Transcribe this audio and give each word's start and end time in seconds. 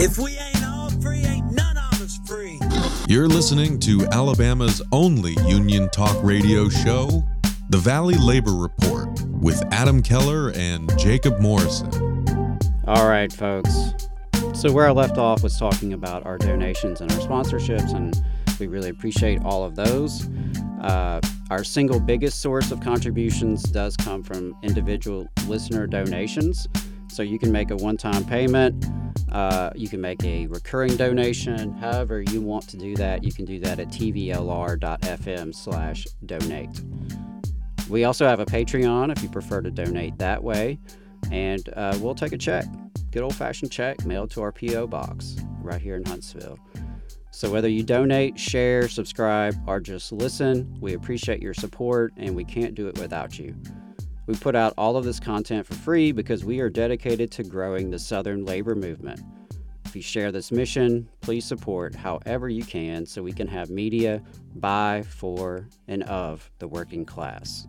If 0.00 0.16
we 0.16 0.38
ain't 0.38 0.64
all 0.64 0.90
free, 0.90 1.24
ain't 1.24 1.50
none 1.50 1.76
of 1.76 2.00
us 2.00 2.20
free. 2.24 2.60
You're 3.08 3.26
listening 3.26 3.80
to 3.80 4.06
Alabama's 4.12 4.80
only 4.92 5.32
union 5.44 5.90
talk 5.90 6.16
radio 6.22 6.68
show, 6.68 7.24
The 7.70 7.78
Valley 7.78 8.14
Labor 8.14 8.54
Report, 8.54 9.20
with 9.26 9.60
Adam 9.72 10.00
Keller 10.00 10.52
and 10.54 10.88
Jacob 10.96 11.40
Morrison. 11.40 11.90
All 12.86 13.08
right, 13.08 13.32
folks. 13.32 13.92
So, 14.54 14.70
where 14.70 14.86
I 14.86 14.92
left 14.92 15.18
off 15.18 15.42
was 15.42 15.58
talking 15.58 15.94
about 15.94 16.24
our 16.24 16.38
donations 16.38 17.00
and 17.00 17.10
our 17.10 17.18
sponsorships, 17.18 17.92
and 17.92 18.16
we 18.60 18.68
really 18.68 18.90
appreciate 18.90 19.42
all 19.42 19.64
of 19.64 19.74
those. 19.74 20.28
Uh, 20.80 21.20
our 21.50 21.64
single 21.64 21.98
biggest 21.98 22.40
source 22.40 22.70
of 22.70 22.78
contributions 22.80 23.64
does 23.64 23.96
come 23.96 24.22
from 24.22 24.56
individual 24.62 25.26
listener 25.48 25.88
donations. 25.88 26.68
So, 27.10 27.22
you 27.22 27.38
can 27.38 27.52
make 27.52 27.70
a 27.70 27.76
one 27.76 27.96
time 27.96 28.24
payment, 28.24 28.86
uh, 29.30 29.70
you 29.74 29.88
can 29.88 30.00
make 30.00 30.22
a 30.24 30.46
recurring 30.46 30.96
donation. 30.96 31.72
However, 31.74 32.22
you 32.22 32.40
want 32.40 32.68
to 32.68 32.76
do 32.76 32.94
that, 32.96 33.24
you 33.24 33.32
can 33.32 33.44
do 33.44 33.58
that 33.60 33.78
at 33.80 33.88
tvlr.fm 33.88 35.54
slash 35.54 36.06
donate. 36.26 36.82
We 37.88 38.04
also 38.04 38.26
have 38.26 38.40
a 38.40 38.46
Patreon 38.46 39.16
if 39.16 39.22
you 39.22 39.28
prefer 39.28 39.62
to 39.62 39.70
donate 39.70 40.18
that 40.18 40.42
way, 40.42 40.78
and 41.30 41.68
uh, 41.74 41.98
we'll 42.00 42.14
take 42.14 42.32
a 42.32 42.38
check 42.38 42.66
good 43.10 43.22
old 43.22 43.34
fashioned 43.34 43.72
check 43.72 44.04
mailed 44.04 44.30
to 44.32 44.42
our 44.42 44.52
P.O. 44.52 44.86
box 44.86 45.36
right 45.60 45.80
here 45.80 45.96
in 45.96 46.04
Huntsville. 46.04 46.58
So, 47.30 47.50
whether 47.50 47.68
you 47.68 47.82
donate, 47.82 48.38
share, 48.38 48.88
subscribe, 48.88 49.54
or 49.66 49.80
just 49.80 50.12
listen, 50.12 50.76
we 50.80 50.94
appreciate 50.94 51.40
your 51.40 51.54
support 51.54 52.12
and 52.16 52.34
we 52.34 52.44
can't 52.44 52.74
do 52.74 52.88
it 52.88 52.98
without 52.98 53.38
you. 53.38 53.54
We 54.28 54.34
put 54.34 54.54
out 54.54 54.74
all 54.76 54.98
of 54.98 55.06
this 55.06 55.18
content 55.18 55.66
for 55.66 55.72
free 55.72 56.12
because 56.12 56.44
we 56.44 56.60
are 56.60 56.68
dedicated 56.68 57.30
to 57.30 57.42
growing 57.42 57.88
the 57.88 57.98
Southern 57.98 58.44
labor 58.44 58.74
movement. 58.74 59.22
If 59.86 59.96
you 59.96 60.02
share 60.02 60.30
this 60.30 60.52
mission, 60.52 61.08
please 61.22 61.46
support 61.46 61.94
however 61.94 62.50
you 62.50 62.62
can 62.62 63.06
so 63.06 63.22
we 63.22 63.32
can 63.32 63.46
have 63.46 63.70
media 63.70 64.22
by, 64.56 65.02
for, 65.08 65.66
and 65.88 66.02
of 66.02 66.50
the 66.58 66.68
working 66.68 67.06
class. 67.06 67.66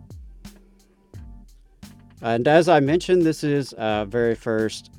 And 2.20 2.46
as 2.46 2.68
I 2.68 2.78
mentioned, 2.80 3.22
this 3.22 3.42
is 3.42 3.72
our 3.72 4.04
very 4.04 4.34
first 4.34 4.90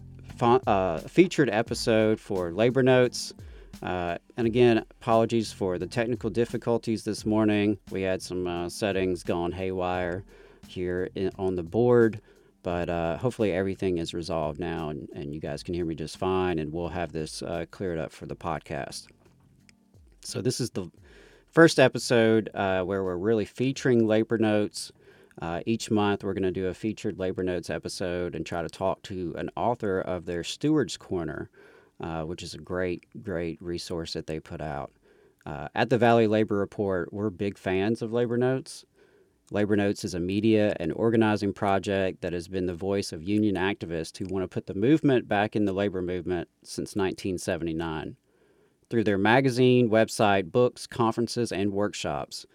uh, 0.42 0.98
featured 1.02 1.52
episode 1.52 2.20
for 2.20 2.52
Labor 2.52 2.82
Notes. 2.82 3.36
Uh, 3.84 4.18
and 4.36 4.48
again, 4.48 4.80
apologies 4.80 5.54
for 5.54 5.78
the 5.78 5.86
technical 5.86 6.32
difficulties 6.32 7.04
this 7.04 7.24
morning. 7.24 7.78
We 7.92 8.02
had 8.02 8.24
some 8.24 8.48
uh, 8.48 8.68
settings 8.68 9.22
gone 9.22 9.52
haywire 9.52 10.26
here 10.68 11.10
in, 11.16 11.32
on 11.38 11.56
the 11.56 11.64
board, 11.64 12.22
but 12.64 12.90
uh, 12.90 13.18
hopefully 13.18 13.52
everything 13.52 13.98
is 13.98 14.14
resolved 14.14 14.60
now 14.60 14.90
and, 14.90 15.10
and, 15.16 15.34
you 15.34 15.40
guys 15.40 15.64
can 15.64 15.74
hear 15.74 15.86
me 15.86 15.96
just 15.96 16.18
fine, 16.18 16.60
and 16.60 16.72
we'll 16.72 16.90
have 16.90 17.12
this 17.12 17.42
uh, 17.42 17.66
cleared 17.72 17.98
up 17.98 18.12
for 18.12 18.26
the 18.26 18.36
podcast. 18.36 19.08
So, 20.24 20.42
this 20.42 20.60
is 20.60 20.70
the 20.70 20.90
first 21.52 21.80
episode 21.80 22.50
uh, 22.54 22.84
where 22.84 23.04
we're 23.04 23.18
really 23.18 23.46
featuring 23.46 24.06
Labor 24.06 24.38
Notes. 24.38 24.92
Uh, 25.42 25.62
each 25.66 25.90
month, 25.90 26.24
we're 26.24 26.34
going 26.34 26.44
to 26.44 26.52
do 26.52 26.68
a 26.68 26.74
featured 26.74 27.18
Labor 27.18 27.44
Notes 27.44 27.70
episode 27.70 28.36
and 28.36 28.46
try 28.46 28.62
to 28.62 28.70
talk 28.70 29.02
to 29.04 29.34
an 29.38 29.50
author 29.56 30.02
of 30.02 30.26
their 30.26 30.44
Stewards 30.44 30.98
Corner, 30.98 31.50
uh, 32.00 32.24
which 32.24 32.44
is 32.44 32.54
a 32.54 32.60
great, 32.60 33.06
great 33.24 33.60
resource 33.62 34.14
that 34.14 34.28
they 34.28 34.40
put 34.40 34.62
out. 34.62 34.92
Uh, 35.46 35.68
at 35.74 35.90
the 35.90 35.98
Valley 35.98 36.28
Labor 36.28 36.58
Report, 36.58 37.12
we're 37.12 37.30
big 37.30 37.58
fans 37.58 38.02
of 38.02 38.14
Labor 38.14 38.38
Notes. 38.38 38.86
Labor 39.54 39.76
Notes 39.76 40.06
is 40.06 40.14
a 40.14 40.20
media 40.20 40.74
and 40.80 40.94
organizing 40.94 41.52
project 41.52 42.22
that 42.22 42.32
has 42.32 42.48
been 42.48 42.68
the 42.68 42.74
voice 42.74 43.12
of 43.12 43.22
union 43.22 43.56
activists 43.56 44.18
who 44.18 44.34
want 44.34 44.44
to 44.44 44.48
put 44.48 44.66
the 44.66 44.74
movement 44.74 45.28
back 45.28 45.58
in 45.58 45.66
the 45.66 45.74
labor 45.74 46.02
movement 46.02 46.48
since 46.64 46.96
1979. 46.96 48.16
Through 48.90 49.04
their 49.04 49.18
magazine, 49.18 49.90
website, 49.90 50.54
books, 50.54 50.88
conferences, 50.88 51.52
and 51.52 51.74
workshops, 51.74 52.46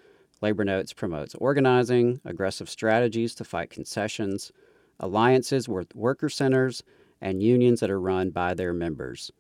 Labor 0.41 0.65
Notes 0.65 0.95
promotes 0.95 1.35
organizing, 1.35 2.23
aggressive 2.25 2.71
strategies 2.71 3.35
to 3.35 3.45
fight 3.45 3.69
concessions, 3.69 4.51
alliances 4.99 5.69
with 5.69 5.95
worker 5.95 6.31
centers, 6.31 6.83
and 7.21 7.43
unions 7.43 7.81
that 7.81 7.91
are 7.91 8.01
run 8.01 8.31
by 8.31 8.55
their 8.55 8.73
members. 8.73 9.31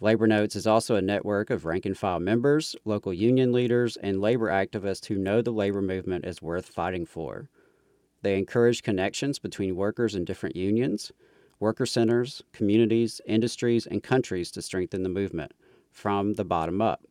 Labor 0.00 0.26
Notes 0.26 0.56
is 0.56 0.66
also 0.66 0.96
a 0.96 1.02
network 1.02 1.50
of 1.50 1.64
rank 1.64 1.86
and 1.86 1.96
file 1.96 2.18
members, 2.18 2.74
local 2.84 3.12
union 3.12 3.52
leaders, 3.52 3.96
and 3.96 4.20
labor 4.20 4.48
activists 4.48 5.06
who 5.06 5.14
know 5.14 5.40
the 5.40 5.52
labor 5.52 5.80
movement 5.80 6.26
is 6.26 6.42
worth 6.42 6.66
fighting 6.66 7.06
for. 7.06 7.48
They 8.22 8.36
encourage 8.36 8.82
connections 8.82 9.38
between 9.38 9.76
workers 9.76 10.14
in 10.14 10.24
different 10.24 10.56
unions, 10.56 11.12
worker 11.60 11.86
centers, 11.86 12.42
communities, 12.52 13.20
industries, 13.26 13.86
and 13.86 14.02
countries 14.02 14.50
to 14.52 14.62
strengthen 14.62 15.04
the 15.04 15.08
movement 15.08 15.52
from 15.92 16.34
the 16.34 16.44
bottom 16.44 16.82
up. 16.82 17.04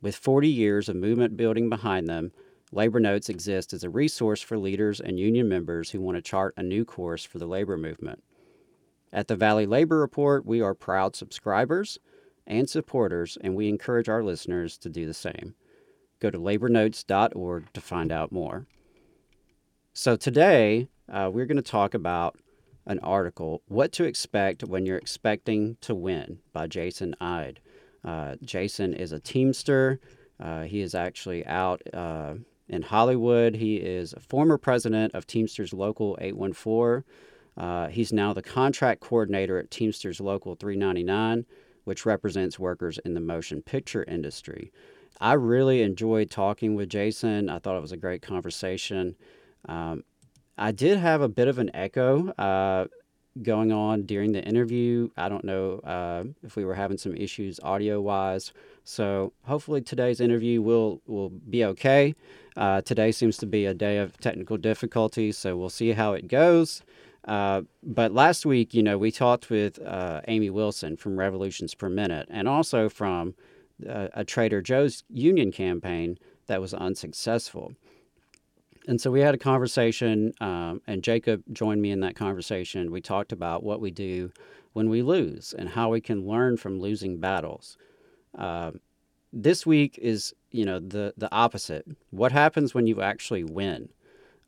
With 0.00 0.16
40 0.16 0.48
years 0.48 0.88
of 0.88 0.96
movement 0.96 1.36
building 1.36 1.68
behind 1.68 2.06
them, 2.06 2.32
Labor 2.72 3.00
Notes 3.00 3.28
exist 3.28 3.72
as 3.72 3.84
a 3.84 3.90
resource 3.90 4.40
for 4.40 4.56
leaders 4.56 5.00
and 5.00 5.18
union 5.18 5.48
members 5.48 5.90
who 5.90 6.00
want 6.00 6.16
to 6.16 6.22
chart 6.22 6.54
a 6.56 6.62
new 6.62 6.84
course 6.84 7.24
for 7.24 7.38
the 7.38 7.46
labor 7.46 7.76
movement. 7.76 8.22
At 9.12 9.28
the 9.28 9.36
Valley 9.36 9.66
Labor 9.66 9.98
Report, 9.98 10.44
we 10.44 10.60
are 10.60 10.74
proud 10.74 11.16
subscribers 11.16 11.98
and 12.46 12.68
supporters, 12.68 13.38
and 13.40 13.54
we 13.54 13.68
encourage 13.68 14.08
our 14.08 14.22
listeners 14.22 14.76
to 14.78 14.88
do 14.88 15.06
the 15.06 15.14
same. 15.14 15.54
Go 16.20 16.30
to 16.30 16.38
labornotes.org 16.38 17.72
to 17.72 17.80
find 17.80 18.12
out 18.12 18.32
more. 18.32 18.66
So, 19.92 20.16
today 20.16 20.88
uh, 21.08 21.30
we're 21.32 21.46
going 21.46 21.56
to 21.56 21.62
talk 21.62 21.94
about 21.94 22.36
an 22.86 22.98
article, 23.00 23.62
What 23.68 23.92
to 23.92 24.04
Expect 24.04 24.64
When 24.64 24.86
You're 24.86 24.96
Expecting 24.96 25.76
to 25.82 25.94
Win, 25.94 26.38
by 26.52 26.66
Jason 26.66 27.14
Ide. 27.20 27.60
Uh, 28.04 28.36
Jason 28.42 28.94
is 28.94 29.12
a 29.12 29.20
Teamster. 29.20 30.00
Uh, 30.40 30.62
he 30.62 30.80
is 30.80 30.94
actually 30.94 31.44
out 31.46 31.82
uh, 31.92 32.34
in 32.68 32.82
Hollywood. 32.82 33.56
He 33.56 33.76
is 33.76 34.12
a 34.12 34.20
former 34.20 34.56
president 34.56 35.14
of 35.14 35.26
Teamsters 35.26 35.72
Local 35.72 36.16
814. 36.20 37.04
Uh, 37.58 37.88
he's 37.88 38.12
now 38.12 38.32
the 38.32 38.42
contract 38.42 39.00
coordinator 39.00 39.58
at 39.58 39.70
Teamsters 39.70 40.20
Local 40.20 40.54
399, 40.54 41.44
which 41.84 42.06
represents 42.06 42.58
workers 42.58 42.98
in 43.04 43.14
the 43.14 43.20
motion 43.20 43.60
picture 43.62 44.04
industry. 44.04 44.72
I 45.20 45.32
really 45.32 45.82
enjoyed 45.82 46.30
talking 46.30 46.76
with 46.76 46.88
Jason. 46.88 47.50
I 47.50 47.58
thought 47.58 47.76
it 47.76 47.82
was 47.82 47.92
a 47.92 47.96
great 47.96 48.22
conversation. 48.22 49.16
Um, 49.68 50.04
I 50.56 50.70
did 50.70 50.98
have 50.98 51.20
a 51.20 51.28
bit 51.28 51.48
of 51.48 51.58
an 51.58 51.70
echo 51.74 52.28
uh, 52.30 52.86
going 53.42 53.72
on 53.72 54.02
during 54.02 54.32
the 54.32 54.42
interview. 54.42 55.08
I 55.16 55.28
don't 55.28 55.44
know 55.44 55.80
uh, 55.80 56.24
if 56.44 56.54
we 56.54 56.64
were 56.64 56.74
having 56.74 56.98
some 56.98 57.14
issues 57.14 57.58
audio 57.62 58.00
wise. 58.00 58.52
So 58.84 59.32
hopefully 59.44 59.80
today's 59.80 60.20
interview 60.20 60.62
will 60.62 61.00
will 61.06 61.30
be 61.30 61.64
okay. 61.64 62.14
Uh, 62.56 62.80
today 62.82 63.12
seems 63.12 63.36
to 63.38 63.46
be 63.46 63.66
a 63.66 63.74
day 63.74 63.98
of 63.98 64.18
technical 64.18 64.56
difficulties, 64.56 65.38
so 65.38 65.56
we'll 65.56 65.68
see 65.70 65.92
how 65.92 66.12
it 66.12 66.28
goes. 66.28 66.82
Uh, 67.28 67.62
but 67.82 68.12
last 68.12 68.46
week, 68.46 68.72
you 68.72 68.82
know, 68.82 68.96
we 68.96 69.12
talked 69.12 69.50
with 69.50 69.78
uh, 69.82 70.22
Amy 70.28 70.48
Wilson 70.48 70.96
from 70.96 71.18
Revolutions 71.18 71.74
Per 71.74 71.90
Minute 71.90 72.26
and 72.30 72.48
also 72.48 72.88
from 72.88 73.34
uh, 73.88 74.08
a 74.14 74.24
Trader 74.24 74.62
Joe's 74.62 75.04
union 75.10 75.52
campaign 75.52 76.18
that 76.46 76.60
was 76.60 76.72
unsuccessful. 76.72 77.74
And 78.86 78.98
so 78.98 79.10
we 79.10 79.20
had 79.20 79.34
a 79.34 79.38
conversation, 79.38 80.32
um, 80.40 80.80
and 80.86 81.04
Jacob 81.04 81.42
joined 81.52 81.82
me 81.82 81.90
in 81.90 82.00
that 82.00 82.16
conversation. 82.16 82.90
We 82.90 83.02
talked 83.02 83.32
about 83.32 83.62
what 83.62 83.82
we 83.82 83.90
do 83.90 84.32
when 84.72 84.88
we 84.88 85.02
lose 85.02 85.52
and 85.52 85.68
how 85.68 85.90
we 85.90 86.00
can 86.00 86.26
learn 86.26 86.56
from 86.56 86.80
losing 86.80 87.20
battles. 87.20 87.76
Uh, 88.38 88.70
this 89.34 89.66
week 89.66 89.98
is, 90.00 90.32
you 90.50 90.64
know, 90.64 90.78
the 90.78 91.12
the 91.18 91.30
opposite. 91.30 91.84
What 92.08 92.32
happens 92.32 92.72
when 92.72 92.86
you 92.86 93.02
actually 93.02 93.44
win? 93.44 93.90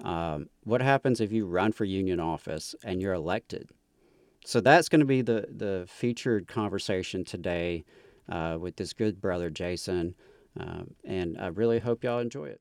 Um, 0.03 0.49
what 0.65 0.81
happens 0.83 1.21
if 1.21 1.33
you 1.33 1.47
run 1.47 1.73
for 1.73 1.85
union 1.85 2.21
office 2.21 2.75
and 2.85 3.01
you're 3.01 3.15
elected? 3.15 3.71
So 4.45 4.61
that's 4.61 4.89
going 4.89 5.01
to 5.01 5.07
be 5.07 5.23
the 5.23 5.47
the 5.51 5.87
featured 5.89 6.49
conversation 6.49 7.25
today 7.25 7.85
uh, 8.31 8.59
with 8.61 8.77
this 8.77 8.93
good 8.95 9.21
brother 9.21 9.51
Jason, 9.51 10.15
um, 10.59 10.95
and 11.05 11.39
I 11.39 11.49
really 11.49 11.79
hope 11.81 12.05
y'all 12.05 12.21
enjoy 12.21 12.47
it. 12.47 12.61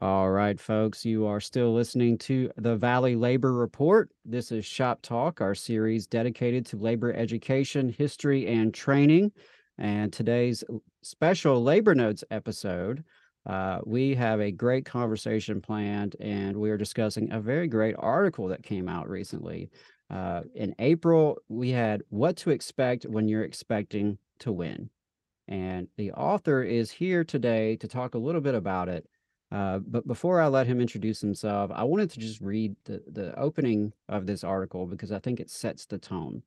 All 0.00 0.30
right, 0.30 0.60
folks, 0.60 1.04
you 1.04 1.26
are 1.26 1.40
still 1.40 1.72
listening 1.74 2.18
to 2.18 2.52
the 2.56 2.76
Valley 2.76 3.16
Labor 3.16 3.52
Report. 3.52 4.10
This 4.24 4.52
is 4.52 4.64
Shop 4.64 5.00
Talk, 5.02 5.40
our 5.40 5.56
series 5.56 6.06
dedicated 6.06 6.64
to 6.66 6.76
labor 6.76 7.12
education, 7.12 7.88
history, 7.88 8.46
and 8.46 8.72
training. 8.72 9.32
And 9.78 10.12
today's 10.12 10.64
special 11.02 11.62
Labor 11.62 11.94
Notes 11.94 12.24
episode, 12.32 13.04
uh, 13.46 13.78
we 13.84 14.14
have 14.16 14.40
a 14.40 14.50
great 14.50 14.84
conversation 14.84 15.60
planned, 15.60 16.16
and 16.20 16.56
we 16.56 16.70
are 16.70 16.76
discussing 16.76 17.30
a 17.32 17.40
very 17.40 17.68
great 17.68 17.94
article 17.96 18.48
that 18.48 18.64
came 18.64 18.88
out 18.88 19.08
recently. 19.08 19.70
Uh, 20.10 20.42
in 20.54 20.74
April, 20.80 21.38
we 21.48 21.70
had 21.70 22.02
What 22.08 22.36
to 22.38 22.50
Expect 22.50 23.04
When 23.04 23.28
You're 23.28 23.44
Expecting 23.44 24.18
to 24.40 24.50
Win. 24.50 24.90
And 25.46 25.86
the 25.96 26.12
author 26.12 26.62
is 26.62 26.90
here 26.90 27.22
today 27.24 27.76
to 27.76 27.88
talk 27.88 28.14
a 28.14 28.18
little 28.18 28.40
bit 28.40 28.54
about 28.54 28.88
it. 28.88 29.06
Uh, 29.50 29.78
but 29.78 30.06
before 30.06 30.40
I 30.40 30.48
let 30.48 30.66
him 30.66 30.80
introduce 30.80 31.20
himself, 31.20 31.70
I 31.72 31.84
wanted 31.84 32.10
to 32.10 32.20
just 32.20 32.40
read 32.40 32.74
the, 32.84 33.02
the 33.10 33.38
opening 33.38 33.92
of 34.08 34.26
this 34.26 34.44
article 34.44 34.86
because 34.86 35.12
I 35.12 35.20
think 35.20 35.40
it 35.40 35.50
sets 35.50 35.86
the 35.86 35.98
tone. 35.98 36.42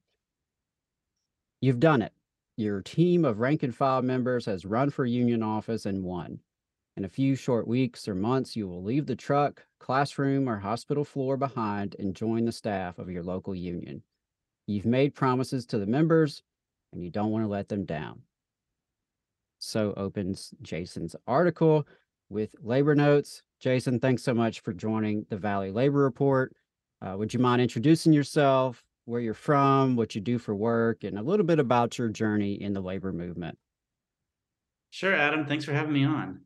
You've 1.61 1.79
done 1.79 2.01
it. 2.01 2.13
Your 2.57 2.81
team 2.81 3.25
of 3.25 3.39
rank 3.39 3.63
and 3.63 3.75
file 3.75 4.01
members 4.01 4.45
has 4.45 4.65
run 4.65 4.89
for 4.89 5.05
union 5.05 5.41
office 5.41 5.85
and 5.85 6.03
won. 6.03 6.39
In 6.97 7.05
a 7.05 7.09
few 7.09 7.35
short 7.35 7.67
weeks 7.67 8.07
or 8.07 8.15
months, 8.15 8.55
you 8.55 8.67
will 8.67 8.83
leave 8.83 9.05
the 9.05 9.15
truck, 9.15 9.65
classroom, 9.79 10.49
or 10.49 10.59
hospital 10.59 11.05
floor 11.05 11.37
behind 11.37 11.95
and 11.97 12.15
join 12.15 12.45
the 12.45 12.51
staff 12.51 12.99
of 12.99 13.09
your 13.09 13.23
local 13.23 13.55
union. 13.55 14.03
You've 14.67 14.85
made 14.85 15.15
promises 15.15 15.65
to 15.67 15.79
the 15.79 15.85
members 15.85 16.43
and 16.91 17.01
you 17.01 17.09
don't 17.09 17.31
want 17.31 17.45
to 17.45 17.49
let 17.49 17.69
them 17.69 17.85
down. 17.85 18.21
So 19.59 19.93
opens 19.95 20.53
Jason's 20.61 21.15
article 21.27 21.87
with 22.29 22.55
labor 22.61 22.95
notes. 22.95 23.43
Jason, 23.59 23.99
thanks 23.99 24.23
so 24.23 24.33
much 24.33 24.61
for 24.61 24.73
joining 24.73 25.25
the 25.29 25.37
Valley 25.37 25.71
Labor 25.71 25.99
Report. 25.99 26.53
Uh, 27.01 27.15
would 27.17 27.33
you 27.33 27.39
mind 27.39 27.61
introducing 27.61 28.11
yourself, 28.11 28.83
where 29.05 29.21
you're 29.21 29.33
from, 29.33 29.95
what 29.95 30.15
you 30.15 30.21
do 30.21 30.37
for 30.37 30.55
work, 30.55 31.03
and 31.03 31.17
a 31.17 31.21
little 31.21 31.45
bit 31.45 31.59
about 31.59 31.97
your 31.97 32.09
journey 32.09 32.61
in 32.61 32.73
the 32.73 32.81
labor 32.81 33.11
movement? 33.11 33.57
Sure, 34.89 35.15
Adam. 35.15 35.45
Thanks 35.45 35.65
for 35.65 35.73
having 35.73 35.93
me 35.93 36.03
on. 36.03 36.41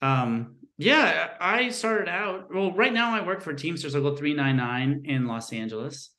Um, 0.00 0.56
yeah, 0.78 1.28
I 1.40 1.68
started 1.70 2.08
out. 2.08 2.52
Well, 2.52 2.72
right 2.72 2.92
now 2.92 3.14
I 3.14 3.24
work 3.24 3.40
for 3.40 3.54
Teamsters 3.54 3.94
Local 3.94 4.16
399 4.16 5.04
in 5.04 5.26
Los 5.26 5.52
Angeles. 5.52 6.10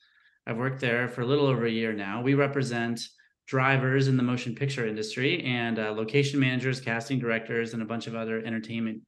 I've 0.48 0.58
worked 0.58 0.80
there 0.80 1.08
for 1.10 1.22
a 1.22 1.26
little 1.26 1.48
over 1.48 1.66
a 1.66 1.72
year 1.72 1.94
now. 1.94 2.22
We 2.22 2.34
represent 2.34 3.02
drivers 3.46 4.08
in 4.08 4.16
the 4.16 4.24
motion 4.24 4.56
picture 4.56 4.88
industry 4.88 5.44
and 5.44 5.80
uh, 5.80 5.92
location 5.92 6.40
managers, 6.40 6.80
casting 6.80 7.20
directors, 7.20 7.74
and 7.74 7.82
a 7.82 7.86
bunch 7.86 8.08
of 8.08 8.16
other 8.16 8.40
entertainment 8.40 9.02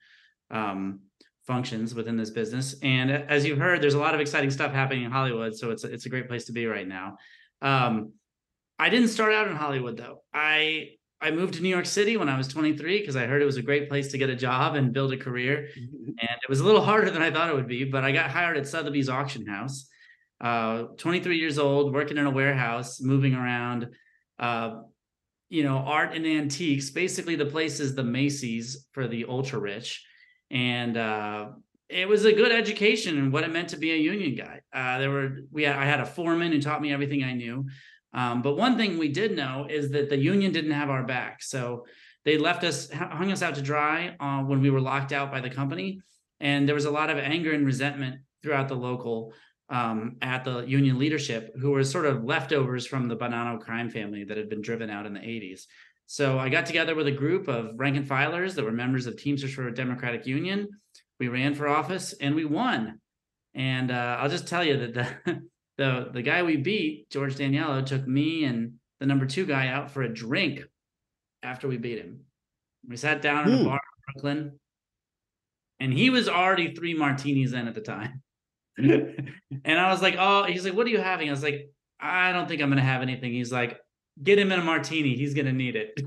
um, 0.52 1.00
functions 1.48 1.94
within 1.94 2.18
this 2.18 2.32
business. 2.32 2.76
And 2.82 3.12
as 3.12 3.46
you've 3.46 3.60
heard, 3.60 3.82
there's 3.82 3.94
a 3.94 4.00
lot 4.00 4.14
of 4.14 4.22
exciting 4.22 4.50
stuff 4.50 4.72
happening 4.72 5.04
in 5.04 5.12
Hollywood, 5.12 5.56
so 5.56 5.72
it's 5.72 5.84
a, 5.84 5.94
it's 5.94 6.06
a 6.06 6.10
great 6.10 6.28
place 6.28 6.46
to 6.46 6.52
be 6.52 6.66
right 6.66 6.88
now. 6.88 7.18
Um, 7.62 8.14
I 8.78 8.90
didn't 8.90 9.10
start 9.10 9.34
out 9.34 9.48
in 9.48 9.56
Hollywood 9.56 9.98
though. 9.98 10.22
I 10.34 10.90
I 11.22 11.32
moved 11.32 11.56
to 11.56 11.62
New 11.62 11.70
York 11.70 11.86
City 11.86 12.18
when 12.18 12.30
I 12.30 12.38
was 12.38 12.48
23 12.48 13.00
because 13.00 13.16
I 13.16 13.26
heard 13.26 13.42
it 13.42 13.46
was 13.46 13.58
a 13.58 13.62
great 13.62 13.90
place 13.90 14.10
to 14.10 14.18
get 14.18 14.30
a 14.30 14.36
job 14.36 14.76
and 14.76 14.94
build 14.94 15.14
a 15.14 15.18
career. 15.18 15.70
Mm-hmm. 15.80 16.10
And 16.20 16.38
it 16.44 16.50
was 16.50 16.60
a 16.60 16.66
little 16.66 16.84
harder 16.84 17.10
than 17.10 17.22
I 17.22 17.32
thought 17.32 17.50
it 17.50 17.56
would 17.56 17.68
be, 17.68 17.86
but 17.86 18.04
I 18.04 18.12
got 18.12 18.30
hired 18.30 18.58
at 18.58 18.68
Sotheby's 18.68 19.10
Auction 19.10 19.48
House. 19.48 19.90
Uh, 20.42 20.84
23 20.98 21.38
years 21.38 21.58
old, 21.58 21.94
working 21.94 22.18
in 22.18 22.26
a 22.26 22.32
warehouse, 22.32 23.00
moving 23.02 23.34
around, 23.34 23.88
uh, 24.38 24.82
you 25.50 25.64
know, 25.64 25.78
art 25.78 26.14
and 26.14 26.28
antiques. 26.28 26.90
Basically, 26.90 27.36
the 27.36 27.46
place 27.46 27.80
is 27.80 27.96
the 27.96 28.04
Macy's 28.04 28.86
for 28.92 29.08
the 29.08 29.26
ultra 29.30 29.60
rich, 29.60 30.06
and 30.56 30.96
uh, 30.96 31.50
it 31.90 32.08
was 32.08 32.24
a 32.24 32.32
good 32.32 32.52
education 32.54 33.18
and 33.18 33.34
what 33.34 33.44
it 33.44 33.52
meant 33.52 33.70
to 33.70 33.78
be 33.78 33.92
a 33.92 33.98
union 33.98 34.36
guy. 34.36 34.62
Uh, 34.74 35.00
there 35.00 35.12
were 35.12 35.40
we 35.52 35.68
I 35.68 35.86
had 35.86 36.00
a 36.00 36.06
foreman 36.06 36.54
who 36.54 36.62
taught 36.62 36.82
me 36.82 36.94
everything 36.94 37.24
I 37.24 37.34
knew. 37.34 37.66
Um, 38.14 38.42
but 38.42 38.56
one 38.56 38.78
thing 38.78 38.98
we 38.98 39.10
did 39.10 39.36
know 39.36 39.68
is 39.70 39.92
that 39.92 40.10
the 40.10 40.18
union 40.18 40.54
didn't 40.54 40.72
have 40.72 40.90
our 40.90 41.04
back, 41.04 41.44
so 41.44 41.86
they 42.24 42.38
left 42.38 42.64
us 42.64 42.90
hung 42.90 43.32
us 43.34 43.42
out 43.42 43.56
to 43.56 43.62
dry 43.62 44.16
uh, 44.20 44.44
when 44.44 44.62
we 44.62 44.70
were 44.70 44.80
locked 44.80 45.12
out 45.12 45.30
by 45.30 45.42
the 45.42 45.50
company, 45.50 46.00
and 46.40 46.66
there 46.68 46.76
was 46.76 46.86
a 46.86 46.92
lot 46.92 47.10
of 47.10 47.18
anger 47.18 47.52
and 47.52 47.66
resentment 47.66 48.22
throughout 48.42 48.70
the 48.70 48.76
local 48.76 49.34
um, 49.70 50.16
at 50.22 50.46
the 50.46 50.60
union 50.62 50.98
leadership 50.98 51.54
who 51.60 51.72
were 51.72 51.84
sort 51.84 52.06
of 52.06 52.24
leftovers 52.24 52.88
from 52.88 53.10
the 53.10 53.18
Bonanno 53.18 53.60
crime 53.60 53.90
family 53.90 54.24
that 54.24 54.38
had 54.38 54.50
been 54.50 54.62
driven 54.62 54.90
out 54.90 55.06
in 55.06 55.14
the 55.14 55.20
80s. 55.20 55.64
So 56.08 56.38
I 56.38 56.50
got 56.50 56.66
together 56.66 56.96
with 56.96 57.08
a 57.08 57.12
group 57.12 57.48
of 57.48 57.72
rank 57.76 57.98
and 57.98 58.08
filers 58.08 58.56
that 58.56 58.64
were 58.64 58.72
members 58.72 59.08
of 59.08 59.18
Teamsters 59.18 59.54
for 59.54 59.68
a 59.68 59.74
Democratic 59.74 60.28
Union. 60.28 60.68
We 61.20 61.30
ran 61.30 61.56
for 61.56 61.68
office 61.68 62.14
and 62.14 62.36
we 62.36 62.46
won. 62.46 63.00
And 63.54 63.90
uh, 63.90 64.18
I'll 64.20 64.30
just 64.30 64.48
tell 64.48 64.64
you 64.64 64.78
that 64.78 64.94
the, 64.94 65.42
the 65.78 66.10
the 66.14 66.22
guy 66.22 66.44
we 66.44 66.58
beat, 66.58 67.10
George 67.10 67.36
Daniello, 67.36 67.86
took 67.86 68.06
me 68.08 68.44
and 68.44 68.74
the 69.00 69.06
number 69.06 69.26
two 69.26 69.46
guy 69.46 69.68
out 69.68 69.92
for 69.92 70.04
a 70.04 70.14
drink 70.14 70.62
after 71.42 71.68
we 71.68 71.78
beat 71.78 72.00
him. 72.00 72.22
We 72.88 72.98
sat 72.98 73.22
down 73.22 73.48
in 73.48 73.54
a 73.54 73.58
hmm. 73.58 73.66
bar 73.66 73.80
in 73.80 74.14
Brooklyn, 74.14 74.60
and 75.80 75.94
he 75.94 76.10
was 76.10 76.30
already 76.30 76.76
three 76.76 76.94
martinis 76.94 77.54
in 77.54 77.68
at 77.68 77.76
the 77.76 77.82
time. 77.82 78.22
and 78.78 79.32
I 79.66 79.90
was 79.90 80.02
like, 80.02 80.16
oh, 80.20 80.44
he's 80.44 80.66
like, 80.66 80.74
what 80.74 80.86
are 80.86 80.92
you 80.92 81.00
having? 81.00 81.30
I 81.30 81.32
was 81.32 81.44
like, 81.44 81.70
I 82.00 82.34
don't 82.34 82.48
think 82.48 82.62
I'm 82.62 82.70
gonna 82.70 82.82
have 82.82 83.02
anything. 83.02 83.32
He's 83.32 83.52
like, 83.52 83.80
get 84.22 84.40
him 84.40 84.52
in 84.52 84.60
a 84.60 84.64
martini. 84.64 85.16
He's 85.16 85.34
gonna 85.34 85.54
need 85.54 85.76
it. 85.76 86.02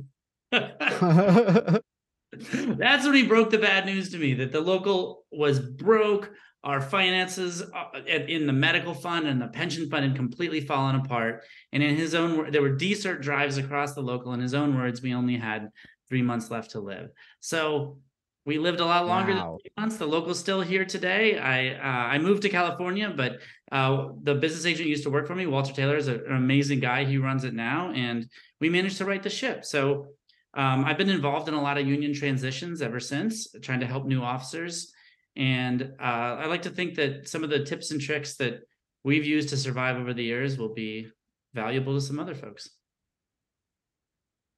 That's 2.53 3.05
when 3.05 3.15
he 3.15 3.27
broke 3.27 3.51
the 3.51 3.59
bad 3.59 3.87
news 3.87 4.11
to 4.11 4.19
me 4.19 4.35
that 4.35 4.53
the 4.53 4.61
local 4.61 5.25
was 5.33 5.59
broke. 5.61 6.31
Our 6.65 6.81
finances 6.81 7.63
uh, 7.63 8.01
in 8.07 8.47
the 8.47 8.53
medical 8.53 8.93
fund 8.93 9.29
and 9.29 9.41
the 9.41 9.47
pension 9.47 9.89
fund 9.89 10.05
had 10.05 10.17
completely 10.17 10.61
fallen 10.61 10.97
apart. 10.97 11.45
And 11.73 11.83
in 11.83 11.95
his 11.95 12.15
own, 12.15 12.37
words, 12.37 12.53
there 12.53 12.61
were 12.61 12.75
desert 12.75 13.23
drives 13.23 13.59
across 13.59 13.95
the 13.95 14.01
local. 14.01 14.33
In 14.33 14.41
his 14.41 14.55
own 14.55 14.77
words, 14.77 15.01
we 15.01 15.15
only 15.15 15.37
had 15.37 15.69
three 16.09 16.21
months 16.21 16.51
left 16.51 16.73
to 16.73 16.81
live. 16.81 17.11
So 17.41 17.99
we 18.45 18.59
lived 18.59 18.81
a 18.81 18.85
lot 18.85 19.07
longer 19.07 19.35
wow. 19.35 19.59
than 19.63 19.85
months. 19.85 19.99
The 19.99 20.07
local's 20.07 20.39
still 20.39 20.61
here 20.61 20.85
today. 20.85 21.39
I 21.39 21.75
uh, 21.75 22.07
I 22.15 22.19
moved 22.19 22.43
to 22.43 22.49
California, 22.49 23.13
but 23.17 23.39
uh, 23.71 24.09
the 24.23 24.35
business 24.35 24.67
agent 24.67 24.89
used 24.89 25.05
to 25.05 25.11
work 25.11 25.27
for 25.27 25.35
me. 25.35 25.47
Walter 25.47 25.73
Taylor 25.73 25.97
is 25.97 26.09
a, 26.09 26.15
an 26.15 26.37
amazing 26.37 26.81
guy. 26.81 27.05
He 27.05 27.19
runs 27.19 27.45
it 27.45 27.55
now, 27.55 27.93
and 27.93 28.29
we 28.61 28.69
managed 28.69 28.99
to 28.99 29.05
right 29.05 29.23
the 29.23 29.31
ship. 29.31 29.65
So 29.65 30.07
um, 30.55 30.85
I've 30.85 30.99
been 30.99 31.11
involved 31.11 31.49
in 31.49 31.55
a 31.55 31.63
lot 31.63 31.79
of 31.79 31.87
union 31.87 32.15
transitions 32.15 32.81
ever 32.83 33.01
since, 33.01 33.49
trying 33.63 33.81
to 33.81 33.87
help 33.87 34.07
new 34.07 34.23
officers. 34.23 34.93
And 35.37 35.93
uh, 36.01 36.03
I 36.43 36.47
like 36.47 36.63
to 36.63 36.71
think 36.71 36.95
that 36.97 37.29
some 37.29 37.45
of 37.45 37.51
the 37.51 37.65
tips 37.65 37.91
and 37.91 38.01
tricks 38.01 38.37
that 38.37 38.61
we've 39.05 39.25
used 39.25 39.51
to 39.51 39.57
survive 39.57 39.97
over 39.97 40.13
the 40.13 40.25
years 40.25 40.59
will 40.59 40.75
be 40.75 41.09
valuable 41.55 41.95
to 41.95 42.01
some 42.01 42.19
other 42.19 42.35
folks. 42.35 42.71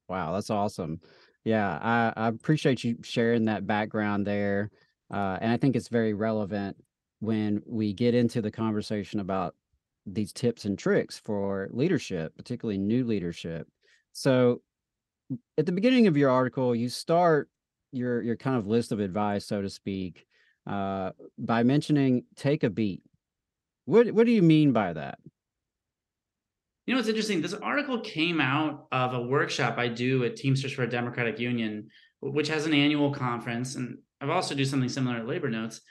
Wow, 0.08 0.32
that's 0.32 0.50
awesome. 0.50 1.00
Yeah, 1.44 1.78
I, 1.80 2.12
I 2.16 2.28
appreciate 2.28 2.82
you 2.84 2.96
sharing 3.02 3.46
that 3.46 3.66
background 3.66 4.26
there. 4.26 4.70
Uh, 5.12 5.38
and 5.40 5.52
I 5.52 5.56
think 5.56 5.76
it's 5.76 5.88
very 5.88 6.14
relevant 6.14 6.76
when 7.20 7.62
we 7.66 7.92
get 7.92 8.14
into 8.14 8.42
the 8.42 8.50
conversation 8.50 9.20
about 9.20 9.54
these 10.06 10.32
tips 10.32 10.64
and 10.64 10.78
tricks 10.78 11.20
for 11.24 11.68
leadership, 11.72 12.34
particularly 12.36 12.78
new 12.78 13.04
leadership. 13.04 13.68
So 14.12 14.62
at 15.56 15.66
the 15.66 15.72
beginning 15.72 16.06
of 16.06 16.16
your 16.16 16.30
article, 16.30 16.74
you 16.74 16.88
start 16.88 17.48
your 17.92 18.22
your 18.22 18.36
kind 18.36 18.56
of 18.56 18.66
list 18.66 18.92
of 18.92 19.00
advice, 19.00 19.46
so 19.46 19.62
to 19.62 19.70
speak, 19.70 20.26
uh, 20.66 21.10
by 21.38 21.62
mentioning 21.62 22.24
take 22.36 22.64
a 22.64 22.70
beat. 22.70 23.02
What 23.84 24.10
what 24.12 24.26
do 24.26 24.32
you 24.32 24.42
mean 24.42 24.72
by 24.72 24.92
that? 24.92 25.18
You 26.86 26.94
know, 26.94 27.00
it's 27.00 27.08
interesting. 27.08 27.40
This 27.40 27.54
article 27.54 28.00
came 28.00 28.40
out 28.40 28.86
of 28.90 29.14
a 29.14 29.22
workshop 29.22 29.78
I 29.78 29.88
do 29.88 30.24
at 30.24 30.36
Teamsters 30.36 30.72
for 30.72 30.82
a 30.82 30.90
Democratic 30.90 31.38
Union, 31.38 31.88
which 32.20 32.48
has 32.48 32.66
an 32.66 32.74
annual 32.74 33.12
conference. 33.12 33.76
And 33.76 33.98
I've 34.20 34.30
also 34.30 34.54
do 34.54 34.64
something 34.64 34.88
similar 34.88 35.18
at 35.18 35.26
Labor 35.26 35.50
Notes, 35.50 35.82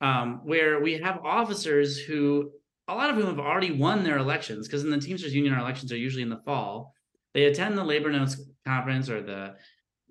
um, 0.00 0.40
where 0.44 0.80
we 0.80 0.98
have 0.98 1.24
officers 1.24 1.98
who, 1.98 2.50
a 2.88 2.94
lot 2.94 3.10
of 3.10 3.16
whom 3.16 3.26
have 3.26 3.38
already 3.38 3.72
won 3.72 4.02
their 4.02 4.18
elections, 4.18 4.66
because 4.66 4.84
in 4.84 4.90
the 4.90 4.98
Teamsters 4.98 5.34
Union, 5.34 5.54
our 5.54 5.60
elections 5.60 5.92
are 5.92 5.96
usually 5.96 6.22
in 6.22 6.30
the 6.30 6.42
fall. 6.44 6.94
They 7.34 7.44
attend 7.44 7.76
the 7.76 7.84
Labor 7.84 8.10
Notes 8.10 8.40
conference 8.66 9.08
or 9.08 9.22
the 9.22 9.56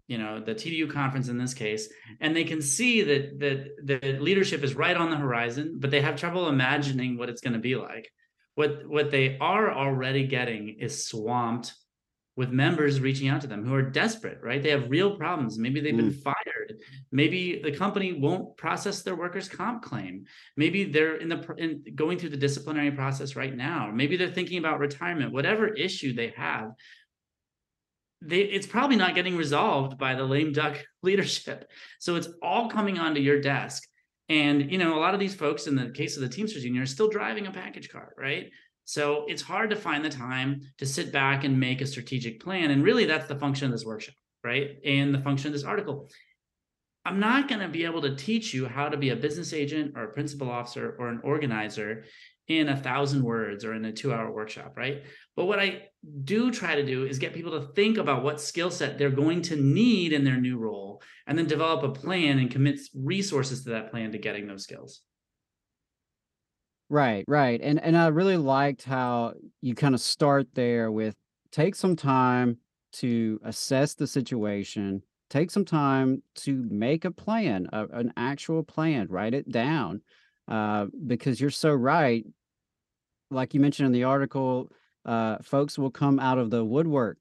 you 0.08 0.18
know 0.18 0.40
the 0.40 0.56
TDU 0.56 0.92
conference 0.92 1.28
in 1.28 1.38
this 1.38 1.54
case, 1.54 1.88
and 2.20 2.36
they 2.36 2.44
can 2.44 2.62
see 2.62 3.02
that 3.04 3.40
that 3.40 4.00
the 4.02 4.18
leadership 4.20 4.64
is 4.64 4.74
right 4.74 4.98
on 4.98 5.10
the 5.10 5.18
horizon, 5.18 5.78
but 5.80 5.92
they 5.92 6.02
have 6.02 6.16
trouble 6.16 6.48
imagining 6.50 7.18
what 7.18 7.30
it's 7.30 7.42
going 7.42 7.54
to 7.54 7.60
be 7.60 7.76
like 7.76 8.10
what 8.60 8.86
what 8.90 9.10
they 9.10 9.38
are 9.40 9.72
already 9.72 10.28
getting 10.28 10.76
is 10.80 11.08
swamped 11.08 11.74
with 12.36 12.50
members 12.50 13.00
reaching 13.00 13.30
out 13.30 13.40
to 13.40 13.48
them 13.48 13.66
who 13.66 13.74
are 13.74 13.82
desperate 13.82 14.38
right 14.44 14.62
they 14.62 14.70
have 14.70 14.90
real 14.90 15.16
problems 15.16 15.58
maybe 15.58 15.80
they've 15.80 15.94
mm. 15.94 16.10
been 16.10 16.12
fired 16.12 16.36
maybe 17.12 17.62
the 17.64 17.72
company 17.72 18.14
won't 18.14 18.56
process 18.58 19.02
their 19.02 19.16
workers 19.16 19.48
comp 19.48 19.82
claim 19.82 20.26
maybe 20.58 20.86
they're 20.86 21.18
in 21.18 21.30
the 21.30 21.56
in 21.58 21.84
going 21.96 22.18
through 22.18 22.30
the 22.30 22.38
disciplinary 22.38 22.92
process 22.92 23.36
right 23.36 23.56
now 23.56 23.92
maybe 23.94 24.18
they're 24.18 24.32
thinking 24.32 24.58
about 24.58 24.80
retirement 24.80 25.34
whatever 25.34 25.68
issue 25.68 26.14
they 26.14 26.34
have 26.36 26.72
they, 28.22 28.40
it's 28.40 28.68
probably 28.68 28.98
not 28.98 29.16
getting 29.16 29.38
resolved 29.38 29.98
by 29.98 30.16
the 30.16 30.24
lame 30.24 30.52
duck 30.52 30.78
leadership. 31.04 31.70
So 32.00 32.16
it's 32.16 32.28
all 32.42 32.70
coming 32.70 33.00
onto 33.00 33.22
your 33.22 33.40
desk. 33.40 33.88
And 34.28 34.72
you 34.72 34.78
know, 34.78 34.98
a 34.98 35.00
lot 35.00 35.14
of 35.14 35.20
these 35.20 35.34
folks, 35.34 35.68
in 35.68 35.76
the 35.76 35.90
case 35.90 36.16
of 36.16 36.22
the 36.22 36.30
Teamsters 36.30 36.64
Union, 36.64 36.84
are 36.84 36.88
still 36.88 37.10
driving 37.10 37.48
a 37.48 37.52
package 37.52 37.90
car, 37.90 38.14
right? 38.18 38.52
So 38.86 39.26
it's 39.28 39.42
hard 39.42 39.70
to 39.70 39.76
find 39.76 40.04
the 40.04 40.10
time 40.10 40.62
to 40.80 40.86
sit 40.86 41.12
back 41.12 41.44
and 41.44 41.60
make 41.60 41.82
a 41.82 41.88
strategic 41.88 42.40
plan. 42.40 42.72
And 42.72 42.84
really, 42.84 43.06
that's 43.06 43.28
the 43.28 43.36
function 43.36 43.66
of 43.66 43.72
this 43.72 43.86
workshop, 43.86 44.16
right? 44.44 44.78
And 44.86 45.14
the 45.14 45.22
function 45.22 45.48
of 45.48 45.54
this 45.54 45.64
article. 45.64 46.10
I'm 47.06 47.20
not 47.20 47.48
going 47.48 47.62
to 47.62 47.68
be 47.68 47.86
able 47.86 48.02
to 48.02 48.16
teach 48.16 48.54
you 48.54 48.68
how 48.68 48.90
to 48.90 48.98
be 48.98 49.10
a 49.10 49.16
business 49.16 49.54
agent 49.54 49.94
or 49.96 50.04
a 50.04 50.14
principal 50.14 50.50
officer 50.50 50.96
or 51.00 51.10
an 51.10 51.22
organizer 51.24 52.04
in 52.48 52.68
a 52.70 52.76
thousand 52.76 53.24
words 53.24 53.64
or 53.64 53.74
in 53.74 53.86
a 53.86 53.92
two 53.92 54.12
hour 54.12 54.32
workshop, 54.32 54.74
right? 54.76 55.04
But 55.36 55.46
what 55.46 55.60
I 55.60 55.84
do 56.24 56.52
try 56.52 56.76
to 56.76 56.86
do 56.86 57.06
is 57.06 57.20
get 57.20 57.34
people 57.34 57.52
to 57.52 57.72
think 57.74 57.98
about 57.98 58.24
what 58.24 58.42
skill 58.42 58.72
set 58.72 58.98
they're 58.98 59.12
going 59.12 59.44
to 59.44 59.56
need 59.56 60.14
in 60.14 60.24
their 60.24 60.42
new 60.42 60.58
role 60.58 61.02
and 61.28 61.38
then 61.38 61.46
develop 61.46 61.84
a 61.84 61.90
plan 61.90 62.40
and 62.40 62.50
commit 62.50 62.80
resources 62.96 63.64
to 63.64 63.70
that 63.72 63.92
plan 63.92 64.12
to 64.12 64.18
getting 64.18 64.48
those 64.48 64.64
skills. 64.64 65.02
Right, 66.90 67.24
right. 67.28 67.62
And 67.62 67.80
and 67.80 67.96
I 67.96 68.08
really 68.08 68.38
liked 68.38 68.84
how 68.84 69.34
you 69.62 69.76
kind 69.76 69.94
of 69.94 70.02
start 70.02 70.48
there 70.56 70.92
with 70.92 71.16
take 71.52 71.76
some 71.76 71.96
time 71.96 72.58
to 72.94 73.40
assess 73.44 73.94
the 73.94 74.08
situation, 74.08 75.04
take 75.30 75.52
some 75.52 75.66
time 75.66 76.24
to 76.36 76.66
make 76.70 77.06
a 77.06 77.12
plan, 77.12 77.68
a, 77.72 77.86
an 77.88 78.14
actual 78.18 78.64
plan, 78.64 79.08
write 79.10 79.34
it 79.34 79.50
down. 79.50 80.02
Uh, 80.48 80.88
because 81.06 81.40
you're 81.40 81.52
so 81.52 81.72
right. 81.72 82.26
Like 83.30 83.54
you 83.54 83.60
mentioned 83.60 83.86
in 83.86 83.92
the 83.92 84.06
article, 84.06 84.72
uh, 85.06 85.38
folks 85.44 85.78
will 85.78 85.92
come 85.92 86.20
out 86.20 86.40
of 86.40 86.50
the 86.50 86.66
woodwork. 86.66 87.18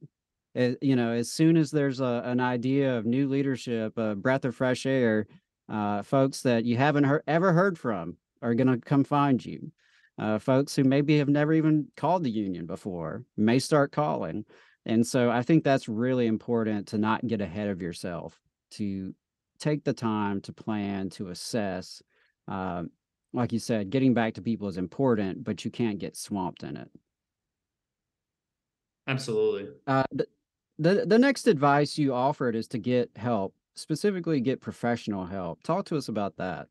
Uh, 0.58 0.70
you 0.80 0.96
know, 0.96 1.12
as 1.12 1.30
soon 1.30 1.58
as 1.58 1.70
there's 1.70 2.00
a, 2.00 2.22
an 2.24 2.40
idea 2.40 2.96
of 2.96 3.04
new 3.04 3.28
leadership, 3.28 3.98
a 3.98 4.14
breath 4.14 4.46
of 4.46 4.56
fresh 4.56 4.86
air, 4.86 5.26
uh, 5.68 6.02
folks 6.02 6.40
that 6.42 6.64
you 6.64 6.78
haven't 6.78 7.06
ever 7.26 7.52
heard 7.52 7.78
from 7.78 8.16
are 8.40 8.54
going 8.54 8.68
to 8.68 8.78
come 8.78 9.04
find 9.04 9.44
you. 9.44 9.70
Uh, 10.18 10.38
folks 10.38 10.74
who 10.74 10.82
maybe 10.82 11.18
have 11.18 11.28
never 11.28 11.52
even 11.52 11.86
called 11.96 12.24
the 12.24 12.30
union 12.30 12.66
before 12.66 13.24
may 13.36 13.58
start 13.58 13.92
calling. 13.92 14.44
And 14.88 15.06
so 15.06 15.30
I 15.30 15.42
think 15.42 15.64
that's 15.64 15.88
really 15.88 16.26
important 16.26 16.88
to 16.88 16.98
not 16.98 17.26
get 17.26 17.40
ahead 17.40 17.68
of 17.68 17.82
yourself, 17.82 18.40
to 18.72 19.14
take 19.58 19.84
the 19.84 19.92
time 19.92 20.40
to 20.42 20.52
plan, 20.52 21.10
to 21.10 21.28
assess. 21.28 22.02
Um, 22.48 22.90
like 23.34 23.52
you 23.52 23.58
said, 23.58 23.90
getting 23.90 24.14
back 24.14 24.34
to 24.34 24.42
people 24.42 24.66
is 24.68 24.78
important, 24.78 25.44
but 25.44 25.64
you 25.64 25.70
can't 25.70 25.98
get 25.98 26.16
swamped 26.16 26.62
in 26.62 26.76
it. 26.76 26.90
Absolutely. 29.06 29.72
Uh, 29.86 30.04
the, 30.10 30.26
the 30.78 31.06
the 31.06 31.18
next 31.18 31.46
advice 31.46 31.98
you 31.98 32.14
offered 32.14 32.54
is 32.54 32.68
to 32.68 32.78
get 32.78 33.10
help, 33.16 33.54
specifically 33.74 34.40
get 34.40 34.60
professional 34.60 35.26
help. 35.26 35.62
Talk 35.62 35.86
to 35.86 35.96
us 35.96 36.08
about 36.08 36.36
that. 36.36 36.68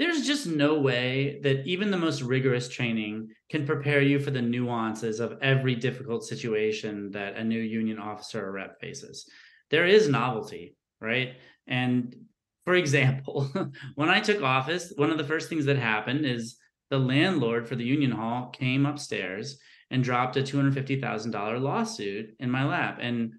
There's 0.00 0.26
just 0.26 0.46
no 0.46 0.80
way 0.80 1.40
that 1.42 1.66
even 1.66 1.90
the 1.90 1.98
most 1.98 2.22
rigorous 2.22 2.70
training 2.70 3.28
can 3.50 3.66
prepare 3.66 4.00
you 4.00 4.18
for 4.18 4.30
the 4.30 4.40
nuances 4.40 5.20
of 5.20 5.36
every 5.42 5.74
difficult 5.74 6.24
situation 6.24 7.10
that 7.10 7.36
a 7.36 7.44
new 7.44 7.60
union 7.60 7.98
officer 7.98 8.46
or 8.46 8.52
rep 8.52 8.80
faces. 8.80 9.28
There 9.68 9.84
is 9.84 10.08
novelty, 10.08 10.74
right? 11.02 11.34
And 11.66 12.16
for 12.64 12.76
example, 12.76 13.52
when 13.94 14.08
I 14.08 14.20
took 14.20 14.42
office, 14.42 14.90
one 14.96 15.10
of 15.10 15.18
the 15.18 15.24
first 15.24 15.50
things 15.50 15.66
that 15.66 15.76
happened 15.76 16.24
is 16.24 16.56
the 16.88 16.98
landlord 16.98 17.68
for 17.68 17.76
the 17.76 17.84
union 17.84 18.10
hall 18.10 18.48
came 18.48 18.86
upstairs 18.86 19.58
and 19.90 20.02
dropped 20.02 20.38
a 20.38 20.42
$250,000 20.42 21.60
lawsuit 21.60 22.34
in 22.40 22.50
my 22.50 22.64
lap. 22.64 23.00
And 23.02 23.34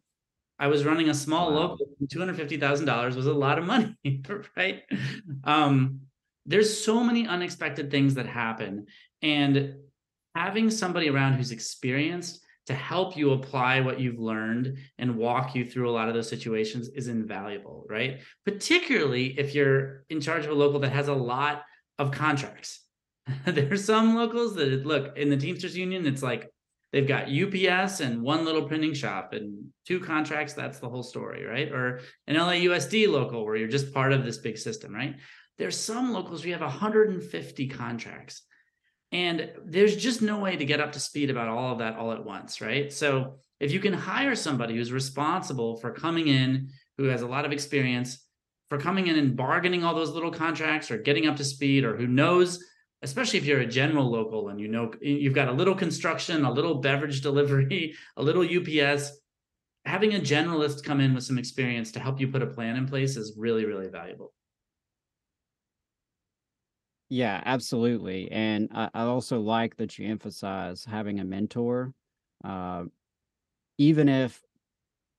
I 0.60 0.68
was 0.68 0.86
running 0.86 1.10
a 1.10 1.16
small 1.16 1.52
wow. 1.52 1.70
local, 1.70 1.88
$250,000 2.06 3.16
was 3.16 3.26
a 3.26 3.34
lot 3.34 3.58
of 3.58 3.66
money, 3.66 3.96
right? 4.56 4.84
Um, 5.44 6.02
there's 6.46 6.84
so 6.84 7.04
many 7.04 7.28
unexpected 7.28 7.92
things 7.92 8.16
that 8.16 8.26
happen 8.26 8.88
and 9.22 9.76
having 10.36 10.70
somebody 10.70 11.10
around 11.10 11.34
who's 11.34 11.52
experienced 11.52 12.42
to 12.68 12.74
help 12.74 13.18
you 13.18 13.32
apply 13.32 13.82
what 13.82 14.00
you've 14.00 14.20
learned 14.20 14.78
and 14.98 15.16
walk 15.16 15.56
you 15.56 15.66
through 15.66 15.90
a 15.90 15.92
lot 15.92 16.08
of 16.08 16.14
those 16.14 16.30
situations 16.30 16.90
is 16.90 17.08
invaluable 17.08 17.86
right? 17.90 18.20
Particularly 18.46 19.38
if 19.40 19.54
you're 19.54 20.04
in 20.10 20.22
charge 20.22 20.46
of 20.46 20.52
a 20.52 20.56
local 20.56 20.80
that 20.80 20.92
has 20.92 21.08
a 21.08 21.14
lot 21.14 21.64
of 22.00 22.12
contracts. 22.12 22.84
There's 23.46 23.86
some 23.86 24.16
locals 24.16 24.56
that 24.56 24.86
look 24.86 25.18
in 25.18 25.30
the 25.30 25.38
teamsters 25.38 25.78
union 25.78 26.06
it's 26.06 26.24
like 26.24 26.50
they've 26.92 27.08
got 27.08 27.28
ups 27.30 28.00
and 28.00 28.22
one 28.22 28.46
little 28.46 28.68
printing 28.68 28.94
shop 28.94 29.34
and 29.34 29.66
two 29.86 30.00
contracts 30.00 30.54
that's 30.54 30.80
the 30.80 30.90
whole 30.90 31.04
story 31.04 31.44
right? 31.44 31.72
Or 31.72 32.02
an 32.28 32.36
lausd 32.36 33.12
local 33.12 33.44
where 33.44 33.56
you're 33.56 33.68
just 33.68 33.94
part 33.94 34.14
of 34.14 34.24
this 34.24 34.38
big 34.38 34.58
system 34.58 34.94
right 34.94 35.16
there's 35.58 35.78
some 35.78 36.12
locals 36.14 36.44
we 36.44 36.52
have 36.52 36.62
150 36.62 37.68
contracts. 37.68 38.42
And 39.12 39.52
there's 39.66 39.98
just 39.98 40.22
no 40.22 40.40
way 40.40 40.56
to 40.56 40.66
get 40.66 40.80
up 40.80 40.94
to 40.94 41.00
speed 41.00 41.30
about 41.30 41.50
all 41.50 41.74
of 41.74 41.80
that 41.80 41.98
all 41.98 42.14
at 42.14 42.24
once, 42.24 42.62
right? 42.62 42.92
So 42.92 43.36
if 43.60 43.72
you 43.72 43.80
can 43.80 43.94
hire 43.94 44.36
somebody 44.36 44.76
who's 44.76 44.92
responsible 44.92 45.76
for 45.76 45.92
coming 45.92 46.28
in, 46.28 46.70
who 46.98 47.06
has 47.06 47.22
a 47.22 47.28
lot 47.28 47.46
of 47.46 47.52
experience, 47.52 48.26
for 48.70 48.78
coming 48.78 49.08
in 49.08 49.18
and 49.18 49.36
bargaining 49.36 49.84
all 49.84 49.94
those 49.94 50.12
little 50.12 50.32
contracts 50.32 50.90
or 50.90 50.98
getting 50.98 51.28
up 51.28 51.36
to 51.36 51.44
speed, 51.44 51.84
or 51.84 51.98
who 51.98 52.08
knows, 52.08 52.64
especially 53.02 53.38
if 53.38 53.46
you're 53.46 53.60
a 53.60 53.68
general 53.68 54.10
local 54.10 54.48
and 54.48 54.62
you 54.62 54.70
know 54.70 54.94
you've 55.02 55.36
got 55.36 55.50
a 55.50 55.52
little 55.52 55.76
construction, 55.76 56.46
a 56.46 56.52
little 56.52 56.76
beverage 56.76 57.20
delivery, 57.20 57.94
a 58.18 58.24
little 58.24 58.44
UPS, 58.44 59.12
having 59.86 60.16
a 60.16 60.20
generalist 60.20 60.84
come 60.84 61.02
in 61.02 61.14
with 61.14 61.24
some 61.24 61.38
experience 61.38 61.92
to 61.92 62.00
help 62.00 62.20
you 62.20 62.28
put 62.28 62.42
a 62.42 62.48
plan 62.48 62.78
in 62.78 62.88
place 62.88 63.18
is 63.18 63.36
really, 63.38 63.66
really 63.66 63.90
valuable. 63.90 64.34
Yeah, 67.12 67.42
absolutely. 67.46 68.32
And 68.32 68.70
I, 68.74 68.90
I 68.94 69.02
also 69.04 69.42
like 69.42 69.76
that 69.78 70.00
you 70.00 70.08
emphasize 70.08 70.86
having 70.86 71.20
a 71.20 71.26
mentor. 71.26 71.94
Uh, 72.44 72.86
even 73.78 74.10
if 74.10 74.44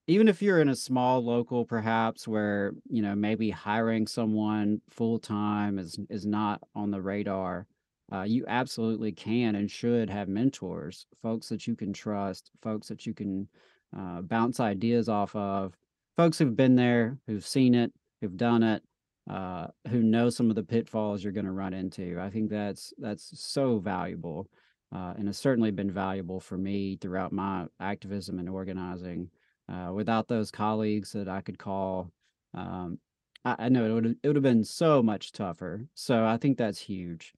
even 0.09 0.29
if 0.29 0.43
you're 0.43 0.61
in 0.61 0.69
a 0.71 0.77
small 0.77 1.25
local 1.25 1.65
perhaps 1.67 2.29
where, 2.29 2.75
you 2.91 3.03
know, 3.03 3.15
maybe 3.17 3.51
hiring 3.51 4.07
someone 4.07 4.83
full 4.91 5.19
time 5.21 5.79
is 5.79 5.99
is 6.11 6.27
not 6.27 6.63
on 6.75 6.91
the 6.93 7.03
radar, 7.03 7.67
uh, 8.13 8.23
you 8.23 8.45
absolutely 8.49 9.13
can 9.13 9.57
and 9.57 9.71
should 9.71 10.11
have 10.11 10.29
mentors, 10.29 11.07
folks 11.23 11.49
that 11.51 11.67
you 11.67 11.77
can 11.77 11.93
trust, 11.93 12.51
folks 12.63 12.89
that 12.89 13.07
you 13.07 13.15
can 13.15 13.49
uh, 13.97 14.23
bounce 14.23 14.61
ideas 14.61 15.09
off 15.09 15.35
of, 15.37 15.77
folks 16.17 16.39
who've 16.39 16.57
been 16.57 16.77
there, 16.77 17.19
who've 17.27 17.47
seen 17.47 17.75
it, 17.75 17.93
who've 18.21 18.37
done 18.37 18.63
it, 18.63 18.83
uh, 19.31 19.69
who 19.89 20.03
know 20.03 20.31
some 20.31 20.51
of 20.51 20.57
the 20.57 20.63
pitfalls 20.63 21.23
you're 21.23 21.33
going 21.33 21.47
to 21.47 21.53
run 21.53 21.75
into. 21.75 22.19
I 22.21 22.31
think 22.31 22.51
that's 22.51 22.93
that's 22.99 23.31
so 23.41 23.79
valuable, 23.79 24.49
uh, 24.95 25.15
and 25.17 25.29
it's 25.29 25.39
certainly 25.39 25.71
been 25.71 25.91
valuable 25.91 26.41
for 26.41 26.59
me 26.59 26.97
throughout 27.01 27.33
my 27.33 27.67
activism 27.81 28.39
and 28.39 28.49
organizing. 28.49 29.31
Uh, 29.73 29.93
without 29.93 30.29
those 30.29 30.51
colleagues 30.51 31.13
that 31.13 31.29
I 31.29 31.41
could 31.41 31.59
call, 31.59 32.11
um, 32.53 32.99
I, 33.45 33.57
I, 33.59 33.69
know 33.69 33.87
it 33.87 33.93
would 33.93 34.17
it 34.23 34.27
would 34.27 34.37
have 34.37 34.43
been 34.43 34.65
so 34.65 35.03
much 35.03 35.33
tougher. 35.33 35.87
So 35.95 36.27
I 36.27 36.37
think 36.37 36.59
that's 36.59 36.81
huge. 36.81 37.33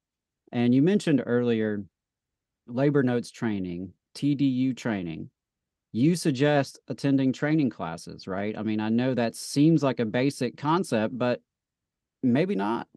And 0.50 0.75
you 0.75 0.83
mentioned 0.83 1.23
earlier 1.26 1.85
labor 2.67 3.03
notes 3.03 3.31
training, 3.31 3.93
TDU 4.14 4.76
training. 4.76 5.31
You 5.93 6.17
suggest 6.17 6.81
attending 6.88 7.33
training 7.33 7.71
classes, 7.71 8.26
right? 8.26 8.57
I 8.57 8.62
mean, 8.62 8.81
I 8.81 8.88
know 8.88 9.14
that 9.14 9.37
seems 9.37 9.83
like 9.83 10.00
a 10.00 10.05
basic 10.05 10.57
concept, 10.57 11.17
but 11.17 11.41
maybe 12.33 12.54
not. 12.54 12.88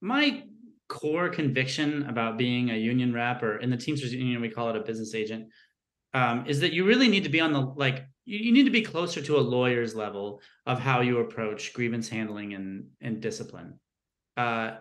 My 0.00 0.44
core 0.88 1.28
conviction 1.28 2.04
about 2.08 2.36
being 2.36 2.70
a 2.70 2.76
union 2.76 3.12
rep 3.12 3.42
or 3.42 3.56
in 3.58 3.70
the 3.70 3.76
Teamsters 3.76 4.12
union, 4.12 4.40
we 4.40 4.50
call 4.50 4.68
it 4.68 4.76
a 4.76 4.80
business 4.80 5.14
agent, 5.14 5.48
um, 6.14 6.44
is 6.46 6.60
that 6.60 6.72
you 6.72 6.84
really 6.84 7.08
need 7.08 7.24
to 7.24 7.30
be 7.30 7.40
on 7.40 7.52
the 7.52 7.60
like 7.60 8.04
you, 8.24 8.38
you 8.38 8.52
need 8.52 8.64
to 8.64 8.70
be 8.70 8.82
closer 8.82 9.22
to 9.22 9.38
a 9.38 9.40
lawyer's 9.40 9.94
level 9.94 10.40
of 10.66 10.78
how 10.78 11.00
you 11.00 11.18
approach 11.18 11.72
grievance 11.72 12.08
handling 12.08 12.54
and 12.54 12.88
and 13.00 13.20
discipline. 13.20 13.80
Uh, 14.36 14.72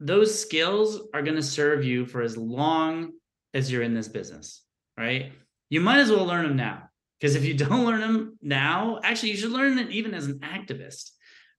those 0.00 0.38
skills 0.38 1.00
are 1.14 1.22
going 1.22 1.36
to 1.36 1.42
serve 1.42 1.84
you 1.84 2.06
for 2.06 2.22
as 2.22 2.36
long 2.36 3.12
as 3.54 3.70
you're 3.70 3.82
in 3.82 3.94
this 3.94 4.08
business, 4.08 4.62
right? 4.98 5.32
You 5.68 5.80
might 5.80 5.98
as 5.98 6.10
well 6.10 6.24
learn 6.24 6.44
them 6.44 6.56
now 6.56 6.88
because 7.20 7.36
if 7.36 7.44
you 7.44 7.54
don't 7.56 7.84
learn 7.84 8.00
them 8.00 8.38
now, 8.42 9.00
actually, 9.04 9.30
you 9.30 9.36
should 9.36 9.52
learn 9.52 9.78
it 9.78 9.90
even 9.90 10.14
as 10.14 10.26
an 10.26 10.40
activist 10.40 11.10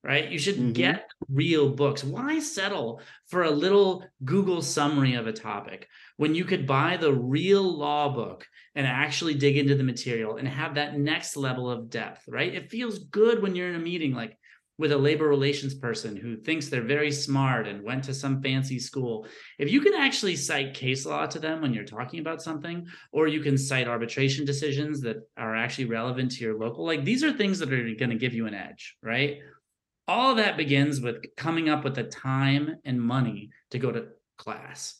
right? 0.04 0.30
You 0.30 0.38
should 0.38 0.56
mm-hmm. 0.56 0.74
get 0.74 1.10
real 1.30 1.70
books. 1.70 2.04
Why 2.04 2.40
settle 2.40 3.02
for 3.28 3.44
a 3.44 3.52
little 3.52 4.06
Google 4.24 4.62
summary 4.62 5.14
of 5.14 5.28
a 5.28 5.34
topic 5.34 5.88
when 6.18 6.36
you 6.36 6.46
could 6.46 6.68
buy 6.68 6.98
the 6.98 7.14
real 7.14 7.64
law 7.64 8.10
book 8.10 8.46
and 8.76 8.86
actually 8.86 9.36
dig 9.36 9.58
into 9.58 9.76
the 9.76 9.84
material 9.84 10.38
and 10.38 10.48
have 10.48 10.76
that 10.76 10.98
next 10.98 11.38
level 11.38 11.70
of 11.70 11.90
depth, 11.90 12.24
right? 12.28 12.54
It 12.54 12.70
feels 12.70 13.00
good 13.00 13.42
when 13.42 13.56
you're 13.56 13.70
in 13.70 13.76
a 13.76 13.80
meeting 13.80 14.14
like, 14.14 14.38
with 14.80 14.92
a 14.92 14.98
labor 14.98 15.28
relations 15.28 15.76
person 15.76 16.16
who 16.16 16.36
thinks 16.36 16.68
they're 16.68 16.82
very 16.82 17.12
smart 17.12 17.68
and 17.68 17.84
went 17.84 18.04
to 18.04 18.14
some 18.14 18.42
fancy 18.42 18.80
school, 18.80 19.28
if 19.60 19.72
you 19.72 19.80
can 19.80 19.94
actually 19.94 20.36
cite 20.36 20.74
case 20.74 21.06
law 21.06 21.28
to 21.28 21.38
them 21.38 21.62
when 21.62 21.76
you're 21.76 21.84
talking 21.84 22.20
about 22.20 22.42
something, 22.42 22.86
or 23.12 23.28
you 23.28 23.40
can 23.40 23.56
cite 23.56 23.88
arbitration 23.88 24.46
decisions 24.46 25.00
that 25.02 25.18
are 25.38 25.56
actually 25.56 25.86
relevant 25.86 26.32
to 26.32 26.44
your 26.44 26.58
local, 26.58 26.84
like 26.86 27.06
these 27.06 27.24
are 27.24 27.32
things 27.32 27.60
that 27.60 27.72
are 27.72 27.94
going 27.94 28.10
to 28.10 28.16
give 28.16 28.34
you 28.34 28.48
an 28.48 28.56
edge, 28.56 28.98
right? 29.04 29.38
All 30.08 30.36
that 30.36 30.58
begins 30.58 31.00
with 31.00 31.24
coming 31.38 31.70
up 31.70 31.84
with 31.84 31.96
the 31.96 32.04
time 32.04 32.76
and 32.84 33.02
money 33.02 33.52
to 33.72 33.80
go 33.80 33.92
to 33.92 34.08
class. 34.38 35.00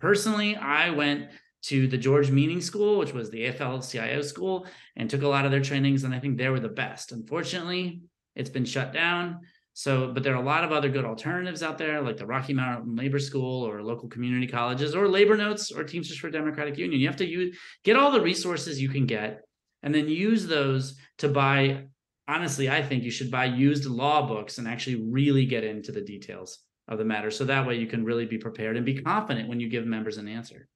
Personally, 0.00 0.56
I 0.56 0.90
went 0.90 1.28
to 1.62 1.86
the 1.86 1.98
George 1.98 2.30
Meany 2.30 2.60
School, 2.60 2.98
which 2.98 3.12
was 3.12 3.30
the 3.30 3.46
AFL 3.46 3.88
CIO 3.88 4.22
school, 4.22 4.66
and 4.96 5.10
took 5.10 5.22
a 5.22 5.28
lot 5.28 5.44
of 5.44 5.50
their 5.50 5.60
trainings, 5.60 6.04
and 6.04 6.14
I 6.14 6.18
think 6.18 6.38
they 6.38 6.48
were 6.48 6.60
the 6.60 6.68
best. 6.68 7.12
Unfortunately, 7.12 8.00
it's 8.34 8.48
been 8.50 8.64
shut 8.64 8.92
down. 8.92 9.40
So, 9.74 10.12
but 10.12 10.22
there 10.22 10.34
are 10.34 10.42
a 10.42 10.44
lot 10.44 10.64
of 10.64 10.72
other 10.72 10.88
good 10.88 11.04
alternatives 11.04 11.62
out 11.62 11.78
there, 11.78 12.00
like 12.00 12.16
the 12.16 12.26
Rocky 12.26 12.52
Mountain 12.52 12.96
Labor 12.96 13.18
School 13.18 13.66
or 13.66 13.82
local 13.82 14.08
community 14.08 14.46
colleges 14.46 14.94
or 14.94 15.08
Labor 15.08 15.36
Notes 15.36 15.70
or 15.70 15.84
Teamsters 15.84 16.18
for 16.18 16.30
Democratic 16.30 16.76
Union. 16.76 17.00
You 17.00 17.06
have 17.06 17.16
to 17.16 17.26
use 17.26 17.56
get 17.84 17.96
all 17.96 18.10
the 18.10 18.20
resources 18.20 18.80
you 18.80 18.88
can 18.88 19.06
get 19.06 19.42
and 19.82 19.94
then 19.94 20.08
use 20.08 20.46
those 20.46 20.96
to 21.18 21.28
buy. 21.28 21.84
Honestly, 22.30 22.70
I 22.70 22.80
think 22.80 23.02
you 23.02 23.10
should 23.10 23.28
buy 23.28 23.46
used 23.46 23.86
law 23.86 24.24
books 24.24 24.58
and 24.58 24.68
actually 24.68 25.02
really 25.10 25.44
get 25.44 25.64
into 25.64 25.90
the 25.90 26.00
details 26.00 26.60
of 26.86 26.98
the 26.98 27.04
matter. 27.04 27.28
So 27.28 27.44
that 27.44 27.66
way 27.66 27.74
you 27.74 27.88
can 27.88 28.04
really 28.04 28.24
be 28.24 28.38
prepared 28.38 28.76
and 28.76 28.86
be 28.86 29.02
confident 29.02 29.48
when 29.48 29.58
you 29.58 29.68
give 29.68 29.84
members 29.84 30.16
an 30.16 30.28
answer. 30.28 30.68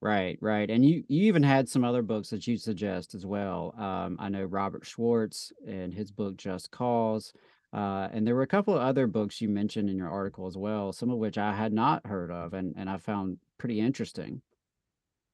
Right, 0.00 0.38
right. 0.40 0.70
And 0.70 0.84
you 0.84 1.02
you 1.08 1.24
even 1.24 1.42
had 1.42 1.68
some 1.68 1.82
other 1.82 2.02
books 2.02 2.30
that 2.30 2.46
you 2.46 2.56
suggest 2.56 3.12
as 3.16 3.26
well. 3.26 3.74
Um, 3.76 4.16
I 4.20 4.28
know 4.28 4.44
Robert 4.44 4.86
Schwartz 4.86 5.52
and 5.66 5.92
his 5.92 6.12
book 6.12 6.36
Just 6.36 6.70
Cause. 6.70 7.32
Uh, 7.72 8.06
and 8.12 8.24
there 8.24 8.36
were 8.36 8.42
a 8.42 8.46
couple 8.46 8.74
of 8.74 8.82
other 8.82 9.08
books 9.08 9.40
you 9.40 9.48
mentioned 9.48 9.90
in 9.90 9.98
your 9.98 10.10
article 10.10 10.46
as 10.46 10.56
well, 10.56 10.92
some 10.92 11.10
of 11.10 11.18
which 11.18 11.38
I 11.38 11.52
had 11.52 11.72
not 11.72 12.06
heard 12.06 12.30
of 12.30 12.54
and, 12.54 12.72
and 12.76 12.88
I 12.88 12.98
found 12.98 13.38
pretty 13.58 13.80
interesting. 13.80 14.42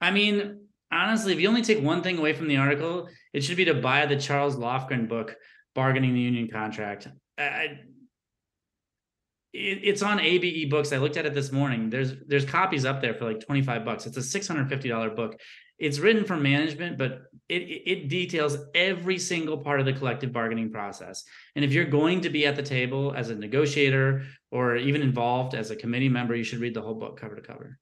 I 0.00 0.10
mean, 0.10 0.68
honestly, 0.92 1.32
if 1.32 1.40
you 1.40 1.48
only 1.48 1.62
take 1.62 1.82
one 1.82 2.02
thing 2.02 2.18
away 2.18 2.32
from 2.32 2.48
the 2.48 2.58
article, 2.58 3.08
it 3.32 3.42
should 3.42 3.56
be 3.56 3.64
to 3.64 3.74
buy 3.74 4.06
the 4.06 4.16
Charles 4.16 4.56
Lofgren 4.56 5.08
book, 5.08 5.34
Bargaining 5.74 6.14
the 6.14 6.20
Union 6.20 6.48
Contract. 6.48 7.08
I, 7.38 7.78
it, 9.52 9.80
it's 9.82 10.02
on 10.02 10.20
ABE 10.20 10.70
Books. 10.70 10.92
I 10.92 10.98
looked 10.98 11.16
at 11.16 11.26
it 11.26 11.34
this 11.34 11.52
morning. 11.52 11.90
There's 11.90 12.14
there's 12.26 12.44
copies 12.44 12.84
up 12.84 13.00
there 13.00 13.14
for 13.14 13.24
like 13.24 13.40
25 13.40 13.84
bucks. 13.84 14.06
It's 14.06 14.16
a 14.16 14.20
$650 14.20 15.16
book. 15.16 15.38
It's 15.78 15.98
written 15.98 16.24
for 16.24 16.36
management, 16.36 16.96
but 16.96 17.22
it, 17.48 17.62
it 17.62 18.08
details 18.08 18.56
every 18.74 19.18
single 19.18 19.58
part 19.58 19.80
of 19.80 19.86
the 19.86 19.92
collective 19.92 20.32
bargaining 20.32 20.70
process. 20.70 21.24
And 21.56 21.64
if 21.64 21.72
you're 21.72 21.86
going 21.86 22.20
to 22.20 22.30
be 22.30 22.46
at 22.46 22.54
the 22.54 22.62
table 22.62 23.12
as 23.16 23.30
a 23.30 23.34
negotiator 23.34 24.22
or 24.52 24.76
even 24.76 25.02
involved 25.02 25.54
as 25.54 25.70
a 25.70 25.76
committee 25.76 26.08
member, 26.08 26.36
you 26.36 26.44
should 26.44 26.60
read 26.60 26.74
the 26.74 26.82
whole 26.82 26.94
book 26.94 27.18
cover 27.18 27.34
to 27.34 27.42
cover. 27.42 27.78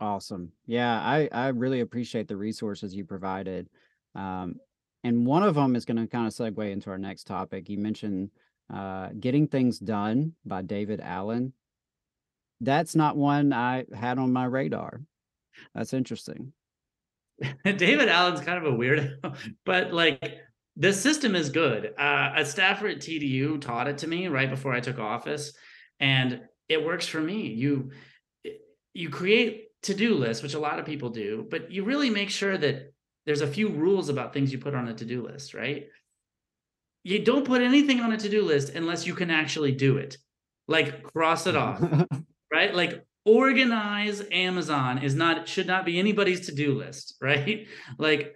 Awesome. 0.00 0.52
Yeah, 0.66 0.98
I, 1.00 1.28
I 1.30 1.48
really 1.48 1.80
appreciate 1.80 2.26
the 2.26 2.36
resources 2.36 2.94
you 2.94 3.04
provided. 3.04 3.68
Um, 4.14 4.56
and 5.04 5.26
one 5.26 5.42
of 5.42 5.54
them 5.54 5.76
is 5.76 5.84
going 5.84 5.98
to 5.98 6.06
kind 6.06 6.26
of 6.26 6.32
segue 6.32 6.70
into 6.70 6.90
our 6.90 6.98
next 6.98 7.26
topic. 7.26 7.68
You 7.68 7.78
mentioned 7.78 8.30
uh, 8.72 9.10
Getting 9.18 9.46
Things 9.46 9.78
Done 9.78 10.32
by 10.44 10.62
David 10.62 11.00
Allen. 11.00 11.52
That's 12.60 12.94
not 12.94 13.16
one 13.16 13.52
I 13.52 13.84
had 13.94 14.18
on 14.18 14.32
my 14.32 14.44
radar. 14.44 15.02
That's 15.74 15.92
interesting. 15.92 16.52
David 17.64 18.08
Allen's 18.08 18.40
kind 18.40 18.64
of 18.64 18.72
a 18.72 18.76
weirdo, 18.76 19.34
but 19.64 19.92
like 19.92 20.38
the 20.76 20.92
system 20.92 21.34
is 21.34 21.50
good. 21.50 21.92
Uh, 21.98 22.32
a 22.36 22.44
staffer 22.44 22.88
at 22.88 22.98
TDU 22.98 23.60
taught 23.60 23.88
it 23.88 23.98
to 23.98 24.06
me 24.06 24.28
right 24.28 24.50
before 24.50 24.72
I 24.72 24.80
took 24.80 24.98
office, 24.98 25.52
and 25.98 26.40
it 26.68 26.84
works 26.84 27.06
for 27.06 27.20
me. 27.20 27.48
You 27.48 27.90
you 28.92 29.08
create 29.08 29.69
to-do 29.82 30.14
list, 30.14 30.42
which 30.42 30.54
a 30.54 30.58
lot 30.58 30.78
of 30.78 30.86
people 30.86 31.08
do, 31.08 31.46
but 31.50 31.70
you 31.70 31.84
really 31.84 32.10
make 32.10 32.30
sure 32.30 32.56
that 32.56 32.92
there's 33.26 33.40
a 33.40 33.46
few 33.46 33.68
rules 33.68 34.08
about 34.08 34.32
things 34.32 34.52
you 34.52 34.58
put 34.58 34.74
on 34.74 34.88
a 34.88 34.94
to-do 34.94 35.22
list, 35.22 35.54
right? 35.54 35.86
you 37.02 37.24
don't 37.24 37.46
put 37.46 37.62
anything 37.62 38.00
on 38.00 38.12
a 38.12 38.16
to-do 38.16 38.42
list 38.42 38.74
unless 38.74 39.06
you 39.06 39.14
can 39.14 39.30
actually 39.30 39.72
do 39.72 39.96
it. 39.96 40.18
Like 40.68 41.02
cross 41.02 41.46
it 41.46 41.56
off 41.56 41.82
right? 42.52 42.74
Like 42.74 43.04
organize 43.26 44.22
amazon 44.32 44.98
is 44.98 45.14
not 45.14 45.46
should 45.46 45.66
not 45.66 45.84
be 45.84 45.98
anybody's 45.98 46.46
to-do 46.46 46.74
list 46.74 47.16
right? 47.22 47.66
Like 47.98 48.34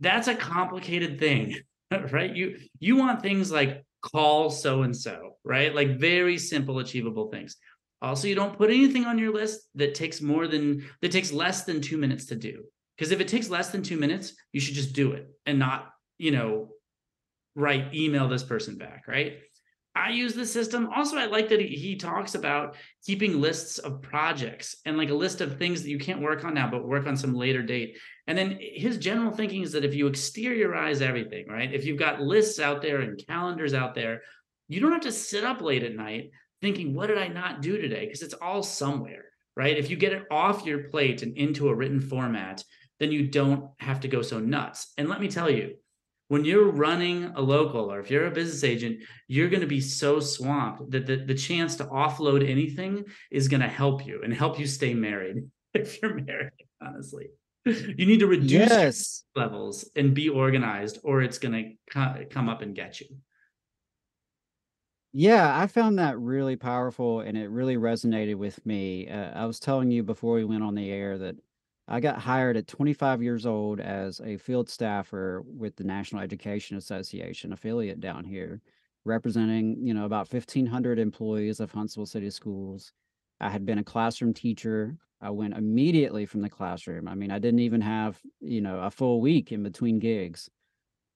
that's 0.00 0.28
a 0.28 0.34
complicated 0.34 1.18
thing 1.18 1.56
right? 2.10 2.34
You 2.34 2.58
you 2.78 2.96
want 2.96 3.22
things 3.22 3.50
like 3.50 3.84
call 4.02 4.50
so 4.50 4.82
and 4.82 4.96
so 4.96 5.36
right? 5.44 5.74
Like 5.74 5.98
very 5.98 6.38
simple 6.38 6.78
achievable 6.78 7.30
things 7.30 7.56
also 8.04 8.28
you 8.28 8.34
don't 8.34 8.56
put 8.56 8.70
anything 8.70 9.04
on 9.04 9.18
your 9.18 9.32
list 9.32 9.68
that 9.74 9.94
takes 9.94 10.20
more 10.20 10.46
than 10.46 10.84
that 11.02 11.12
takes 11.12 11.32
less 11.32 11.64
than 11.64 11.80
2 11.80 11.96
minutes 11.96 12.26
to 12.26 12.36
do. 12.36 12.64
Because 12.96 13.10
if 13.10 13.20
it 13.20 13.28
takes 13.28 13.48
less 13.48 13.70
than 13.70 13.82
2 13.82 13.96
minutes 13.96 14.34
you 14.52 14.60
should 14.60 14.74
just 14.74 14.92
do 14.94 15.12
it 15.12 15.28
and 15.46 15.58
not 15.58 15.90
you 16.18 16.30
know 16.30 16.70
write 17.54 17.94
email 17.94 18.28
this 18.28 18.42
person 18.42 18.76
back 18.76 19.04
right? 19.08 19.38
I 19.96 20.10
use 20.10 20.34
the 20.34 20.44
system. 20.44 20.88
Also 20.94 21.16
i 21.16 21.26
like 21.26 21.48
that 21.50 21.60
he 21.60 21.94
talks 21.94 22.34
about 22.34 22.76
keeping 23.06 23.40
lists 23.40 23.78
of 23.78 24.02
projects 24.02 24.76
and 24.84 24.96
like 24.96 25.10
a 25.10 25.14
list 25.14 25.40
of 25.40 25.56
things 25.56 25.82
that 25.82 25.90
you 25.90 25.98
can't 25.98 26.20
work 26.20 26.44
on 26.44 26.54
now 26.54 26.68
but 26.68 26.88
work 26.88 27.06
on 27.06 27.16
some 27.16 27.34
later 27.34 27.62
date. 27.62 27.96
And 28.26 28.36
then 28.36 28.58
his 28.60 28.98
general 28.98 29.30
thinking 29.30 29.62
is 29.62 29.72
that 29.72 29.84
if 29.84 29.94
you 29.94 30.08
exteriorize 30.10 31.00
everything 31.00 31.46
right 31.48 31.72
if 31.72 31.84
you've 31.84 31.98
got 31.98 32.20
lists 32.20 32.58
out 32.58 32.82
there 32.82 33.00
and 33.02 33.24
calendars 33.26 33.74
out 33.74 33.94
there 33.94 34.22
you 34.66 34.80
don't 34.80 34.92
have 34.92 35.02
to 35.02 35.12
sit 35.12 35.44
up 35.44 35.60
late 35.60 35.82
at 35.84 35.94
night 35.94 36.30
thinking 36.60 36.94
what 36.94 37.06
did 37.06 37.18
i 37.18 37.28
not 37.28 37.62
do 37.62 37.78
today 37.78 38.04
because 38.06 38.22
it's 38.22 38.34
all 38.34 38.62
somewhere 38.62 39.24
right 39.56 39.78
if 39.78 39.90
you 39.90 39.96
get 39.96 40.12
it 40.12 40.24
off 40.30 40.66
your 40.66 40.84
plate 40.84 41.22
and 41.22 41.36
into 41.36 41.68
a 41.68 41.74
written 41.74 42.00
format 42.00 42.62
then 43.00 43.12
you 43.12 43.26
don't 43.26 43.70
have 43.78 44.00
to 44.00 44.08
go 44.08 44.22
so 44.22 44.38
nuts 44.38 44.92
and 44.98 45.08
let 45.08 45.20
me 45.20 45.28
tell 45.28 45.50
you 45.50 45.74
when 46.28 46.44
you're 46.44 46.70
running 46.70 47.32
a 47.36 47.40
local 47.40 47.92
or 47.92 48.00
if 48.00 48.10
you're 48.10 48.26
a 48.26 48.30
business 48.30 48.64
agent, 48.64 49.00
you're 49.28 49.48
going 49.50 49.60
to 49.60 49.66
be 49.66 49.80
so 49.80 50.20
swamped 50.20 50.90
that 50.90 51.06
the, 51.06 51.16
the 51.16 51.34
chance 51.34 51.76
to 51.76 51.84
offload 51.84 52.48
anything 52.48 53.04
is 53.30 53.48
going 53.48 53.60
to 53.60 53.68
help 53.68 54.06
you 54.06 54.22
and 54.22 54.32
help 54.32 54.58
you 54.58 54.66
stay 54.66 54.94
married 54.94 55.44
if 55.74 56.00
you're 56.00 56.14
married, 56.14 56.50
honestly. 56.80 57.26
You 57.66 58.04
need 58.04 58.20
to 58.20 58.26
reduce 58.26 58.50
yes. 58.50 59.22
levels 59.34 59.88
and 59.96 60.12
be 60.12 60.28
organized, 60.28 60.98
or 61.02 61.22
it's 61.22 61.38
going 61.38 61.78
to 61.94 62.26
come 62.26 62.48
up 62.48 62.60
and 62.60 62.74
get 62.74 63.00
you. 63.00 63.06
Yeah, 65.16 65.56
I 65.58 65.66
found 65.68 65.98
that 65.98 66.18
really 66.18 66.56
powerful 66.56 67.20
and 67.20 67.38
it 67.38 67.48
really 67.48 67.76
resonated 67.76 68.34
with 68.36 68.64
me. 68.66 69.08
Uh, 69.08 69.30
I 69.42 69.46
was 69.46 69.60
telling 69.60 69.90
you 69.90 70.02
before 70.02 70.34
we 70.34 70.44
went 70.44 70.64
on 70.64 70.74
the 70.74 70.90
air 70.90 71.16
that 71.18 71.36
I 71.86 72.00
got 72.00 72.18
hired 72.18 72.56
at 72.56 72.66
25 72.66 73.22
years 73.22 73.46
old 73.46 73.78
as 73.80 74.20
a 74.20 74.36
field 74.38 74.68
staffer 74.68 75.42
with 75.46 75.76
the 75.76 75.84
National 75.84 76.20
Education 76.22 76.76
Association 76.76 77.52
affiliate 77.52 78.00
down 78.00 78.24
here, 78.24 78.60
representing, 79.04 79.86
you 79.86 79.94
know, 79.94 80.04
about 80.04 80.26
1,500 80.28 80.98
employees 80.98 81.60
of 81.60 81.70
Huntsville 81.70 82.06
City 82.06 82.30
Schools. 82.30 82.92
I 83.40 83.50
had 83.50 83.64
been 83.64 83.78
a 83.78 83.84
classroom 83.84 84.34
teacher. 84.34 84.96
I 85.20 85.30
went 85.30 85.56
immediately 85.56 86.26
from 86.26 86.40
the 86.40 86.50
classroom. 86.50 87.06
I 87.06 87.14
mean, 87.14 87.30
I 87.30 87.38
didn't 87.38 87.60
even 87.60 87.82
have, 87.82 88.18
you 88.40 88.60
know, 88.60 88.80
a 88.80 88.90
full 88.90 89.20
week 89.20 89.52
in 89.52 89.62
between 89.62 89.98
gigs. 90.00 90.50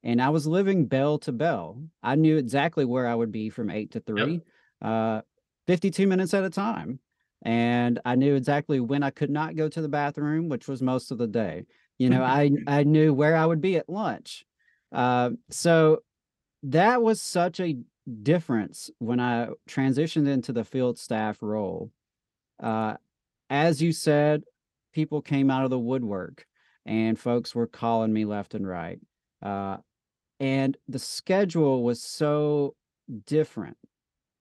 And 0.02 0.22
I 0.22 0.30
was 0.30 0.46
living 0.46 0.86
bell 0.86 1.18
to 1.20 1.32
bell. 1.32 1.82
I 2.02 2.14
knew 2.14 2.36
exactly 2.36 2.84
where 2.84 3.06
I 3.06 3.14
would 3.14 3.32
be 3.32 3.50
from 3.50 3.70
eight 3.70 3.92
to 3.92 4.00
three, 4.00 4.34
yep. 4.34 4.42
uh, 4.80 5.22
52 5.66 6.06
minutes 6.06 6.34
at 6.34 6.44
a 6.44 6.50
time 6.50 7.00
and 7.42 8.00
I 8.04 8.16
knew 8.16 8.34
exactly 8.34 8.80
when 8.80 9.02
I 9.02 9.10
could 9.10 9.30
not 9.30 9.56
go 9.56 9.68
to 9.68 9.80
the 9.80 9.88
bathroom, 9.88 10.48
which 10.48 10.66
was 10.66 10.82
most 10.82 11.10
of 11.10 11.18
the 11.18 11.26
day. 11.26 11.66
You 11.98 12.10
know, 12.10 12.22
I 12.24 12.50
I 12.66 12.84
knew 12.84 13.14
where 13.14 13.36
I 13.36 13.46
would 13.46 13.60
be 13.60 13.76
at 13.76 13.88
lunch. 13.88 14.44
Uh, 14.92 15.30
so 15.50 15.98
that 16.64 17.02
was 17.02 17.20
such 17.20 17.60
a 17.60 17.76
difference 18.22 18.90
when 18.98 19.20
I 19.20 19.48
transitioned 19.68 20.28
into 20.28 20.52
the 20.52 20.64
field 20.64 20.98
staff 20.98 21.38
role. 21.40 21.90
Uh, 22.60 22.94
as 23.50 23.80
you 23.80 23.92
said, 23.92 24.42
people 24.92 25.22
came 25.22 25.50
out 25.50 25.64
of 25.64 25.70
the 25.70 25.78
woodwork, 25.78 26.44
and 26.84 27.18
folks 27.18 27.54
were 27.54 27.66
calling 27.66 28.12
me 28.12 28.24
left 28.24 28.54
and 28.54 28.66
right. 28.66 28.98
Uh, 29.42 29.78
and 30.40 30.76
the 30.88 30.98
schedule 30.98 31.82
was 31.82 32.02
so 32.02 32.74
different 33.26 33.76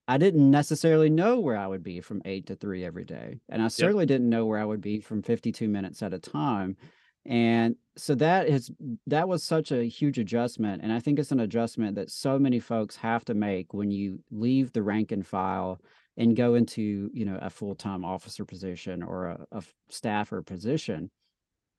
I 0.08 0.18
didn't 0.18 0.50
necessarily 0.50 1.10
know 1.10 1.40
where 1.40 1.58
I 1.58 1.68
would 1.68 1.84
be 1.84 2.00
from 2.00 2.22
eight 2.24 2.48
to 2.48 2.56
three 2.56 2.86
every 2.86 3.04
day. 3.04 3.40
And 3.50 3.62
I 3.62 3.68
certainly 3.68 4.04
yep. 4.04 4.10
didn't 4.10 4.30
know 4.30 4.46
where 4.46 4.60
I 4.60 4.66
would 4.66 4.80
be 4.80 5.02
from 5.02 5.22
52 5.22 5.68
minutes 5.68 6.02
at 6.02 6.14
a 6.14 6.20
time. 6.20 6.78
And 7.26 7.76
so 7.98 8.16
that 8.16 8.48
is 8.48 8.72
that 9.08 9.28
was 9.28 9.44
such 9.44 9.74
a 9.74 9.84
huge 9.84 10.18
adjustment. 10.18 10.82
And 10.82 10.94
I 10.94 11.02
think 11.02 11.20
it's 11.20 11.34
an 11.34 11.42
adjustment 11.42 11.96
that 11.96 12.10
so 12.10 12.40
many 12.40 12.60
folks 12.62 12.96
have 12.96 13.26
to 13.26 13.34
make 13.34 13.74
when 13.74 13.92
you 13.92 14.20
leave 14.32 14.72
the 14.72 14.82
rank 14.82 15.12
and 15.12 15.28
file 15.28 15.82
and 16.16 16.38
go 16.38 16.56
into, 16.56 17.10
you 17.14 17.26
know, 17.26 17.38
a 17.42 17.50
full-time 17.50 18.06
officer 18.06 18.46
position 18.46 19.04
or 19.04 19.26
a, 19.26 19.46
a 19.52 19.64
staffer 19.90 20.42
position. 20.42 21.12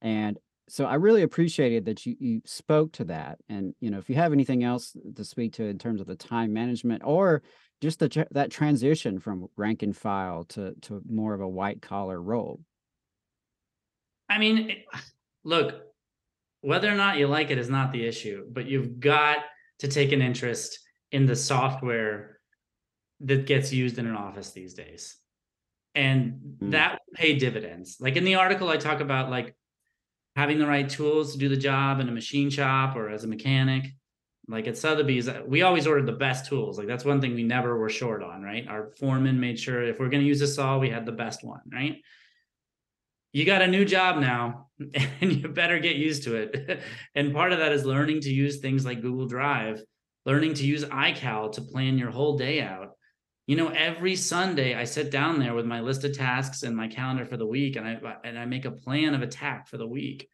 And 0.02 0.38
so 0.68 0.84
I 0.84 0.94
really 0.94 1.22
appreciated 1.22 1.84
that 1.86 2.04
you 2.06 2.16
you 2.18 2.42
spoke 2.44 2.92
to 2.92 3.04
that, 3.06 3.38
and 3.48 3.74
you 3.80 3.90
know, 3.90 3.98
if 3.98 4.08
you 4.08 4.14
have 4.16 4.32
anything 4.32 4.64
else 4.64 4.96
to 5.16 5.24
speak 5.24 5.54
to 5.54 5.64
in 5.64 5.78
terms 5.78 6.00
of 6.00 6.06
the 6.06 6.16
time 6.16 6.52
management 6.52 7.02
or 7.04 7.42
just 7.80 7.98
the 7.98 8.26
that 8.32 8.50
transition 8.50 9.18
from 9.18 9.48
rank 9.56 9.82
and 9.82 9.96
file 9.96 10.44
to 10.44 10.74
to 10.82 11.02
more 11.08 11.34
of 11.34 11.40
a 11.40 11.48
white 11.48 11.82
collar 11.82 12.20
role. 12.20 12.60
I 14.28 14.38
mean, 14.38 14.70
it, 14.70 14.84
look, 15.44 15.82
whether 16.60 16.90
or 16.90 16.96
not 16.96 17.18
you 17.18 17.28
like 17.28 17.50
it 17.50 17.58
is 17.58 17.70
not 17.70 17.92
the 17.92 18.06
issue, 18.06 18.46
but 18.50 18.66
you've 18.66 19.00
got 19.00 19.38
to 19.78 19.88
take 19.88 20.12
an 20.12 20.20
interest 20.20 20.78
in 21.12 21.24
the 21.24 21.36
software 21.36 22.40
that 23.20 23.46
gets 23.46 23.72
used 23.72 23.98
in 23.98 24.06
an 24.06 24.14
office 24.14 24.52
these 24.52 24.74
days. 24.74 25.16
And 25.94 26.40
Mm. 26.60 26.72
that 26.72 26.92
will 26.92 27.14
pay 27.16 27.38
dividends. 27.38 27.96
Like 28.00 28.16
in 28.16 28.24
the 28.24 28.34
article, 28.34 28.68
I 28.68 28.76
talk 28.76 29.00
about 29.00 29.30
like 29.30 29.54
having 30.38 30.60
the 30.60 30.66
right 30.68 30.88
tools 30.88 31.32
to 31.32 31.38
do 31.38 31.48
the 31.48 31.56
job 31.56 31.98
in 31.98 32.08
a 32.08 32.12
machine 32.12 32.48
shop 32.48 32.94
or 32.94 33.10
as 33.10 33.24
a 33.24 33.26
mechanic. 33.26 33.88
Like 34.46 34.68
at 34.68 34.78
Sotheby's, 34.78 35.28
we 35.48 35.62
always 35.62 35.84
ordered 35.84 36.06
the 36.06 36.12
best 36.12 36.46
tools. 36.46 36.78
Like 36.78 36.86
that's 36.86 37.04
one 37.04 37.20
thing 37.20 37.34
we 37.34 37.42
never 37.42 37.76
were 37.76 37.88
short 37.88 38.22
on, 38.22 38.40
right? 38.40 38.64
Our 38.68 38.92
foreman 39.00 39.40
made 39.40 39.58
sure 39.58 39.82
if 39.82 39.98
we're 39.98 40.08
going 40.08 40.22
to 40.22 40.28
use 40.28 40.40
a 40.40 40.46
saw, 40.46 40.78
we 40.78 40.90
had 40.90 41.06
the 41.06 41.10
best 41.10 41.42
one, 41.42 41.62
right? 41.72 41.96
You 43.32 43.44
got 43.46 43.62
a 43.62 43.66
new 43.66 43.84
job 43.84 44.20
now, 44.20 44.68
and 45.20 45.32
you 45.32 45.48
better 45.48 45.80
get 45.80 45.96
used 45.96 46.22
to 46.22 46.36
it. 46.36 46.82
and 47.16 47.34
part 47.34 47.52
of 47.52 47.58
that 47.58 47.72
is 47.72 47.84
learning 47.84 48.20
to 48.20 48.30
use 48.30 48.58
things 48.58 48.86
like 48.86 49.02
Google 49.02 49.26
Drive, 49.26 49.82
learning 50.24 50.54
to 50.54 50.64
use 50.64 50.84
iCal 50.84 51.50
to 51.54 51.62
plan 51.62 51.98
your 51.98 52.12
whole 52.12 52.38
day 52.38 52.62
out. 52.62 52.90
You 53.48 53.56
know, 53.56 53.68
every 53.68 54.14
Sunday 54.14 54.74
I 54.74 54.84
sit 54.84 55.10
down 55.10 55.38
there 55.38 55.54
with 55.54 55.64
my 55.64 55.80
list 55.80 56.04
of 56.04 56.14
tasks 56.14 56.64
and 56.64 56.76
my 56.76 56.86
calendar 56.86 57.24
for 57.24 57.38
the 57.38 57.46
week, 57.46 57.76
and 57.76 57.88
I 57.88 57.98
and 58.22 58.38
I 58.38 58.44
make 58.44 58.66
a 58.66 58.70
plan 58.70 59.14
of 59.14 59.22
attack 59.22 59.68
for 59.68 59.78
the 59.78 59.86
week. 59.86 60.28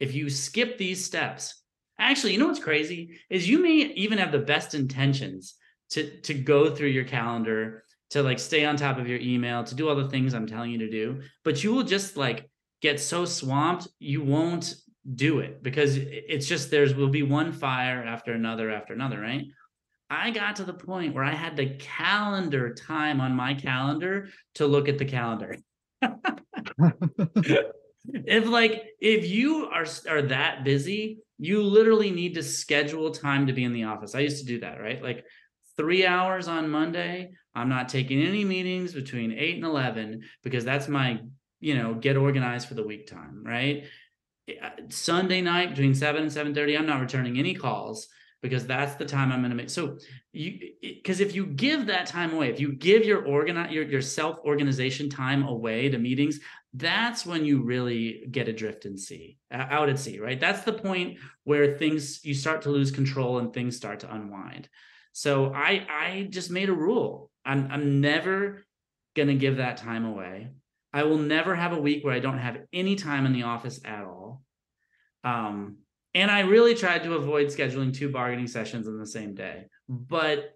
If 0.00 0.14
you 0.14 0.28
skip 0.28 0.76
these 0.76 1.04
steps, 1.04 1.62
actually, 1.96 2.32
you 2.32 2.40
know 2.40 2.48
what's 2.48 2.58
crazy 2.58 3.20
is 3.30 3.48
you 3.48 3.62
may 3.62 3.92
even 3.94 4.18
have 4.18 4.32
the 4.32 4.40
best 4.40 4.74
intentions 4.74 5.54
to 5.90 6.20
to 6.22 6.34
go 6.34 6.74
through 6.74 6.88
your 6.88 7.04
calendar, 7.04 7.84
to 8.10 8.22
like 8.24 8.40
stay 8.40 8.64
on 8.64 8.76
top 8.76 8.98
of 8.98 9.06
your 9.06 9.20
email, 9.20 9.62
to 9.62 9.76
do 9.76 9.88
all 9.88 9.94
the 9.94 10.08
things 10.08 10.34
I'm 10.34 10.48
telling 10.48 10.72
you 10.72 10.78
to 10.78 10.90
do, 10.90 11.20
but 11.44 11.62
you 11.62 11.72
will 11.72 11.84
just 11.84 12.16
like 12.16 12.50
get 12.82 12.98
so 12.98 13.26
swamped 13.26 13.86
you 14.00 14.24
won't 14.24 14.74
do 15.14 15.38
it 15.38 15.62
because 15.62 15.96
it's 15.96 16.48
just 16.48 16.72
there's 16.72 16.96
will 16.96 17.08
be 17.08 17.22
one 17.22 17.52
fire 17.52 18.02
after 18.02 18.32
another 18.32 18.72
after 18.72 18.92
another, 18.92 19.20
right? 19.20 19.44
I 20.10 20.30
got 20.30 20.56
to 20.56 20.64
the 20.64 20.74
point 20.74 21.14
where 21.14 21.22
I 21.22 21.32
had 21.32 21.56
to 21.58 21.76
calendar 21.76 22.74
time 22.74 23.20
on 23.20 23.36
my 23.36 23.54
calendar 23.54 24.28
to 24.56 24.66
look 24.66 24.88
at 24.88 24.98
the 24.98 25.04
calendar. 25.04 25.56
if 28.12 28.46
like 28.46 28.86
if 29.00 29.28
you 29.28 29.66
are 29.66 29.86
are 30.08 30.22
that 30.22 30.64
busy, 30.64 31.20
you 31.38 31.62
literally 31.62 32.10
need 32.10 32.34
to 32.34 32.42
schedule 32.42 33.12
time 33.12 33.46
to 33.46 33.52
be 33.52 33.62
in 33.62 33.72
the 33.72 33.84
office. 33.84 34.16
I 34.16 34.20
used 34.20 34.40
to 34.40 34.46
do 34.46 34.58
that, 34.60 34.80
right? 34.80 35.00
Like 35.00 35.24
3 35.76 36.04
hours 36.04 36.48
on 36.48 36.68
Monday, 36.68 37.30
I'm 37.54 37.68
not 37.68 37.88
taking 37.88 38.20
any 38.20 38.44
meetings 38.44 38.92
between 38.92 39.30
8 39.32 39.56
and 39.56 39.64
11 39.64 40.22
because 40.42 40.64
that's 40.64 40.88
my, 40.88 41.20
you 41.60 41.76
know, 41.76 41.94
get 41.94 42.16
organized 42.16 42.66
for 42.66 42.74
the 42.74 42.86
week 42.86 43.06
time, 43.06 43.44
right? 43.44 43.84
Uh, 44.50 44.70
Sunday 44.88 45.40
night 45.40 45.70
between 45.70 45.94
7 45.94 46.22
and 46.22 46.32
7:30, 46.32 46.76
I'm 46.76 46.86
not 46.86 47.00
returning 47.00 47.38
any 47.38 47.54
calls 47.54 48.08
because 48.42 48.66
that's 48.66 48.94
the 48.94 49.04
time 49.04 49.32
I'm 49.32 49.40
going 49.40 49.50
to 49.50 49.56
make. 49.56 49.70
So 49.70 49.98
you 50.32 50.72
because 50.80 51.20
if 51.20 51.34
you 51.34 51.46
give 51.46 51.86
that 51.86 52.06
time 52.06 52.32
away, 52.32 52.50
if 52.50 52.60
you 52.60 52.72
give 52.72 53.04
your 53.04 53.24
organize 53.24 53.72
your, 53.72 53.84
your 53.84 54.02
self-organization 54.02 55.10
time 55.10 55.42
away 55.42 55.88
to 55.88 55.98
meetings, 55.98 56.40
that's 56.74 57.26
when 57.26 57.44
you 57.44 57.62
really 57.62 58.26
get 58.30 58.48
adrift 58.48 58.86
in 58.86 58.96
sea, 58.96 59.38
out 59.50 59.88
at 59.88 59.98
sea, 59.98 60.20
right? 60.20 60.38
That's 60.38 60.62
the 60.62 60.72
point 60.72 61.18
where 61.44 61.76
things 61.76 62.24
you 62.24 62.34
start 62.34 62.62
to 62.62 62.70
lose 62.70 62.90
control 62.90 63.38
and 63.38 63.52
things 63.52 63.76
start 63.76 64.00
to 64.00 64.14
unwind. 64.14 64.68
So 65.12 65.52
I 65.52 65.86
I 65.90 66.26
just 66.30 66.50
made 66.50 66.68
a 66.68 66.74
rule. 66.74 67.30
I'm 67.44 67.68
I'm 67.70 68.00
never 68.00 68.64
gonna 69.16 69.34
give 69.34 69.56
that 69.56 69.76
time 69.76 70.04
away. 70.04 70.48
I 70.92 71.04
will 71.04 71.18
never 71.18 71.54
have 71.54 71.72
a 71.72 71.80
week 71.80 72.04
where 72.04 72.14
I 72.14 72.20
don't 72.20 72.38
have 72.38 72.58
any 72.72 72.96
time 72.96 73.26
in 73.26 73.32
the 73.32 73.44
office 73.44 73.80
at 73.84 74.04
all. 74.04 74.42
Um, 75.22 75.78
and 76.14 76.30
I 76.30 76.40
really 76.40 76.74
tried 76.74 77.04
to 77.04 77.14
avoid 77.14 77.48
scheduling 77.48 77.94
two 77.94 78.10
bargaining 78.10 78.46
sessions 78.46 78.86
in 78.86 78.98
the 78.98 79.06
same 79.06 79.34
day. 79.34 79.66
But 79.88 80.52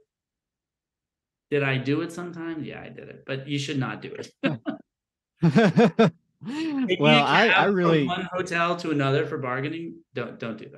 did 1.50 1.62
I 1.62 1.78
do 1.78 2.00
it 2.00 2.12
sometimes? 2.12 2.66
Yeah, 2.66 2.80
I 2.80 2.88
did 2.88 3.08
it. 3.08 3.24
But 3.26 3.46
you 3.46 3.58
should 3.58 3.78
not 3.78 4.02
do 4.02 4.16
it. 4.42 6.12
Well, 6.98 7.24
I, 7.24 7.48
I 7.48 7.64
from 7.64 7.74
really 7.74 8.06
one 8.06 8.28
hotel 8.32 8.76
to 8.76 8.90
another 8.90 9.24
for 9.26 9.38
bargaining. 9.38 10.00
Don't 10.14 10.38
don't 10.38 10.58
do 10.58 10.70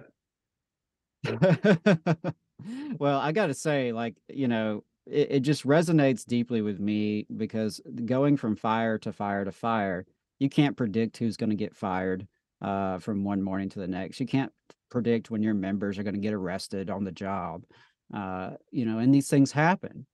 that. 1.24 2.34
well, 2.98 3.18
I 3.18 3.32
got 3.32 3.48
to 3.48 3.54
say, 3.54 3.92
like, 3.92 4.14
you 4.28 4.48
know, 4.48 4.84
it, 5.06 5.28
it 5.30 5.40
just 5.40 5.66
resonates 5.66 6.24
deeply 6.24 6.62
with 6.62 6.78
me 6.78 7.26
because 7.36 7.80
going 8.04 8.36
from 8.36 8.54
fire 8.56 8.98
to 8.98 9.12
fire 9.12 9.44
to 9.44 9.52
fire, 9.52 10.06
you 10.38 10.48
can't 10.48 10.76
predict 10.76 11.16
who's 11.16 11.36
going 11.36 11.50
to 11.50 11.56
get 11.56 11.74
fired 11.74 12.26
uh, 12.62 12.98
from 12.98 13.24
one 13.24 13.42
morning 13.42 13.68
to 13.70 13.78
the 13.78 13.88
next. 13.88 14.20
You 14.20 14.26
can't 14.26 14.52
predict 14.90 15.30
when 15.30 15.42
your 15.42 15.54
members 15.54 15.98
are 15.98 16.02
going 16.02 16.14
to 16.14 16.20
get 16.20 16.34
arrested 16.34 16.90
on 16.90 17.04
the 17.04 17.12
job. 17.12 17.64
Uh, 18.14 18.50
you 18.70 18.84
know, 18.84 18.98
and 18.98 19.14
these 19.14 19.28
things 19.28 19.52
happen 19.52 20.06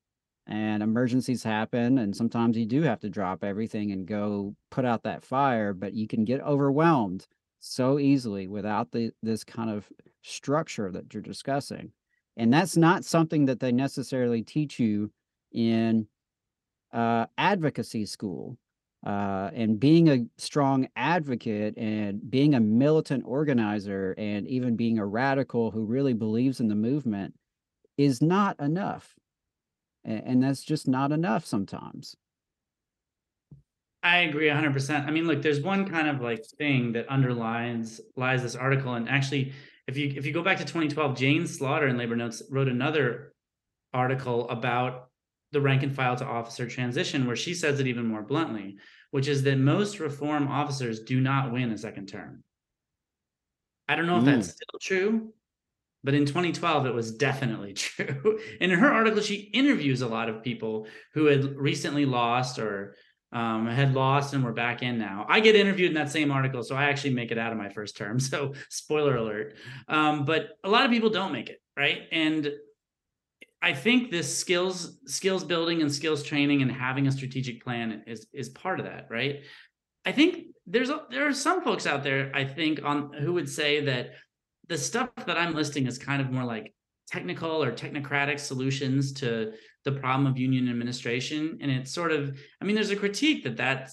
and 0.47 0.83
emergencies 0.83 1.43
happen. 1.43 1.99
And 1.99 2.15
sometimes 2.17 2.57
you 2.57 2.67
do 2.67 2.83
have 2.83 3.01
to 3.01 3.11
drop 3.11 3.45
everything 3.45 3.93
and 3.93 4.07
go 4.07 4.55
put 4.71 4.85
out 4.85 5.03
that 5.05 5.25
fire, 5.25 5.73
but 5.73 5.95
you 5.95 6.09
can 6.09 6.25
get 6.25 6.41
overwhelmed 6.41 7.27
so 7.61 7.99
easily 7.99 8.49
without 8.49 8.91
the 8.91 9.13
this 9.23 9.45
kind 9.45 9.71
of 9.71 9.89
structure 10.23 10.91
that 10.91 11.13
you're 11.13 11.23
discussing. 11.23 11.93
And 12.37 12.53
that's 12.53 12.77
not 12.77 13.05
something 13.05 13.45
that 13.47 13.61
they 13.61 13.73
necessarily 13.73 14.43
teach 14.43 14.81
you 14.81 15.13
in 15.53 16.07
uh, 16.93 17.27
advocacy 17.37 18.07
school. 18.07 18.57
Uh, 19.05 19.51
and 19.55 19.81
being 19.81 20.09
a 20.09 20.25
strong 20.39 20.87
advocate 20.95 21.77
and 21.77 22.31
being 22.31 22.55
a 22.55 22.61
militant 22.61 23.25
organizer 23.27 24.15
and 24.17 24.47
even 24.47 24.77
being 24.77 24.99
a 24.99 25.05
radical 25.07 25.73
who 25.73 25.85
really 25.85 26.13
believes 26.13 26.61
in 26.61 26.69
the 26.69 26.75
movement 26.77 27.35
is 27.99 28.23
not 28.23 28.59
enough. 28.61 29.15
A- 30.07 30.11
And 30.11 30.43
that's 30.43 30.63
just 30.63 30.87
not 30.87 31.11
enough 31.11 31.45
sometimes. 31.45 32.17
I 34.05 34.19
agree 34.19 34.49
100%. 34.49 35.07
I 35.07 35.11
mean, 35.11 35.27
look, 35.27 35.43
there's 35.43 35.61
one 35.61 35.89
kind 35.89 36.09
of 36.09 36.21
like 36.21 36.45
thing 36.59 36.93
that 36.93 37.07
underlines 37.09 38.01
lies 38.17 38.43
this 38.43 38.57
article 38.57 38.95
and 38.95 39.09
actually 39.09 39.53
if 39.87 39.97
you 39.97 40.13
if 40.17 40.27
you 40.27 40.33
go 40.33 40.43
back 40.43 40.59
to 40.59 40.65
2012, 40.65 41.17
Jane 41.17 41.47
Slaughter 41.47 41.89
in 41.89 41.97
Labor 41.97 42.17
Notes 42.17 42.43
wrote 42.51 42.69
another 42.69 43.33
article 43.93 44.49
about 44.49 45.09
the 45.53 45.61
rank 45.61 45.83
and 45.83 45.95
file 45.95 46.17
to 46.17 46.25
officer 46.25 46.67
transition 46.67 47.27
where 47.27 47.37
she 47.37 47.55
says 47.55 47.79
it 47.79 47.87
even 47.87 48.07
more 48.07 48.23
bluntly, 48.23 48.77
which 49.11 49.29
is 49.29 49.43
that 49.45 49.59
most 49.59 50.01
reform 50.01 50.49
officers 50.49 51.01
do 51.01 51.21
not 51.21 51.53
win 51.53 51.71
a 51.71 51.79
second 51.79 52.07
term. 52.07 52.43
I 53.89 53.97
don't 53.97 54.07
know 54.07 54.19
if 54.19 54.25
that's 54.25 54.49
still 54.49 54.79
true, 54.81 55.35
but 56.03 56.15
in 56.15 56.25
2012 56.25 56.87
it 56.87 56.95
was 56.95 57.15
definitely 57.15 57.73
true. 57.75 58.41
And 58.61 58.73
in 58.73 58.79
her 58.79 58.91
article, 58.91 59.21
she 59.21 59.35
interviews 59.35 60.01
a 60.01 60.09
lot 60.09 60.29
of 60.29 60.43
people 60.43 60.87
who 61.15 61.27
had 61.27 61.57
recently 61.57 62.07
lost 62.07 62.59
or 62.59 62.97
um, 63.33 63.67
had 63.67 63.95
lost 63.95 64.35
and 64.35 64.45
were 64.45 64.53
back 64.53 64.83
in 64.83 64.99
now. 64.99 65.27
I 65.29 65.41
get 65.41 65.57
interviewed 65.57 65.91
in 65.91 65.95
that 65.95 66.11
same 66.11 66.31
article, 66.31 66.63
so 66.63 66.77
I 66.77 66.85
actually 66.85 67.15
make 67.15 67.31
it 67.31 67.39
out 67.39 67.53
of 67.53 67.59
my 67.59 67.69
first 67.69 67.97
term. 67.97 68.19
So 68.33 68.55
spoiler 68.69 69.17
alert. 69.17 69.55
Um, 69.89 70.25
but 70.25 70.51
a 70.65 70.69
lot 70.69 70.85
of 70.85 70.91
people 70.91 71.11
don't 71.11 71.33
make 71.33 71.49
it, 71.51 71.61
right? 71.77 72.03
And 72.13 72.51
I 73.63 73.73
think 73.73 74.11
this 74.11 74.37
skills 74.37 74.99
skills 75.07 75.45
building 75.45 75.81
and 75.83 75.93
skills 75.93 76.23
training 76.23 76.63
and 76.63 76.71
having 76.71 77.07
a 77.07 77.13
strategic 77.13 77.63
plan 77.63 78.03
is 78.07 78.27
is 78.33 78.49
part 78.49 78.81
of 78.81 78.87
that, 78.87 79.07
right? 79.09 79.43
I 80.05 80.13
think 80.13 80.47
there's 80.67 80.91
a, 80.91 81.03
there 81.11 81.29
are 81.29 81.33
some 81.33 81.63
folks 81.63 81.87
out 81.87 82.03
there 82.03 82.33
I 82.35 82.45
think 82.45 82.85
on 82.85 83.13
who 83.13 83.35
would 83.35 83.49
say 83.49 83.85
that 83.85 84.15
the 84.69 84.77
stuff 84.77 85.11
that 85.27 85.39
I'm 85.39 85.55
listing 85.55 85.87
is 85.87 85.97
kind 85.97 86.21
of 86.21 86.31
more 86.31 86.45
like 86.45 86.75
technical 87.09 87.63
or 87.63 87.73
technocratic 87.73 88.41
solutions 88.41 89.13
to 89.13 89.53
the 89.85 89.93
problem 89.93 90.27
of 90.27 90.39
union 90.39 90.69
administration 90.69 91.59
and 91.61 91.71
it's 91.71 91.93
sort 91.93 92.11
of 92.11 92.37
I 92.61 92.65
mean 92.65 92.75
there's 92.75 92.91
a 92.91 92.97
critique 92.97 93.45
that 93.45 93.57
that 93.59 93.91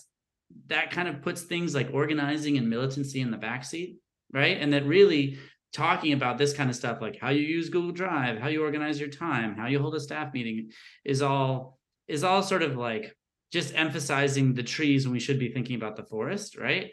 that 0.67 0.91
kind 0.91 1.07
of 1.07 1.21
puts 1.21 1.43
things 1.43 1.75
like 1.75 1.89
organizing 1.93 2.57
and 2.57 2.69
militancy 2.69 3.21
in 3.21 3.31
the 3.31 3.37
backseat, 3.37 3.97
right? 4.33 4.57
And 4.59 4.73
that 4.73 4.85
really 4.85 5.37
talking 5.73 6.13
about 6.13 6.37
this 6.37 6.53
kind 6.53 6.69
of 6.69 6.75
stuff 6.75 7.01
like 7.01 7.17
how 7.19 7.29
you 7.29 7.41
use 7.41 7.69
Google 7.69 7.91
Drive, 7.91 8.39
how 8.39 8.47
you 8.47 8.63
organize 8.63 8.99
your 8.99 9.09
time, 9.09 9.55
how 9.55 9.67
you 9.67 9.79
hold 9.79 9.95
a 9.95 9.99
staff 9.99 10.33
meeting 10.33 10.71
is 11.05 11.21
all 11.21 11.79
is 12.07 12.23
all 12.23 12.41
sort 12.41 12.63
of 12.63 12.75
like 12.75 13.15
just 13.51 13.73
emphasizing 13.75 14.53
the 14.53 14.63
trees 14.63 15.05
when 15.05 15.13
we 15.13 15.19
should 15.19 15.39
be 15.39 15.51
thinking 15.51 15.75
about 15.75 15.95
the 15.95 16.03
forest, 16.03 16.57
right? 16.57 16.91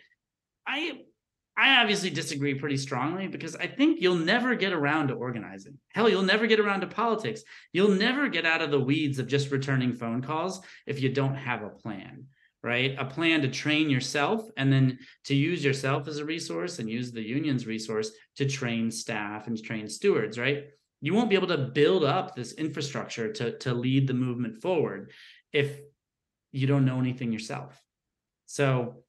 I 0.67 1.01
I 1.59 1.81
obviously 1.81 2.11
disagree 2.11 2.55
pretty 2.55 2.77
strongly 2.77 3.29
because 3.29 3.57
I 3.57 3.67
think 3.67 4.01
you'll 4.01 4.17
never 4.17 4.55
get 4.55 4.75
around 4.75 5.09
to 5.09 5.15
organizing. 5.15 5.79
Hell, 5.95 6.09
you'll 6.09 6.23
never 6.23 6.47
get 6.47 6.61
around 6.61 6.83
to 6.83 6.87
politics. 6.87 7.43
You'll 7.73 7.93
never 7.93 8.29
get 8.29 8.45
out 8.45 8.61
of 8.61 8.71
the 8.71 8.81
weeds 8.81 9.19
of 9.19 9.27
just 9.27 9.51
returning 9.51 9.95
phone 9.95 10.21
calls 10.21 10.61
if 10.87 11.01
you 11.01 11.09
don't 11.09 11.35
have 11.35 11.63
a 11.63 11.71
plan, 11.71 12.27
right? 12.67 12.97
A 12.99 13.05
plan 13.05 13.41
to 13.43 13.49
train 13.49 13.89
yourself 13.89 14.51
and 14.57 14.73
then 14.73 14.99
to 15.25 15.35
use 15.35 15.65
yourself 15.65 16.09
as 16.09 16.19
a 16.19 16.25
resource 16.25 16.81
and 16.81 16.91
use 16.91 17.13
the 17.13 17.23
union's 17.23 17.67
resource 17.67 18.11
to 18.37 18.45
train 18.45 18.91
staff 18.91 19.47
and 19.47 19.63
train 19.63 19.89
stewards, 19.89 20.39
right? 20.39 20.65
You 21.01 21.15
won't 21.15 21.31
be 21.31 21.37
able 21.37 21.47
to 21.49 21.59
build 21.59 22.05
up 22.05 22.35
this 22.35 22.53
infrastructure 22.55 23.33
to, 23.33 23.57
to 23.59 23.73
lead 23.73 24.09
the 24.09 24.15
movement 24.15 24.61
forward 24.61 25.13
if 25.53 25.79
you 26.51 26.67
don't 26.67 26.85
know 26.85 26.99
anything 26.99 27.33
yourself. 27.33 27.81
So 28.47 29.05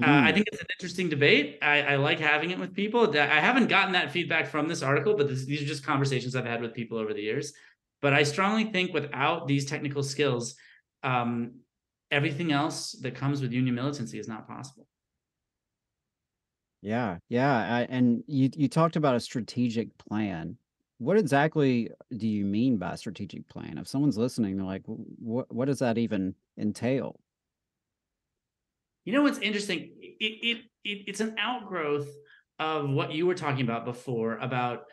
uh, 0.00 0.06
I 0.06 0.30
Mm. 0.30 0.34
think 0.34 0.46
it's 0.46 0.60
an 0.60 0.66
interesting 0.78 1.08
debate. 1.10 1.58
I, 1.60 1.82
I 1.82 1.96
like 1.96 2.20
having 2.20 2.50
it 2.52 2.58
with 2.58 2.72
people. 2.74 3.10
That- 3.10 3.30
I 3.30 3.40
haven't 3.40 3.68
gotten 3.68 3.92
that 3.92 4.12
feedback 4.12 4.46
from 4.46 4.68
this 4.68 4.82
article, 4.82 5.14
but 5.16 5.28
this, 5.28 5.44
these 5.44 5.62
are 5.62 5.66
just 5.66 5.84
conversations 5.84 6.34
I've 6.34 6.46
had 6.46 6.62
with 6.62 6.72
people 6.74 6.96
over 6.96 7.12
the 7.12 7.20
years. 7.20 7.52
But 8.00 8.14
I 8.14 8.22
strongly 8.22 8.64
think 8.72 8.94
without 8.94 9.46
these 9.46 9.66
technical 9.66 10.02
skills, 10.02 10.54
um, 11.02 11.60
everything 12.10 12.52
else 12.52 12.92
that 13.02 13.14
comes 13.14 13.40
with 13.40 13.52
union 13.52 13.74
militancy 13.74 14.18
is 14.18 14.28
not 14.28 14.46
possible. 14.46 14.86
Yeah, 16.82 17.18
yeah, 17.28 17.76
I, 17.76 17.80
and 17.82 18.24
you 18.26 18.50
you 18.56 18.68
talked 18.68 18.96
about 18.96 19.14
a 19.14 19.20
strategic 19.20 19.96
plan. 19.98 20.56
What 20.98 21.18
exactly 21.18 21.90
do 22.16 22.26
you 22.26 22.44
mean 22.44 22.78
by 22.78 22.94
strategic 22.94 23.46
plan? 23.48 23.78
If 23.78 23.88
someone's 23.88 24.16
listening, 24.18 24.56
they're 24.56 24.66
like, 24.66 24.82
what 24.86 25.52
what 25.52 25.66
does 25.66 25.80
that 25.80 25.98
even 25.98 26.34
entail? 26.58 27.20
You 29.04 29.12
know 29.12 29.22
what's 29.22 29.38
interesting? 29.38 29.90
It, 30.00 30.16
it, 30.20 30.56
it 30.84 31.04
it's 31.06 31.20
an 31.20 31.36
outgrowth 31.38 32.08
of 32.58 32.88
what 32.88 33.12
you 33.12 33.26
were 33.26 33.34
talking 33.34 33.62
about 33.62 33.84
before 33.84 34.38
about 34.38 34.84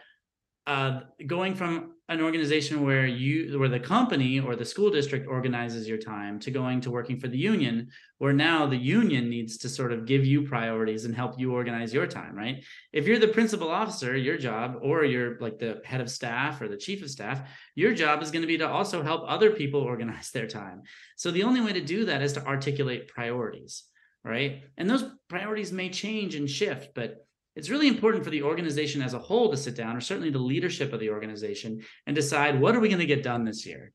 uh, 0.65 1.01
going 1.25 1.55
from 1.55 1.93
an 2.09 2.21
organization 2.21 2.85
where 2.85 3.05
you 3.05 3.59
where 3.59 3.67
the 3.67 3.79
company 3.79 4.39
or 4.39 4.55
the 4.55 4.63
school 4.63 4.89
district 4.89 5.27
organizes 5.27 5.87
your 5.87 5.97
time 5.97 6.39
to 6.39 6.51
going 6.51 6.79
to 6.81 6.89
working 6.89 7.19
for 7.19 7.27
the 7.27 7.37
union 7.37 7.89
where 8.17 8.31
now 8.31 8.65
the 8.65 8.77
union 8.77 9.29
needs 9.29 9.57
to 9.57 9.69
sort 9.69 9.91
of 9.91 10.05
give 10.05 10.25
you 10.25 10.41
priorities 10.41 11.03
and 11.03 11.13
help 11.13 11.37
you 11.37 11.53
organize 11.53 11.93
your 11.93 12.07
time 12.07 12.35
right? 12.35 12.63
If 12.93 13.07
you're 13.07 13.19
the 13.19 13.27
principal 13.27 13.69
officer 13.69 14.15
your 14.15 14.37
job 14.37 14.77
or 14.81 15.03
you're 15.03 15.37
like 15.39 15.59
the 15.59 15.81
head 15.83 16.01
of 16.01 16.09
staff 16.09 16.61
or 16.61 16.69
the 16.69 16.77
chief 16.77 17.03
of 17.03 17.09
staff 17.09 17.49
your 17.75 17.93
job 17.93 18.21
is 18.21 18.31
going 18.31 18.43
to 18.43 18.47
be 18.47 18.57
to 18.57 18.67
also 18.67 19.03
help 19.03 19.23
other 19.27 19.51
people 19.51 19.81
organize 19.93 20.31
their 20.31 20.47
time. 20.47 20.83
So 21.17 21.31
the 21.31 21.43
only 21.43 21.61
way 21.61 21.73
to 21.73 21.81
do 21.81 22.05
that 22.05 22.21
is 22.21 22.33
to 22.33 22.45
articulate 22.45 23.09
priorities 23.09 23.83
right? 24.23 24.63
And 24.77 24.89
those 24.89 25.05
priorities 25.29 25.71
may 25.71 25.89
change 25.89 26.35
and 26.35 26.49
shift 26.49 26.91
but 26.93 27.26
it's 27.57 27.71
really 27.71 27.87
important 27.87 28.23
for 28.23 28.29
the 28.29 28.43
organization 28.43 29.01
as 29.01 29.15
a 29.15 29.19
whole 29.19 29.49
to 29.49 29.57
sit 29.57 29.75
down 29.75 29.97
or 29.97 29.99
certainly 29.99 30.29
the 30.29 30.37
leadership 30.37 30.93
of 30.93 30.99
the 30.99 31.09
organization 31.09 31.81
and 32.05 32.15
decide 32.15 32.61
what 32.61 32.75
are 32.75 32.79
we 32.79 32.87
going 32.87 32.99
to 32.99 33.05
get 33.07 33.23
done 33.23 33.43
this 33.43 33.65
year 33.65 33.91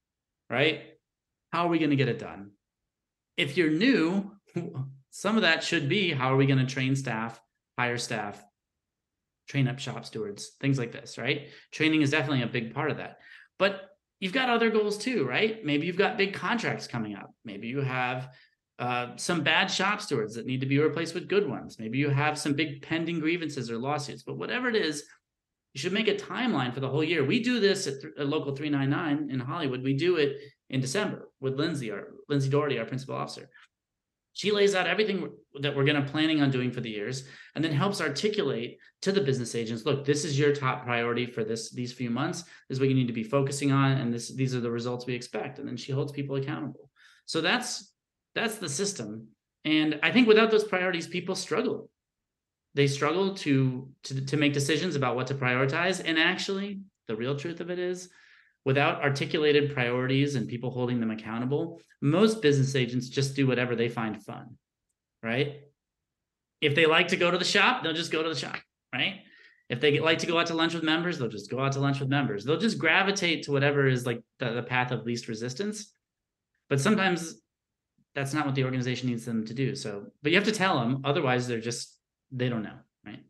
right? 0.51 0.83
How 1.53 1.67
are 1.67 1.69
we 1.69 1.79
going 1.79 1.91
to 1.91 1.97
get 1.97 2.09
it 2.09 2.19
done? 2.19 2.51
If 3.37 3.57
you're 3.57 3.71
new 3.71 4.33
some 5.11 5.37
of 5.37 5.43
that 5.43 5.63
should 5.63 5.89
be 5.89 6.11
how 6.11 6.33
are 6.33 6.37
we 6.37 6.47
going 6.47 6.59
to 6.59 6.67
train 6.67 6.97
staff 6.97 7.41
hire 7.79 7.99
staff 7.99 8.43
train 9.49 9.69
up 9.69 9.79
shop 9.79 10.05
stewards 10.05 10.51
things 10.61 10.77
like 10.77 10.91
this 10.91 11.17
right? 11.17 11.47
Training 11.71 12.03
is 12.03 12.11
definitely 12.11 12.43
a 12.43 12.49
big 12.49 12.75
part 12.75 12.91
of 12.91 12.97
that. 12.97 13.19
But 13.61 13.91
you've 14.19 14.33
got 14.33 14.51
other 14.51 14.71
goals 14.71 14.99
too 14.99 15.25
right? 15.25 15.65
Maybe 15.65 15.87
you've 15.87 15.97
got 15.97 16.19
big 16.19 16.35
contracts 16.35 16.89
coming 16.89 17.15
up. 17.15 17.33
Maybe 17.45 17.69
you 17.69 17.81
have 17.81 18.35
uh, 18.83 19.17
some 19.17 19.45
bad 19.45 19.71
shop 19.71 20.01
stewards 20.01 20.35
that 20.35 20.45
need 20.45 20.61
to 20.61 20.67
be 20.67 20.81
replaced 20.81 21.15
with 21.15 21.29
good 21.29 21.49
ones. 21.49 21.79
Maybe 21.79 21.99
you 21.99 22.11
have 22.11 22.37
some 22.37 22.55
big 22.55 22.83
pending 22.83 23.21
grievances 23.21 23.71
or 23.71 23.79
lawsuits, 23.79 24.25
but 24.25 24.37
whatever 24.37 24.69
it 24.69 24.75
is, 24.75 25.05
you 25.73 25.81
should 25.81 25.93
make 25.93 26.09
a 26.09 26.17
timeline 26.17 26.75
for 26.75 26.81
the 26.81 26.89
whole 26.89 27.05
year. 27.05 27.25
We 27.25 27.41
do 27.41 27.61
this 27.61 27.87
at, 27.87 28.01
th- 28.01 28.15
at 28.19 28.27
Local 28.27 28.57
399 28.57 29.31
in 29.31 29.39
Hollywood. 29.39 29.85
We 29.85 29.95
do 29.95 30.17
it 30.17 30.37
in 30.69 30.81
December 30.81 31.29
with 31.39 31.61
Lindsay, 31.61 31.93
our 31.93 32.09
Lindsay 32.29 32.51
Dougherty, 32.51 32.81
our 32.81 32.85
principal 32.85 33.15
officer. 33.15 33.49
She 34.33 34.51
lays 34.51 34.75
out 34.75 34.89
everything 34.89 35.31
that 35.61 35.77
we're 35.77 35.85
going 35.85 36.05
to 36.05 36.11
planning 36.11 36.43
on 36.43 36.51
doing 36.51 36.73
for 36.73 36.81
the 36.81 36.91
years, 36.91 37.23
and 37.55 37.63
then 37.63 37.71
helps 37.71 38.01
articulate 38.01 38.79
to 39.03 39.13
the 39.13 39.21
business 39.21 39.55
agents. 39.55 39.87
Look, 39.87 40.05
this 40.05 40.25
is 40.25 40.37
your 40.37 40.53
top 40.53 40.85
priority 40.85 41.27
for 41.27 41.45
this 41.45 41.71
these 41.71 41.93
few 41.93 42.11
months. 42.11 42.43
This 42.43 42.77
is 42.77 42.81
what 42.81 42.89
you 42.89 42.97
need 42.97 43.07
to 43.07 43.13
be 43.13 43.23
focusing 43.23 43.71
on, 43.71 43.93
and 43.93 44.13
this 44.13 44.35
these 44.35 44.57
are 44.57 44.61
the 44.61 44.73
results 44.73 45.07
we 45.07 45.15
expect. 45.15 45.61
And 45.61 45.69
then 45.69 45.77
she 45.77 45.93
holds 45.93 46.11
people 46.11 46.35
accountable. 46.35 46.91
So 47.27 47.41
that's 47.41 47.92
that's 48.35 48.57
the 48.57 48.69
system. 48.69 49.29
And 49.65 50.01
I 50.03 50.11
think 50.11 50.27
without 50.27 50.51
those 50.51 50.65
priorities, 50.65 51.07
people 51.07 51.35
struggle. 51.35 51.89
They 52.75 52.87
struggle 52.87 53.35
to, 53.37 53.89
to 54.05 54.25
to 54.25 54.37
make 54.37 54.55
decisions 54.55 54.97
about 54.97 55.15
what 55.15 55.27
to 55.29 55.35
prioritize. 55.35 56.03
And 56.05 56.19
actually, 56.19 56.81
the 57.07 57.17
real 57.17 57.37
truth 57.37 57.61
of 57.61 57.71
it 57.71 57.79
is, 57.79 58.09
without 58.65 59.03
articulated 59.03 59.75
priorities 59.75 60.35
and 60.35 60.49
people 60.49 60.71
holding 60.71 61.01
them 61.01 61.11
accountable, 61.11 61.81
most 62.01 62.41
business 62.41 62.75
agents 62.75 63.09
just 63.09 63.37
do 63.37 63.47
whatever 63.47 63.77
they 63.77 63.89
find 63.89 64.23
fun, 64.23 64.57
right? 65.23 65.61
If 66.61 66.75
they 66.75 66.87
like 66.87 67.09
to 67.09 67.17
go 67.17 67.31
to 67.31 67.39
the 67.39 67.45
shop, 67.45 67.83
they'll 67.83 67.93
just 67.93 68.13
go 68.13 68.23
to 68.23 68.29
the 68.29 68.37
shop, 68.37 68.57
right? 68.95 69.21
If 69.69 69.81
they 69.81 69.99
like 70.01 70.19
to 70.19 70.27
go 70.27 70.39
out 70.39 70.47
to 70.47 70.55
lunch 70.55 70.75
with 70.75 70.83
members, 70.83 71.19
they'll 71.19 71.29
just 71.29 71.51
go 71.51 71.61
out 71.61 71.73
to 71.73 71.81
lunch 71.81 71.99
with 72.01 72.09
members. 72.09 72.45
They'll 72.45 72.59
just 72.59 72.79
gravitate 72.79 73.45
to 73.45 73.53
whatever 73.53 73.87
is 73.87 74.07
like 74.07 74.23
the, 74.39 74.51
the 74.53 74.63
path 74.63 74.93
of 74.93 75.05
least 75.05 75.29
resistance. 75.29 75.93
But 76.69 76.81
sometimes 76.81 77.42
that's 78.15 78.35
not 78.35 78.47
what 78.47 78.55
the 78.55 78.65
organization 78.65 79.09
needs 79.09 79.25
them 79.25 79.45
to 79.47 79.55
do. 79.55 79.75
So, 79.75 80.07
but 80.23 80.33
you 80.33 80.39
have 80.39 80.47
to 80.47 80.53
tell 80.53 80.79
them, 80.81 81.01
otherwise 81.05 81.49
they're 81.49 81.61
just 81.61 81.97
they 82.31 82.49
don't 82.49 82.63
know, 82.63 82.79
right? 83.05 83.21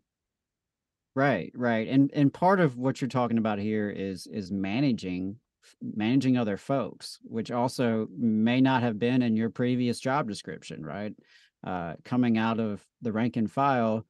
Right, 1.15 1.53
right. 1.55 1.89
And 1.89 2.11
and 2.15 2.33
part 2.33 2.61
of 2.61 2.77
what 2.77 3.01
you're 3.01 3.09
talking 3.09 3.39
about 3.39 3.59
here 3.59 3.91
is 3.91 4.27
is 4.27 4.51
managing 4.51 5.37
managing 5.81 6.37
other 6.37 6.57
folks, 6.57 7.19
which 7.23 7.51
also 7.51 8.09
may 8.17 8.61
not 8.61 8.83
have 8.83 8.99
been 8.99 9.23
in 9.23 9.37
your 9.37 9.51
previous 9.51 10.01
job 10.01 10.29
description, 10.29 10.85
right? 10.85 11.15
Uh, 11.65 11.95
coming 12.05 12.39
out 12.39 12.59
of 12.59 12.85
the 13.03 13.13
rank 13.13 13.37
and 13.37 13.51
file, 13.51 14.05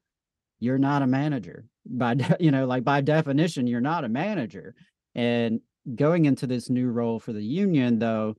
you're 0.59 0.79
not 0.79 1.01
a 1.01 1.07
manager 1.07 1.65
by 1.85 2.13
de- 2.13 2.37
you 2.39 2.51
know 2.51 2.65
like 2.65 2.83
by 2.83 3.01
definition 3.01 3.67
you're 3.67 3.81
not 3.81 4.05
a 4.05 4.09
manager 4.09 4.73
and 5.15 5.59
going 5.95 6.25
into 6.25 6.47
this 6.47 6.69
new 6.69 6.87
role 6.87 7.19
for 7.19 7.33
the 7.33 7.43
union 7.43 7.99
though 7.99 8.35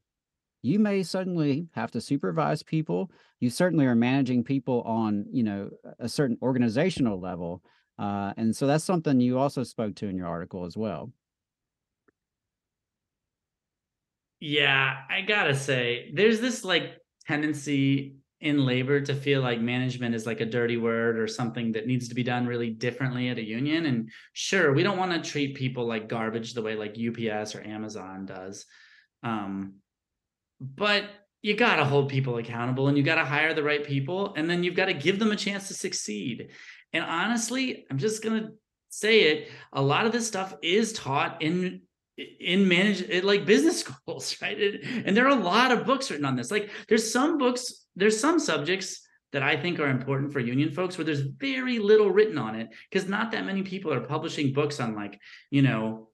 you 0.64 0.78
may 0.78 1.02
suddenly 1.02 1.66
have 1.72 1.90
to 1.90 2.00
supervise 2.00 2.62
people 2.62 3.10
you 3.40 3.50
certainly 3.50 3.86
are 3.86 3.94
managing 3.94 4.42
people 4.42 4.82
on 4.82 5.26
you 5.30 5.42
know 5.42 5.70
a 5.98 6.08
certain 6.08 6.38
organizational 6.42 7.20
level 7.20 7.62
uh, 7.98 8.32
and 8.36 8.54
so 8.54 8.66
that's 8.66 8.82
something 8.82 9.20
you 9.20 9.38
also 9.38 9.62
spoke 9.62 9.94
to 9.94 10.08
in 10.08 10.16
your 10.16 10.26
article 10.26 10.64
as 10.64 10.76
well 10.76 11.10
Yeah, 14.40 14.98
I 15.08 15.22
gotta 15.22 15.54
say, 15.54 16.10
there's 16.12 16.38
this 16.38 16.64
like 16.64 16.98
tendency 17.26 18.16
in 18.40 18.66
labor 18.66 19.00
to 19.00 19.14
feel 19.14 19.40
like 19.40 19.58
management 19.58 20.14
is 20.14 20.26
like 20.26 20.42
a 20.42 20.44
dirty 20.44 20.76
word 20.76 21.18
or 21.18 21.26
something 21.26 21.72
that 21.72 21.86
needs 21.86 22.08
to 22.08 22.14
be 22.14 22.22
done 22.22 22.46
really 22.46 22.68
differently 22.68 23.30
at 23.30 23.38
a 23.38 23.42
union. 23.42 23.86
And 23.86 24.10
sure, 24.34 24.74
we 24.74 24.82
don't 24.82 24.98
want 24.98 25.12
to 25.12 25.30
treat 25.30 25.54
people 25.54 25.86
like 25.86 26.10
garbage 26.10 26.52
the 26.52 26.60
way 26.60 26.74
like 26.74 26.98
UPS 26.98 27.54
or 27.54 27.62
Amazon 27.62 28.26
does. 28.26 28.66
Um, 29.22 29.76
but 30.60 31.04
you 31.42 31.54
got 31.54 31.76
to 31.76 31.84
hold 31.84 32.08
people 32.08 32.38
accountable 32.38 32.88
and 32.88 32.96
you 32.96 33.02
got 33.02 33.16
to 33.16 33.24
hire 33.24 33.52
the 33.52 33.62
right 33.62 33.84
people 33.84 34.32
and 34.34 34.48
then 34.48 34.64
you've 34.64 34.74
got 34.74 34.86
to 34.86 34.94
give 34.94 35.18
them 35.18 35.30
a 35.30 35.36
chance 35.36 35.68
to 35.68 35.74
succeed. 35.74 36.48
And 36.92 37.04
honestly, 37.04 37.84
I'm 37.90 37.98
just 37.98 38.22
going 38.22 38.42
to 38.42 38.52
say 38.88 39.22
it, 39.22 39.50
a 39.72 39.82
lot 39.82 40.06
of 40.06 40.12
this 40.12 40.26
stuff 40.26 40.54
is 40.62 40.92
taught 40.92 41.42
in 41.42 41.82
in 42.16 42.68
manage 42.68 43.02
it 43.02 43.24
like 43.24 43.44
business 43.44 43.80
schools, 43.84 44.36
right? 44.40 44.58
It, 44.58 44.84
and 45.04 45.16
there 45.16 45.26
are 45.26 45.38
a 45.38 45.42
lot 45.42 45.72
of 45.72 45.84
books 45.84 46.10
written 46.10 46.24
on 46.24 46.36
this. 46.36 46.50
Like 46.50 46.70
there's 46.88 47.12
some 47.12 47.38
books, 47.38 47.86
there's 47.96 48.18
some 48.18 48.38
subjects 48.38 49.00
that 49.32 49.42
I 49.42 49.56
think 49.56 49.80
are 49.80 49.88
important 49.88 50.32
for 50.32 50.38
union 50.38 50.70
folks 50.70 50.96
where 50.96 51.04
there's 51.04 51.20
very 51.20 51.80
little 51.80 52.08
written 52.08 52.38
on 52.38 52.54
it 52.54 52.68
because 52.88 53.08
not 53.08 53.32
that 53.32 53.44
many 53.44 53.64
people 53.64 53.92
are 53.92 54.00
publishing 54.00 54.52
books 54.52 54.78
on 54.78 54.94
like, 54.94 55.20
you 55.50 55.60
know, 55.60 56.08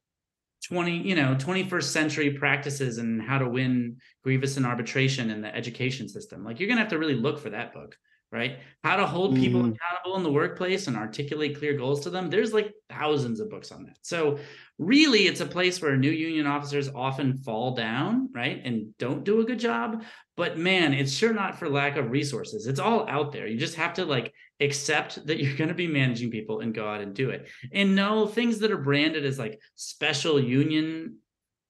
20, 0.66 0.98
you 0.98 1.14
know, 1.14 1.34
21st 1.34 1.92
century 1.92 2.30
practices 2.32 2.98
and 2.98 3.22
how 3.22 3.38
to 3.38 3.48
win 3.48 3.96
grievous 4.22 4.56
and 4.56 4.66
arbitration 4.66 5.30
in 5.30 5.40
the 5.40 5.54
education 5.54 6.08
system. 6.08 6.44
Like 6.44 6.60
you're 6.60 6.68
going 6.68 6.76
to 6.76 6.82
have 6.82 6.90
to 6.90 6.98
really 6.98 7.14
look 7.14 7.38
for 7.38 7.50
that 7.50 7.72
book, 7.72 7.96
right? 8.30 8.58
How 8.84 8.96
to 8.96 9.06
hold 9.06 9.36
people 9.36 9.62
Mhm. 9.62 9.74
accountable 9.74 10.16
in 10.16 10.22
the 10.22 10.30
workplace 10.32 10.86
and 10.86 10.96
articulate 10.96 11.58
clear 11.58 11.74
goals 11.74 12.00
to 12.02 12.10
them. 12.10 12.28
There's 12.28 12.52
like 12.52 12.72
thousands 12.90 13.40
of 13.40 13.48
books 13.50 13.72
on 13.72 13.84
that. 13.84 13.96
So 14.02 14.38
really 14.78 15.26
it's 15.26 15.40
a 15.40 15.46
place 15.46 15.80
where 15.80 15.96
new 15.96 16.10
union 16.10 16.46
officers 16.46 16.88
often 16.88 17.38
fall 17.38 17.74
down, 17.74 18.28
right? 18.34 18.60
And 18.64 18.96
don't 18.98 19.24
do 19.24 19.40
a 19.40 19.44
good 19.44 19.58
job. 19.58 20.04
But 20.36 20.58
man, 20.58 20.92
it's 20.94 21.12
sure 21.12 21.32
not 21.32 21.58
for 21.58 21.68
lack 21.68 21.96
of 21.96 22.10
resources. 22.10 22.66
It's 22.66 22.80
all 22.80 23.08
out 23.08 23.32
there. 23.32 23.46
You 23.46 23.58
just 23.58 23.76
have 23.76 23.94
to 23.94 24.04
like 24.04 24.32
accept 24.60 25.26
that 25.26 25.42
you're 25.42 25.56
going 25.56 25.68
to 25.68 25.74
be 25.74 25.86
managing 25.86 26.30
people 26.30 26.60
and 26.60 26.74
go 26.74 26.88
out 26.88 27.00
and 27.00 27.14
do 27.14 27.30
it. 27.30 27.48
And 27.72 27.96
no 27.96 28.26
things 28.26 28.58
that 28.58 28.70
are 28.70 28.78
branded 28.78 29.24
as 29.24 29.38
like 29.38 29.60
special 29.74 30.38
union 30.40 31.16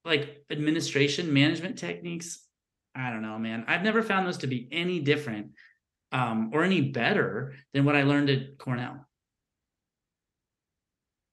like 0.03 0.43
administration 0.49 1.31
management 1.31 1.77
techniques. 1.77 2.45
I 2.95 3.11
don't 3.11 3.21
know, 3.21 3.37
man. 3.37 3.65
I've 3.67 3.83
never 3.83 4.01
found 4.01 4.27
those 4.27 4.39
to 4.39 4.47
be 4.47 4.67
any 4.71 4.99
different 4.99 5.51
um, 6.11 6.51
or 6.53 6.63
any 6.63 6.81
better 6.81 7.53
than 7.73 7.85
what 7.85 7.95
I 7.95 8.03
learned 8.03 8.29
at 8.29 8.57
Cornell. 8.57 9.05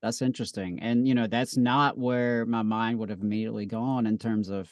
That's 0.02 0.22
interesting. 0.22 0.78
And, 0.80 1.08
you 1.08 1.14
know, 1.14 1.26
that's 1.26 1.56
not 1.56 1.98
where 1.98 2.46
my 2.46 2.62
mind 2.62 2.98
would 3.00 3.10
have 3.10 3.22
immediately 3.22 3.66
gone 3.66 4.06
in 4.06 4.16
terms 4.16 4.48
of, 4.48 4.70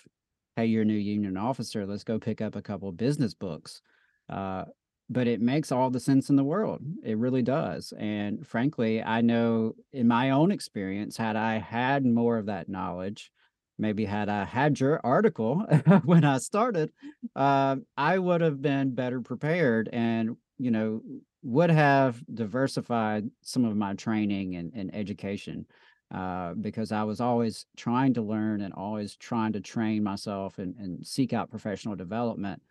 hey, 0.54 0.66
you're 0.66 0.82
a 0.82 0.84
new 0.84 0.92
union 0.92 1.36
officer. 1.36 1.84
Let's 1.84 2.04
go 2.04 2.20
pick 2.20 2.40
up 2.40 2.54
a 2.54 2.62
couple 2.62 2.88
of 2.88 2.96
business 2.96 3.34
books. 3.34 3.82
Uh, 4.28 4.66
but 5.08 5.26
it 5.26 5.40
makes 5.40 5.70
all 5.70 5.90
the 5.90 6.00
sense 6.00 6.30
in 6.30 6.36
the 6.36 6.44
world. 6.44 6.82
It 7.04 7.18
really 7.18 7.42
does. 7.42 7.92
And 7.96 8.46
frankly, 8.46 9.02
I 9.02 9.20
know 9.20 9.74
in 9.92 10.08
my 10.08 10.30
own 10.30 10.50
experience, 10.50 11.16
had 11.16 11.36
I 11.36 11.58
had 11.58 12.04
more 12.04 12.38
of 12.38 12.46
that 12.46 12.68
knowledge, 12.68 13.30
maybe 13.78 14.04
had 14.04 14.28
I 14.28 14.44
had 14.44 14.80
your 14.80 15.00
article 15.04 15.60
when 16.04 16.24
I 16.24 16.38
started, 16.38 16.90
uh, 17.36 17.76
I 17.96 18.18
would 18.18 18.40
have 18.40 18.60
been 18.60 18.94
better 18.94 19.20
prepared 19.20 19.88
and, 19.92 20.36
you 20.58 20.70
know, 20.70 21.02
would 21.42 21.70
have 21.70 22.20
diversified 22.34 23.30
some 23.42 23.64
of 23.64 23.76
my 23.76 23.94
training 23.94 24.56
and, 24.56 24.72
and 24.74 24.92
education 24.92 25.66
uh, 26.12 26.54
because 26.54 26.90
I 26.90 27.04
was 27.04 27.20
always 27.20 27.66
trying 27.76 28.14
to 28.14 28.22
learn 28.22 28.60
and 28.60 28.74
always 28.74 29.16
trying 29.16 29.52
to 29.52 29.60
train 29.60 30.02
myself 30.02 30.58
and, 30.58 30.74
and 30.76 31.06
seek 31.06 31.32
out 31.32 31.50
professional 31.50 31.94
development. 31.94 32.62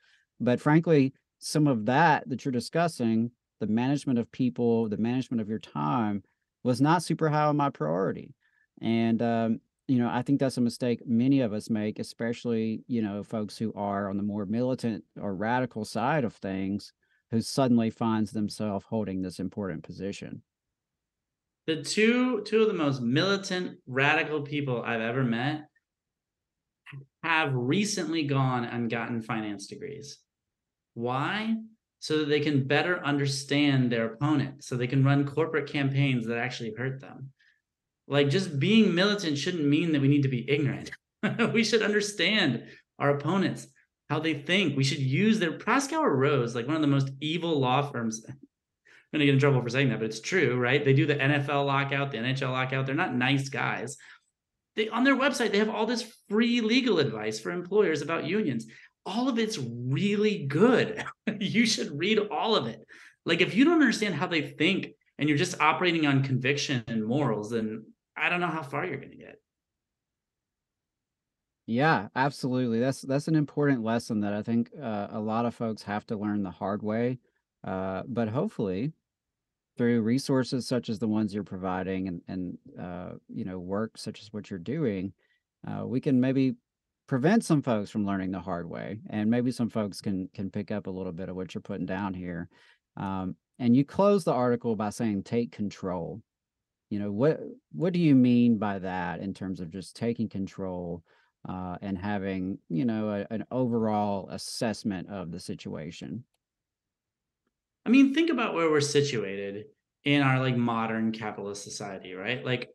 But 0.42 0.60
frankly, 0.60 1.14
some 1.46 1.68
of 1.68 1.86
that 1.86 2.28
that 2.28 2.44
you're 2.44 2.52
discussing, 2.52 3.30
the 3.60 3.68
management 3.68 4.18
of 4.18 4.32
people, 4.32 4.90
the 4.90 4.98
management 4.98 5.40
of 5.42 5.48
your 5.48 5.60
time, 5.60 6.24
was 6.64 6.82
not 6.82 7.04
super 7.04 7.30
high 7.30 7.46
on 7.46 7.56
my 7.56 7.70
priority. 7.70 8.34
And 8.82 9.22
um, 9.22 9.60
you 9.88 10.00
know, 10.00 10.10
I 10.12 10.24
think 10.24 10.40
that's 10.40 10.58
a 10.58 10.62
mistake 10.62 11.06
many 11.06 11.42
of 11.42 11.54
us 11.54 11.70
make, 11.70 12.00
especially 12.00 12.84
you 12.88 13.04
know, 13.04 13.22
folks 13.22 13.60
who 13.60 13.72
are 13.76 14.10
on 14.10 14.18
the 14.18 14.24
more 14.24 14.48
militant 14.48 15.04
or 15.22 15.36
radical 15.36 15.86
side 15.86 16.24
of 16.24 16.34
things, 16.34 16.92
who 17.30 17.42
suddenly 17.42 17.92
finds 17.92 18.32
themselves 18.32 18.84
holding 18.90 19.22
this 19.22 19.40
important 19.40 19.84
position. 19.84 20.42
The 21.68 21.84
two 21.84 22.42
two 22.42 22.64
of 22.64 22.68
the 22.70 22.74
most 22.74 23.02
militant, 23.02 23.78
radical 23.86 24.42
people 24.42 24.82
I've 24.82 25.00
ever 25.00 25.24
met 25.24 25.66
have 27.24 27.54
recently 27.54 28.24
gone 28.24 28.66
and 28.66 28.90
gotten 28.90 29.22
finance 29.22 29.68
degrees. 29.68 30.18
Why? 30.96 31.56
So 32.00 32.20
that 32.20 32.26
they 32.26 32.40
can 32.40 32.68
better 32.68 33.04
understand 33.06 33.92
their 33.92 34.06
opponent, 34.06 34.64
so 34.64 34.76
they 34.76 34.88
can 34.88 35.04
run 35.04 35.28
corporate 35.28 35.68
campaigns 35.68 36.26
that 36.28 36.38
actually 36.38 36.74
hurt 36.76 37.02
them. 37.02 37.32
Like 38.08 38.30
just 38.30 38.60
being 38.60 38.96
militant 38.96 39.38
shouldn't 39.38 39.66
mean 39.66 39.92
that 39.92 40.02
we 40.02 40.08
need 40.08 40.24
to 40.24 40.30
be 40.30 40.50
ignorant. 40.50 40.92
we 41.54 41.64
should 41.64 41.82
understand 41.82 42.66
our 43.00 43.12
opponents, 43.12 43.68
how 44.10 44.20
they 44.20 44.36
think. 44.36 44.78
We 44.78 44.84
should 44.84 45.00
use 45.00 45.40
their 45.40 45.58
Proskauer 45.58 46.16
Rose, 46.16 46.56
like 46.56 46.68
one 46.68 46.76
of 46.76 46.82
the 46.82 46.88
most 46.88 47.10
evil 47.20 47.60
law 47.60 47.82
firms. 47.82 48.26
I'm 48.30 49.20
gonna 49.20 49.26
get 49.26 49.36
in 49.36 49.40
trouble 49.40 49.62
for 49.62 49.70
saying 49.70 49.90
that, 49.90 50.00
but 50.00 50.06
it's 50.06 50.22
true, 50.22 50.58
right? 50.58 50.84
They 50.84 50.94
do 50.94 51.06
the 51.06 51.16
NFL 51.16 51.66
lockout, 51.66 52.12
the 52.12 52.18
NHL 52.18 52.52
lockout. 52.52 52.86
They're 52.86 52.96
not 52.96 53.16
nice 53.16 53.50
guys. 53.50 53.98
They 54.76 54.90
on 54.90 55.04
their 55.04 55.16
website, 55.16 55.52
they 55.52 55.60
have 55.60 55.70
all 55.70 55.86
this 55.86 56.14
free 56.30 56.62
legal 56.62 57.00
advice 57.00 57.40
for 57.40 57.52
employers 57.52 58.02
about 58.02 58.26
unions 58.26 58.66
all 59.06 59.30
of 59.30 59.38
it's 59.38 59.58
really 59.58 60.46
good. 60.46 61.04
you 61.40 61.66
should 61.66 61.98
read 61.98 62.20
all 62.32 62.56
of 62.56 62.68
it. 62.68 62.86
Like 63.26 63.42
if 63.42 63.56
you 63.56 63.66
don't 63.66 63.82
understand 63.82 64.16
how 64.16 64.28
they 64.28 64.42
think 64.42 64.90
and 65.18 65.30
you're 65.30 65.38
just 65.38 65.60
operating 65.62 66.06
on 66.06 66.24
conviction 66.24 66.84
and 66.88 67.06
morals, 67.06 67.52
then 67.52 67.86
I 68.18 68.30
don't 68.30 68.42
know 68.42 68.48
how 68.48 68.64
far 68.64 68.86
you're 68.86 68.98
going 68.98 69.12
to 69.12 69.18
get. 69.18 69.40
Yeah, 71.68 72.10
absolutely. 72.16 72.80
That's 72.80 73.02
that's 73.02 73.28
an 73.28 73.36
important 73.36 73.84
lesson 73.84 74.22
that 74.22 74.34
I 74.34 74.44
think 74.44 74.70
uh, 74.80 75.08
a 75.10 75.20
lot 75.20 75.46
of 75.46 75.56
folks 75.56 75.82
have 75.84 76.06
to 76.08 76.16
learn 76.16 76.44
the 76.44 76.52
hard 76.52 76.84
way. 76.84 77.18
Uh, 77.64 78.04
but 78.08 78.28
hopefully, 78.28 78.94
through 79.76 80.02
resources 80.02 80.68
such 80.68 80.90
as 80.90 81.00
the 81.00 81.08
ones 81.08 81.34
you're 81.34 81.44
providing 81.44 82.08
and 82.08 82.22
and 82.28 82.58
uh, 82.80 83.14
you 83.28 83.46
know 83.46 83.58
work 83.58 83.98
such 83.98 84.22
as 84.22 84.32
what 84.32 84.52
you're 84.52 84.60
doing, 84.60 85.12
uh, 85.68 85.88
we 85.88 86.00
can 86.00 86.22
maybe 86.22 86.54
prevent 87.08 87.44
some 87.44 87.62
folks 87.62 87.90
from 87.90 88.06
learning 88.06 88.32
the 88.32 88.40
hard 88.40 88.68
way 88.70 89.00
and 89.10 89.30
maybe 89.30 89.52
some 89.52 89.70
folks 89.70 90.02
can 90.02 90.28
can 90.34 90.50
pick 90.50 90.72
up 90.72 90.88
a 90.88 90.92
little 90.92 91.12
bit 91.12 91.30
of 91.30 91.36
what 91.36 91.54
you're 91.54 91.62
putting 91.62 91.86
down 91.86 92.14
here 92.14 92.50
um, 92.98 93.36
and 93.60 93.76
you 93.76 93.86
close 93.86 94.24
the 94.24 94.34
article 94.34 94.76
by 94.76 94.90
saying 94.90 95.24
take 95.24 95.52
control. 95.52 96.22
You 96.90 97.00
know 97.00 97.12
what 97.12 97.40
what 97.72 97.94
do 97.94 98.00
you 98.00 98.16
mean 98.16 98.58
by 98.58 98.80
that 98.80 99.20
in 99.20 99.34
terms 99.34 99.60
of 99.60 99.72
just 99.72 99.96
taking 99.96 100.30
control 100.30 101.04
uh, 101.48 101.78
and 101.82 101.98
having 101.98 102.60
you 102.70 102.86
know 102.86 103.10
a, 103.10 103.34
an 103.34 103.46
overall 103.52 104.30
assessment 104.30 105.10
of 105.10 105.32
the 105.32 105.40
situation? 105.40 106.24
I 107.86 107.90
mean 107.90 108.14
think 108.14 108.30
about 108.30 108.54
where 108.54 108.70
we're 108.70 108.82
situated 108.82 109.66
in 110.04 110.22
our 110.22 110.40
like 110.40 110.56
modern 110.56 111.12
capitalist 111.12 111.64
society 111.64 112.14
right? 112.14 112.46
Like 112.46 112.70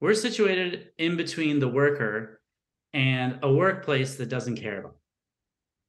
we're 0.00 0.14
situated 0.14 0.90
in 0.98 1.16
between 1.16 1.58
the 1.58 1.68
worker 1.68 2.37
and 2.92 3.38
a 3.42 3.52
workplace 3.52 4.16
that 4.16 4.28
doesn't 4.28 4.56
care 4.56 4.80
about 4.80 4.98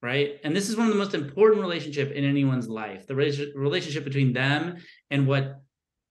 right? 0.01 0.39
And 0.43 0.55
this 0.55 0.69
is 0.69 0.77
one 0.77 0.87
of 0.87 0.93
the 0.93 0.99
most 0.99 1.13
important 1.13 1.61
relationship 1.61 2.11
in 2.11 2.23
anyone's 2.23 2.69
life 2.69 3.07
the 3.07 3.15
relationship 3.15 4.03
between 4.03 4.33
them 4.33 4.77
and 5.09 5.27
what 5.27 5.61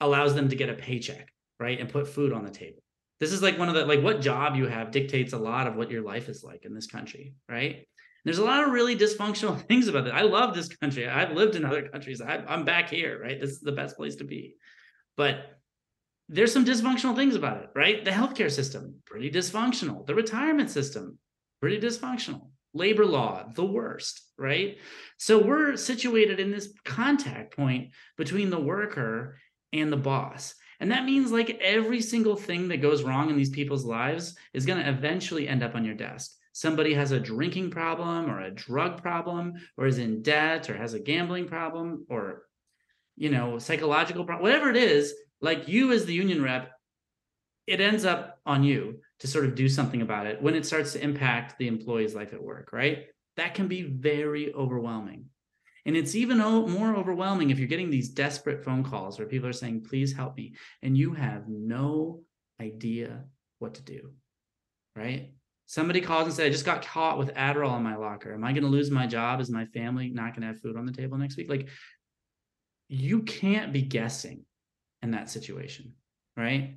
allows 0.01 0.35
them 0.35 0.48
to 0.48 0.57
get 0.57 0.68
a 0.68 0.74
paycheck 0.74 1.33
right 1.59 1.81
and 1.81 1.88
put 1.88 2.09
food 2.09 2.33
on 2.33 2.44
the 2.44 2.51
table. 2.51 2.83
This 3.20 3.33
is 3.33 3.42
like 3.42 3.59
one 3.59 3.68
of 3.68 3.74
the 3.74 3.87
like 3.87 4.03
what 4.03 4.20
job 4.20 4.57
you 4.57 4.66
have 4.66 4.90
dictates 4.90 5.33
a 5.33 5.38
lot 5.38 5.66
of 5.66 5.77
what 5.77 5.90
your 5.90 6.03
life 6.03 6.29
is 6.29 6.44
like 6.44 6.64
in 6.64 6.74
this 6.74 6.87
country 6.87 7.35
right? 7.48 7.87
There's 8.24 8.38
a 8.38 8.44
lot 8.44 8.64
of 8.64 8.72
really 8.72 8.96
dysfunctional 8.96 9.61
things 9.68 9.88
about 9.88 10.07
it. 10.07 10.14
I 10.14 10.22
love 10.22 10.55
this 10.55 10.68
country. 10.68 11.09
I've 11.09 11.33
lived 11.33 11.57
in 11.57 11.64
other 11.64 11.88
countries. 11.88 12.20
I, 12.20 12.44
i'm 12.46 12.64
back 12.64 12.90
here 12.90 13.20
right? 13.22 13.40
This 13.40 13.51
is 13.51 13.61
the 13.61 13.72
best 13.72 13.96
place 13.96 14.16
to 14.16 14.24
be. 14.24 14.57
But 15.16 15.58
there's 16.29 16.53
some 16.53 16.64
dysfunctional 16.64 17.17
things 17.17 17.35
about 17.35 17.62
it, 17.62 17.71
right? 17.75 18.05
The 18.05 18.11
healthcare 18.11 18.51
system, 18.51 18.97
pretty 19.07 19.31
dysfunctional. 19.31 20.07
The 20.07 20.14
retirement 20.14 20.71
system, 20.71 21.19
pretty 21.61 21.81
dysfunctional. 21.81 22.51
Labor 22.75 23.07
law, 23.07 23.45
the 23.55 23.64
worst, 23.64 24.23
right? 24.37 24.77
So 25.17 25.43
we're 25.43 25.77
situated 25.77 26.38
in 26.38 26.51
this 26.51 26.73
contact 26.85 27.57
point 27.57 27.93
between 28.19 28.51
the 28.51 28.61
worker 28.61 29.38
and 29.73 29.91
the 29.91 29.97
boss. 29.97 30.55
And 30.81 30.93
that 30.93 31.07
means 31.07 31.33
like 31.33 31.59
every 31.62 32.01
single 32.03 32.37
thing 32.37 32.69
that 32.69 32.83
goes 32.83 33.03
wrong 33.03 33.31
in 33.31 33.37
these 33.37 33.51
people's 33.51 33.87
lives 33.87 34.37
is 34.53 34.67
going 34.67 34.83
to 34.83 34.88
eventually 34.88 35.49
end 35.49 35.62
up 35.62 35.75
on 35.75 35.85
your 35.85 35.95
desk. 35.95 36.33
Somebody 36.53 36.93
has 36.95 37.11
a 37.11 37.21
drinking 37.21 37.71
problem 37.71 38.31
or 38.31 38.41
a 38.41 38.55
drug 38.55 39.03
problem 39.03 39.55
or 39.77 39.87
is 39.87 39.99
in 39.99 40.23
debt 40.23 40.69
or 40.69 40.77
has 40.77 40.93
a 40.93 41.01
gambling 41.01 41.47
problem 41.49 42.05
or 42.11 42.43
you 43.19 43.31
know, 43.31 43.59
psychological 43.59 44.25
problem, 44.25 44.45
whatever 44.45 44.71
it 44.71 44.77
is, 44.77 45.12
like 45.40 45.68
you 45.68 45.92
as 45.92 46.05
the 46.05 46.14
union 46.14 46.42
rep, 46.42 46.70
it 47.66 47.81
ends 47.81 48.05
up 48.05 48.38
on 48.46 48.64
you 48.64 49.01
to 49.20 49.27
sort 49.27 49.44
of 49.44 49.55
do 49.55 49.68
something 49.68 50.03
about 50.03 50.27
it 50.27 50.40
when 50.40 50.55
it 50.55 50.64
starts 50.64 50.92
to 50.92 51.03
impact 51.03 51.59
the 51.59 51.68
employee's 51.68 52.14
life 52.14 52.33
at 52.33 52.42
work, 52.42 52.70
right? 52.72 53.07
That 53.37 53.55
can 53.55 53.68
be 53.68 53.83
very 53.83 54.53
overwhelming. 54.55 55.27
And 55.85 55.96
it's 55.96 56.14
even 56.14 56.38
more 56.38 56.96
overwhelming 56.96 57.51
if 57.51 57.59
you're 57.59 57.68
getting 57.68 57.90
these 57.90 58.11
desperate 58.11 58.64
phone 58.64 58.85
calls 58.85 59.18
where 59.18 59.29
people 59.29 59.48
are 59.48 59.55
saying, 59.55 59.85
please 59.88 60.14
help 60.14 60.37
me. 60.37 60.55
And 60.83 60.96
you 60.96 61.14
have 61.14 61.48
no 61.48 62.22
idea 62.61 63.24
what 63.59 63.74
to 63.74 63.83
do, 63.83 64.12
right? 64.96 65.33
Somebody 65.66 66.01
calls 66.01 66.24
and 66.24 66.35
says, 66.35 66.46
I 66.46 66.51
just 66.51 66.64
got 66.64 66.87
caught 66.87 67.18
with 67.18 67.35
Adderall 67.35 67.77
in 67.77 67.83
my 67.83 67.96
locker. 67.96 68.33
Am 68.33 68.44
I 68.44 68.53
going 68.53 68.64
to 68.64 68.70
lose 68.70 68.90
my 68.90 69.07
job? 69.07 69.40
Is 69.40 69.51
my 69.51 69.66
family 69.66 70.09
not 70.09 70.35
going 70.35 70.40
to 70.42 70.48
have 70.48 70.61
food 70.61 70.77
on 70.77 70.87
the 70.87 70.92
table 70.92 71.18
next 71.18 71.37
week? 71.37 71.48
Like, 71.48 71.68
you 72.88 73.22
can't 73.22 73.72
be 73.72 73.83
guessing 73.83 74.44
in 75.03 75.13
that 75.13 75.31
situation, 75.31 75.95
right? 76.37 76.75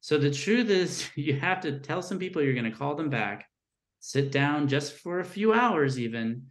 So 0.00 0.18
the 0.18 0.30
truth 0.30 0.68
is, 0.68 1.08
you 1.14 1.38
have 1.38 1.60
to 1.62 1.78
tell 1.80 2.02
some 2.02 2.18
people 2.18 2.42
you're 2.42 2.54
going 2.54 2.70
to 2.70 2.78
call 2.78 2.94
them 2.94 3.10
back, 3.10 3.46
sit 4.00 4.32
down 4.32 4.68
just 4.68 4.94
for 4.94 5.20
a 5.20 5.24
few 5.24 5.52
hours, 5.52 5.98
even, 5.98 6.46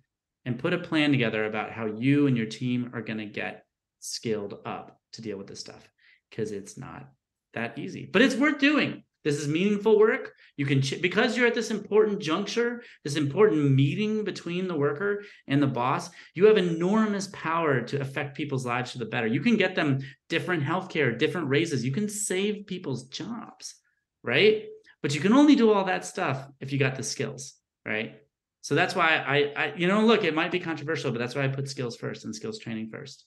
and 0.46 0.60
put 0.60 0.74
a 0.74 0.78
plan 0.78 1.12
together 1.12 1.46
about 1.46 1.72
how 1.72 1.86
you 1.86 2.28
and 2.28 2.36
your 2.36 2.48
team 2.48 2.92
are 2.94 3.02
going 3.02 3.20
to 3.20 3.26
get 3.26 3.66
skilled 4.00 4.60
up 4.66 5.00
to 5.14 5.22
deal 5.22 5.38
with 5.38 5.48
this 5.48 5.60
stuff 5.60 5.88
because 6.30 6.52
it's 6.52 6.78
not 6.78 7.10
that 7.54 7.78
easy, 7.78 8.10
but 8.12 8.22
it's 8.22 8.36
worth 8.36 8.60
doing. 8.60 9.04
This 9.24 9.38
is 9.38 9.48
meaningful 9.48 9.98
work. 9.98 10.34
You 10.58 10.66
can, 10.66 10.82
ch- 10.82 11.02
because 11.02 11.36
you're 11.36 11.48
at 11.48 11.56
this 11.56 11.72
important 11.72 12.20
juncture, 12.20 12.84
this 13.04 13.16
important 13.16 13.72
meeting 13.72 14.24
between 14.24 14.68
the 14.68 14.76
worker 14.76 15.24
and 15.48 15.62
the 15.62 15.68
boss, 15.68 16.10
you 16.34 16.46
have 16.46 16.58
enormous 16.58 17.30
power 17.34 17.82
to 17.82 18.02
affect 18.02 18.36
people's 18.36 18.66
lives 18.66 18.92
for 18.92 18.98
the 18.98 19.06
better. 19.06 19.28
You 19.28 19.42
can 19.42 19.58
get 19.58 19.76
them 19.76 20.00
different 20.30 20.64
healthcare, 20.64 21.18
different 21.18 21.48
raises. 21.48 21.86
You 21.86 21.92
can 21.92 22.10
save 22.10 22.68
people's 22.68 23.06
jobs, 23.06 23.76
right? 24.24 24.66
But 25.02 25.16
you 25.16 25.22
can 25.22 25.34
only 25.34 25.56
do 25.56 25.72
all 25.72 25.86
that 25.86 26.06
stuff 26.06 26.48
if 26.60 26.72
you 26.72 26.80
got 26.80 26.96
the 26.96 27.04
skills, 27.04 27.56
right? 27.86 28.16
So 28.62 28.76
that's 28.76 28.96
why 28.96 29.18
I, 29.18 29.64
I 29.64 29.74
you 29.76 29.88
know, 29.88 30.06
look, 30.06 30.24
it 30.24 30.34
might 30.34 30.52
be 30.52 30.60
controversial, 30.60 31.12
but 31.12 31.20
that's 31.20 31.36
why 31.36 31.44
I 31.44 31.50
put 31.50 31.70
skills 31.70 31.98
first 31.98 32.24
and 32.24 32.34
skills 32.34 32.60
training 32.60 32.90
first. 32.90 33.26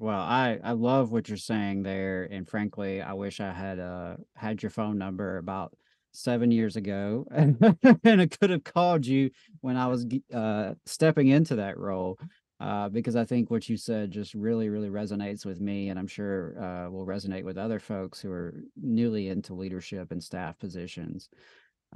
Well, 0.00 0.20
I 0.20 0.58
I 0.64 0.72
love 0.72 1.12
what 1.12 1.28
you're 1.28 1.38
saying 1.38 1.82
there, 1.84 2.24
and 2.24 2.48
frankly, 2.48 3.02
I 3.02 3.12
wish 3.12 3.40
I 3.40 3.52
had 3.52 3.78
uh 3.80 4.16
had 4.34 4.62
your 4.62 4.70
phone 4.70 4.98
number 4.98 5.38
about 5.38 5.76
seven 6.12 6.50
years 6.50 6.76
ago, 6.76 7.26
and 7.30 7.58
I 8.04 8.26
could 8.26 8.50
have 8.50 8.64
called 8.64 9.06
you 9.06 9.30
when 9.62 9.76
I 9.76 9.88
was 9.88 10.06
uh 10.34 10.74
stepping 10.86 11.28
into 11.28 11.56
that 11.56 11.78
role. 11.78 12.18
Uh, 12.60 12.90
because 12.90 13.16
I 13.16 13.24
think 13.24 13.50
what 13.50 13.70
you 13.70 13.78
said 13.78 14.10
just 14.10 14.34
really, 14.34 14.68
really 14.68 14.90
resonates 14.90 15.46
with 15.46 15.62
me, 15.62 15.90
and 15.90 15.98
I'm 15.98 16.06
sure 16.06 16.54
uh, 16.62 16.90
will 16.90 17.06
resonate 17.06 17.44
with 17.44 17.58
other 17.58 17.80
folks 17.80 18.20
who 18.20 18.30
are 18.32 18.64
newly 18.76 19.28
into 19.28 19.54
leadership 19.54 20.12
and 20.12 20.22
staff 20.24 20.58
positions. 20.58 21.30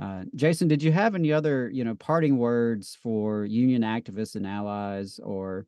Uh, 0.00 0.24
Jason, 0.34 0.66
did 0.68 0.82
you 0.82 0.90
have 0.90 1.14
any 1.14 1.32
other, 1.32 1.70
you 1.70 1.84
know, 1.84 1.94
parting 1.94 2.38
words 2.38 2.98
for 3.02 3.44
union 3.44 3.82
activists 3.82 4.34
and 4.36 4.46
allies, 4.46 5.20
or, 5.22 5.66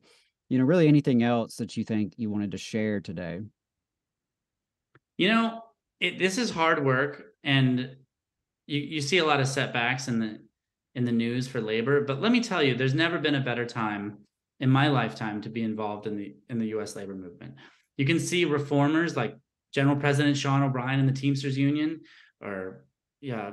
you 0.49 0.57
know, 0.57 0.63
really 0.63 0.87
anything 0.87 1.23
else 1.23 1.55
that 1.57 1.75
you 1.75 1.83
think 1.83 2.13
you 2.17 2.29
wanted 2.29 2.51
to 2.51 2.57
share 2.57 2.99
today? 2.99 3.41
You 5.17 5.29
know, 5.29 5.63
it, 5.99 6.19
this 6.19 6.37
is 6.37 6.51
hard 6.51 6.85
work, 6.85 7.23
and 7.43 7.95
you 8.67 8.79
you 8.79 9.01
see 9.01 9.17
a 9.17 9.25
lot 9.25 9.39
of 9.39 9.47
setbacks 9.47 10.07
in 10.07 10.19
the 10.19 10.39
in 10.95 11.05
the 11.05 11.11
news 11.11 11.47
for 11.47 11.61
labor. 11.61 12.01
But 12.01 12.21
let 12.21 12.31
me 12.31 12.41
tell 12.41 12.63
you, 12.63 12.75
there's 12.75 12.93
never 12.93 13.17
been 13.17 13.35
a 13.35 13.41
better 13.41 13.65
time 13.65 14.19
in 14.59 14.69
my 14.69 14.87
lifetime 14.87 15.41
to 15.41 15.49
be 15.49 15.63
involved 15.63 16.07
in 16.07 16.17
the 16.17 16.35
in 16.49 16.59
the 16.59 16.67
U.S. 16.67 16.95
labor 16.95 17.15
movement. 17.15 17.55
You 17.97 18.05
can 18.05 18.19
see 18.19 18.45
reformers 18.45 19.15
like 19.15 19.35
General 19.73 19.95
President 19.95 20.37
Sean 20.37 20.63
O'Brien 20.63 20.99
in 20.99 21.05
the 21.05 21.11
Teamsters 21.11 21.57
Union, 21.57 22.01
or 22.41 22.85
yeah, 23.21 23.51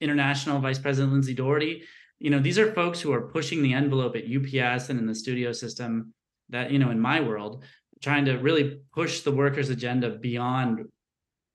International 0.00 0.60
Vice 0.60 0.78
President 0.78 1.12
Lindsay 1.12 1.34
Dougherty. 1.34 1.82
You 2.18 2.30
know, 2.30 2.38
these 2.38 2.58
are 2.58 2.72
folks 2.72 3.00
who 3.00 3.12
are 3.12 3.28
pushing 3.28 3.62
the 3.62 3.74
envelope 3.74 4.16
at 4.16 4.24
UPS 4.24 4.88
and 4.88 4.98
in 4.98 5.06
the 5.06 5.14
studio 5.14 5.52
system. 5.52 6.14
That 6.48 6.70
you 6.70 6.78
know, 6.78 6.90
in 6.90 7.00
my 7.00 7.20
world, 7.20 7.64
trying 8.02 8.24
to 8.26 8.34
really 8.34 8.80
push 8.94 9.20
the 9.22 9.32
workers' 9.32 9.70
agenda 9.70 10.10
beyond 10.10 10.84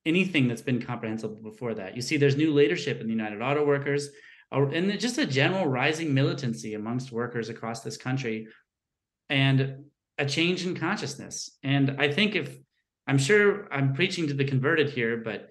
anything 0.06 0.48
that's 0.48 0.62
been 0.62 0.82
comprehensible 0.82 1.42
before 1.42 1.74
that. 1.76 1.96
You 1.96 2.02
see, 2.02 2.18
there's 2.18 2.36
new 2.36 2.54
leadership 2.54 3.00
in 3.00 3.08
the 3.08 3.14
United 3.14 3.42
Auto 3.42 3.66
Workers, 3.66 4.10
and 4.52 5.00
just 5.00 5.18
a 5.18 5.26
general 5.26 5.66
rising 5.66 6.14
militancy 6.14 6.74
amongst 6.74 7.12
workers 7.12 7.50
across 7.50 7.82
this 7.82 7.98
country, 7.98 8.48
and 9.30 9.86
a 10.18 10.26
change 10.26 10.66
in 10.66 10.76
consciousness. 10.76 11.58
And 11.64 11.96
I 12.00 12.12
think 12.12 12.36
if 12.36 12.58
I'm 13.08 13.18
sure 13.18 13.68
I'm 13.72 13.94
preaching 13.94 14.28
to 14.28 14.34
the 14.34 14.44
converted 14.44 14.90
here, 14.90 15.18
but 15.18 15.50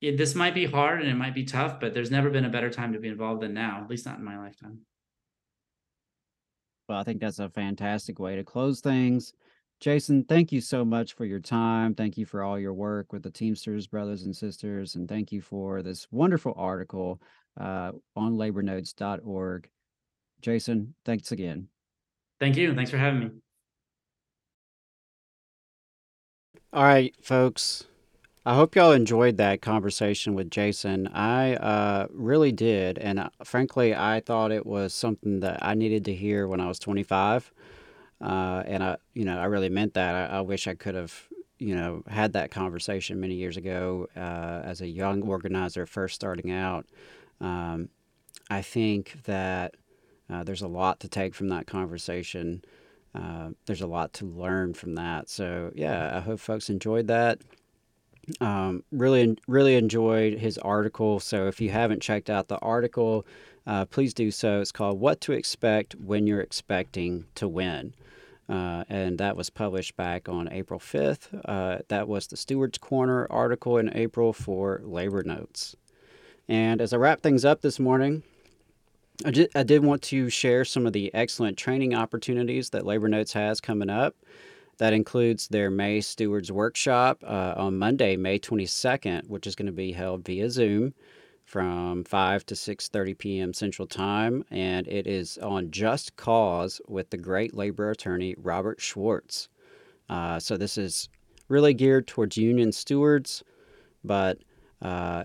it, 0.00 0.16
this 0.16 0.34
might 0.34 0.54
be 0.54 0.66
hard 0.66 1.00
and 1.00 1.10
it 1.10 1.14
might 1.14 1.34
be 1.34 1.44
tough, 1.44 1.80
but 1.80 1.94
there's 1.94 2.10
never 2.10 2.30
been 2.30 2.44
a 2.44 2.50
better 2.50 2.70
time 2.70 2.92
to 2.92 2.98
be 2.98 3.08
involved 3.08 3.42
than 3.42 3.54
now, 3.54 3.80
at 3.82 3.90
least 3.90 4.06
not 4.06 4.18
in 4.18 4.24
my 4.24 4.38
lifetime. 4.38 4.80
Well, 6.88 6.98
I 6.98 7.02
think 7.02 7.20
that's 7.20 7.38
a 7.38 7.48
fantastic 7.48 8.18
way 8.18 8.36
to 8.36 8.44
close 8.44 8.80
things. 8.80 9.32
Jason, 9.80 10.24
thank 10.24 10.52
you 10.52 10.60
so 10.60 10.84
much 10.84 11.14
for 11.14 11.24
your 11.24 11.40
time. 11.40 11.94
Thank 11.94 12.16
you 12.16 12.24
for 12.24 12.42
all 12.42 12.58
your 12.58 12.72
work 12.72 13.12
with 13.12 13.22
the 13.22 13.30
Teamsters 13.30 13.86
brothers 13.86 14.22
and 14.22 14.34
sisters. 14.34 14.94
And 14.94 15.08
thank 15.08 15.32
you 15.32 15.42
for 15.42 15.82
this 15.82 16.06
wonderful 16.10 16.54
article 16.56 17.20
uh, 17.60 17.92
on 18.14 18.34
labornotes.org. 18.34 19.68
Jason, 20.40 20.94
thanks 21.04 21.32
again. 21.32 21.68
Thank 22.40 22.56
you. 22.56 22.74
Thanks 22.74 22.90
for 22.90 22.98
having 22.98 23.20
me. 23.20 23.30
All 26.72 26.84
right, 26.84 27.14
folks. 27.22 27.84
I 28.46 28.54
hope 28.54 28.76
y'all 28.76 28.92
enjoyed 28.92 29.38
that 29.38 29.60
conversation 29.60 30.36
with 30.36 30.52
Jason. 30.52 31.08
I 31.08 31.56
uh, 31.56 32.06
really 32.12 32.52
did. 32.52 32.96
And 32.96 33.18
uh, 33.18 33.30
frankly, 33.42 33.92
I 33.92 34.20
thought 34.24 34.52
it 34.52 34.64
was 34.64 34.94
something 34.94 35.40
that 35.40 35.58
I 35.66 35.74
needed 35.74 36.04
to 36.04 36.14
hear 36.14 36.46
when 36.46 36.60
I 36.60 36.68
was 36.68 36.78
25. 36.78 37.52
Uh, 38.20 38.62
and 38.64 38.84
I, 38.84 38.98
you 39.14 39.24
know, 39.24 39.36
I 39.36 39.46
really 39.46 39.68
meant 39.68 39.94
that. 39.94 40.14
I, 40.14 40.36
I, 40.36 40.40
wish 40.42 40.68
I 40.68 40.74
could 40.74 40.94
have, 40.94 41.12
you 41.58 41.74
know, 41.74 42.04
had 42.06 42.34
that 42.34 42.52
conversation 42.52 43.18
many 43.18 43.34
years 43.34 43.56
ago 43.56 44.06
uh, 44.16 44.62
as 44.62 44.80
a 44.80 44.86
young 44.86 45.22
organizer 45.22 45.84
first 45.84 46.14
starting 46.14 46.52
out. 46.52 46.86
Um, 47.40 47.88
I 48.48 48.62
think 48.62 49.24
that 49.24 49.74
uh, 50.30 50.44
there's 50.44 50.62
a 50.62 50.68
lot 50.68 51.00
to 51.00 51.08
take 51.08 51.34
from 51.34 51.48
that 51.48 51.66
conversation. 51.66 52.62
Uh, 53.12 53.50
there's 53.66 53.82
a 53.82 53.88
lot 53.88 54.12
to 54.12 54.24
learn 54.24 54.72
from 54.72 54.94
that. 54.94 55.28
So 55.28 55.72
yeah, 55.74 56.16
I 56.16 56.20
hope 56.20 56.38
folks 56.38 56.70
enjoyed 56.70 57.08
that. 57.08 57.40
Um, 58.40 58.82
really, 58.90 59.36
really 59.46 59.76
enjoyed 59.76 60.38
his 60.38 60.58
article. 60.58 61.20
So 61.20 61.46
if 61.46 61.60
you 61.60 61.70
haven't 61.70 62.02
checked 62.02 62.28
out 62.28 62.48
the 62.48 62.58
article, 62.58 63.24
uh, 63.66 63.84
please 63.84 64.14
do 64.14 64.30
so. 64.30 64.60
It's 64.60 64.72
called 64.72 65.00
"What 65.00 65.20
to 65.22 65.32
Expect 65.32 65.94
When 65.94 66.26
You're 66.26 66.40
Expecting 66.40 67.26
to 67.36 67.46
Win." 67.46 67.94
Uh, 68.48 68.84
and 68.88 69.18
that 69.18 69.36
was 69.36 69.50
published 69.50 69.96
back 69.96 70.28
on 70.28 70.48
April 70.52 70.78
5th. 70.78 71.28
Uh, 71.44 71.78
that 71.88 72.06
was 72.06 72.28
the 72.28 72.36
Stewards 72.36 72.78
Corner 72.78 73.26
article 73.28 73.76
in 73.78 73.96
April 73.96 74.32
for 74.32 74.80
Labor 74.84 75.22
Notes. 75.24 75.74
And 76.48 76.80
as 76.80 76.92
I 76.92 76.96
wrap 76.96 77.22
things 77.22 77.44
up 77.44 77.60
this 77.60 77.80
morning, 77.80 78.22
I 79.24 79.30
did, 79.30 79.50
I 79.54 79.64
did 79.64 79.84
want 79.84 80.02
to 80.02 80.30
share 80.30 80.64
some 80.64 80.86
of 80.86 80.92
the 80.92 81.12
excellent 81.12 81.56
training 81.56 81.94
opportunities 81.94 82.70
that 82.70 82.86
Labor 82.86 83.08
Notes 83.08 83.32
has 83.32 83.60
coming 83.60 83.90
up. 83.90 84.14
That 84.78 84.92
includes 84.92 85.48
their 85.48 85.70
May 85.70 86.00
Stewards 86.00 86.52
Workshop 86.52 87.24
uh, 87.24 87.54
on 87.56 87.78
Monday, 87.78 88.16
May 88.16 88.38
22nd, 88.38 89.28
which 89.28 89.46
is 89.46 89.54
going 89.54 89.66
to 89.66 89.72
be 89.72 89.92
held 89.92 90.24
via 90.24 90.50
Zoom 90.50 90.92
from 91.46 92.02
5 92.04 92.44
to 92.46 92.54
6:30 92.54 93.16
p.m. 93.18 93.54
Central 93.54 93.86
Time 93.86 94.44
and 94.50 94.86
it 94.88 95.06
is 95.06 95.38
on 95.38 95.70
Just 95.70 96.16
Cause 96.16 96.80
with 96.88 97.08
the 97.10 97.16
great 97.16 97.54
labor 97.54 97.90
attorney 97.90 98.34
Robert 98.36 98.80
Schwartz. 98.80 99.48
Uh, 100.10 100.40
so 100.40 100.56
this 100.56 100.76
is 100.76 101.08
really 101.48 101.72
geared 101.72 102.08
towards 102.08 102.36
union 102.36 102.72
stewards, 102.72 103.44
but 104.04 104.38
uh, 104.82 105.24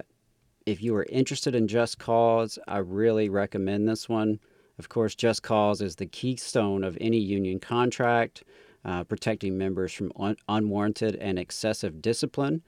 if 0.68 0.82
you 0.82 0.95
are 0.95 1.08
interested 1.10 1.56
in 1.56 1.68
Just 1.68 1.97
Cause, 1.97 2.60
I 2.68 2.78
really 2.78 3.28
recommend 3.28 3.89
this 3.89 4.08
one. 4.08 4.39
Of 4.78 4.89
course, 4.89 5.16
Just 5.16 5.41
Cause 5.41 5.82
is 5.82 5.95
the 5.95 6.06
keystone 6.06 6.84
of 6.84 6.97
any 7.02 7.18
union 7.18 7.60
contract, 7.60 8.43
uh, 8.84 9.04
protecting 9.04 9.58
members 9.58 9.94
from 9.94 10.12
un- 10.18 10.38
unwarranted 10.48 11.16
and 11.16 11.38
excessive 11.38 12.02
discipline 12.02 12.62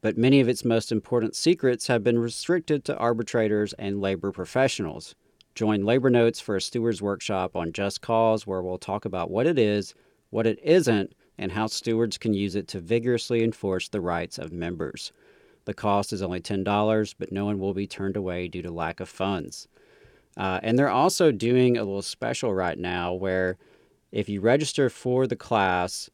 but 0.00 0.16
many 0.16 0.40
of 0.40 0.48
its 0.48 0.64
most 0.64 0.90
important 0.90 1.36
secrets 1.36 1.86
have 1.86 2.02
been 2.02 2.18
restricted 2.18 2.84
to 2.84 2.96
arbitrators 2.96 3.72
and 3.74 4.00
labor 4.00 4.32
professionals. 4.32 5.14
Join 5.54 5.84
Labor 5.84 6.10
Notes 6.10 6.40
for 6.40 6.56
a 6.56 6.60
stewards 6.60 7.02
workshop 7.02 7.54
on 7.54 7.72
Just 7.72 8.00
Cause, 8.00 8.46
where 8.46 8.62
we'll 8.62 8.78
talk 8.78 9.04
about 9.04 9.30
what 9.30 9.46
it 9.46 9.58
is, 9.58 9.94
what 10.30 10.46
it 10.46 10.58
isn't, 10.62 11.14
and 11.36 11.52
how 11.52 11.66
stewards 11.66 12.18
can 12.18 12.32
use 12.32 12.54
it 12.54 12.68
to 12.68 12.80
vigorously 12.80 13.42
enforce 13.42 13.88
the 13.88 14.00
rights 14.00 14.38
of 14.38 14.52
members. 14.52 15.12
The 15.64 15.74
cost 15.74 16.12
is 16.12 16.22
only 16.22 16.40
$10, 16.40 17.14
but 17.18 17.32
no 17.32 17.44
one 17.44 17.58
will 17.58 17.74
be 17.74 17.86
turned 17.86 18.16
away 18.16 18.48
due 18.48 18.62
to 18.62 18.70
lack 18.70 19.00
of 19.00 19.08
funds. 19.08 19.68
Uh, 20.36 20.60
and 20.62 20.78
they're 20.78 20.88
also 20.88 21.32
doing 21.32 21.76
a 21.76 21.84
little 21.84 22.02
special 22.02 22.54
right 22.54 22.78
now 22.78 23.12
where 23.12 23.58
if 24.12 24.28
you 24.28 24.40
register 24.40 24.90
for 24.90 25.26
the 25.26 25.36
class, 25.36 26.10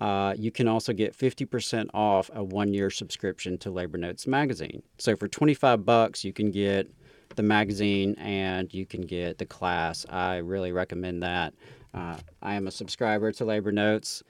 uh, 0.00 0.34
you 0.38 0.50
can 0.50 0.68
also 0.68 0.92
get 0.92 1.16
50% 1.16 1.88
off 1.92 2.30
a 2.34 2.42
one 2.44 2.72
year 2.72 2.90
subscription 2.90 3.58
to 3.58 3.70
Labor 3.70 3.98
Notes 3.98 4.26
magazine. 4.26 4.82
So 4.98 5.16
for 5.16 5.26
25 5.26 5.84
bucks, 5.84 6.24
you 6.24 6.32
can 6.32 6.50
get 6.50 6.90
the 7.34 7.42
magazine 7.42 8.14
and 8.18 8.72
you 8.72 8.86
can 8.86 9.02
get 9.02 9.38
the 9.38 9.46
class. 9.46 10.06
I 10.08 10.36
really 10.36 10.72
recommend 10.72 11.22
that. 11.22 11.54
Uh, 11.92 12.16
I 12.42 12.54
am 12.54 12.66
a 12.66 12.70
subscriber 12.70 13.32
to 13.32 13.44
Labor 13.44 13.72
Notes. 13.72 14.22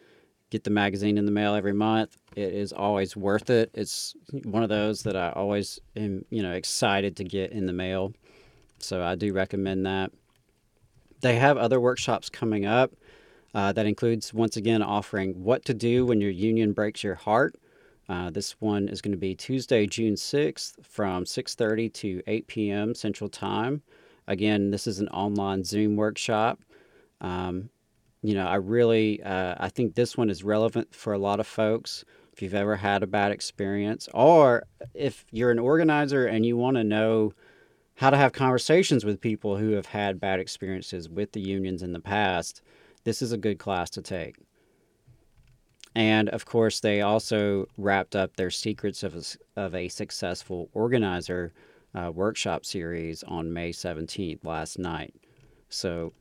Get 0.51 0.65
the 0.65 0.71
magazine 0.71 1.19
in 1.19 1.27
the 1.27 1.33
mail 1.33 1.55
every 1.55 1.75
month. 1.75 2.17
It 2.35 2.55
is 2.55 2.73
always 2.73 3.15
worth 3.15 3.51
it. 3.51 3.71
It's 3.75 4.15
one 4.45 4.63
of 4.63 4.71
those 4.71 5.03
that 5.03 5.17
I 5.17 5.31
always 5.31 5.79
am, 5.95 6.25
you 6.31 6.43
know, 6.43 6.53
excited 6.53 7.17
to 7.17 7.25
get 7.25 7.53
in 7.53 7.67
the 7.67 7.73
mail. 7.75 8.15
So 8.79 9.03
I 9.03 9.15
do 9.15 9.35
recommend 9.35 9.85
that. 9.85 10.13
They 11.21 11.37
have 11.37 11.59
other 11.59 11.81
workshops 11.81 12.31
coming 12.31 12.65
up. 12.65 12.93
Uh, 13.55 13.73
that 13.73 13.87
includes, 13.87 14.35
once 14.35 14.57
again, 14.57 14.83
offering 14.83 15.43
what 15.43 15.65
to 15.65 15.75
do 15.75 16.05
when 16.05 16.21
your 16.21 16.31
union 16.31 16.73
breaks 16.73 17.03
your 17.03 17.15
heart. 17.15 17.57
Uh, 18.09 18.31
this 18.31 18.53
one 18.61 18.89
is 18.89 19.03
going 19.03 19.13
to 19.13 19.19
be 19.19 19.35
Tuesday, 19.35 19.87
June 19.87 20.15
6th 20.15 20.85
from 20.85 21.25
6.30 21.25 21.93
to 21.95 22.23
8 22.27 22.47
p.m. 22.47 22.95
Central 22.95 23.29
Time. 23.29 23.83
Again, 24.27 24.71
this 24.71 24.87
is 24.87 24.99
an 24.99 25.09
online 25.09 25.65
Zoom 25.65 25.97
workshop. 25.97 26.61
Um, 27.21 27.71
you 28.23 28.35
know, 28.35 28.47
I 28.47 28.57
really, 28.57 29.23
uh, 29.23 29.55
I 29.59 29.69
think 29.69 29.95
this 29.95 30.17
one 30.17 30.31
is 30.31 30.43
relevant 30.43 30.95
for 30.95 31.13
a 31.13 31.19
lot 31.19 31.41
of 31.41 31.47
folks. 31.47 32.05
If 32.33 32.43
you've 32.43 32.55
ever 32.55 32.77
had 32.77 33.03
a 33.03 33.07
bad 33.07 33.33
experience, 33.33 34.09
or 34.15 34.65
if 34.95 35.25
you're 35.31 35.51
an 35.51 35.59
organizer 35.59 36.27
and 36.27 36.47
you 36.47 36.57
want 36.57 36.77
to 36.77 36.85
know 36.85 37.33
how 37.97 38.11
to 38.11 38.17
have 38.17 38.33
conversations 38.33 39.05
with 39.05 39.21
people 39.21 39.57
who 39.57 39.73
have 39.73 39.87
had 39.87 40.21
bad 40.21 40.39
experiences 40.39 41.09
with 41.09 41.33
the 41.33 41.41
unions 41.41 41.83
in 41.83 41.93
the 41.93 42.01
past, 42.01 42.63
this 43.05 43.23
is 43.23 43.33
a 43.33 43.39
good 43.39 43.59
class 43.59 43.91
to 43.91 44.03
take. 44.03 44.37
And 45.95 46.29
of 46.29 46.45
course, 46.45 46.81
they 46.81 47.01
also 47.01 47.67
wrapped 47.77 48.15
up 48.15 48.37
their 48.37 48.51
Secrets 48.51 49.03
of 49.03 49.17
a, 49.17 49.23
of 49.61 49.75
a 49.75 49.89
Successful 49.89 50.69
Organizer 50.73 51.53
uh, 51.95 52.11
workshop 52.13 52.65
series 52.65 53.23
on 53.25 53.53
May 53.53 53.73
17th, 53.73 54.45
last 54.45 54.79
night. 54.79 55.15
So 55.71 56.13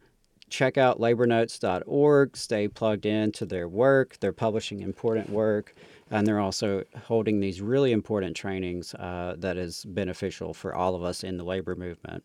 check 0.49 0.77
out 0.77 0.99
labornotes.org, 0.99 2.37
stay 2.37 2.67
plugged 2.67 3.05
in 3.05 3.31
to 3.33 3.45
their 3.45 3.67
work. 3.67 4.17
They're 4.19 4.33
publishing 4.33 4.81
important 4.81 5.29
work, 5.29 5.75
and 6.09 6.25
they're 6.25 6.39
also 6.39 6.83
holding 7.03 7.39
these 7.39 7.61
really 7.61 7.91
important 7.91 8.35
trainings 8.35 8.93
uh, 8.95 9.35
that 9.39 9.57
is 9.57 9.85
beneficial 9.85 10.53
for 10.53 10.73
all 10.73 10.95
of 10.95 11.03
us 11.03 11.23
in 11.23 11.37
the 11.37 11.43
labor 11.43 11.75
movement. 11.75 12.23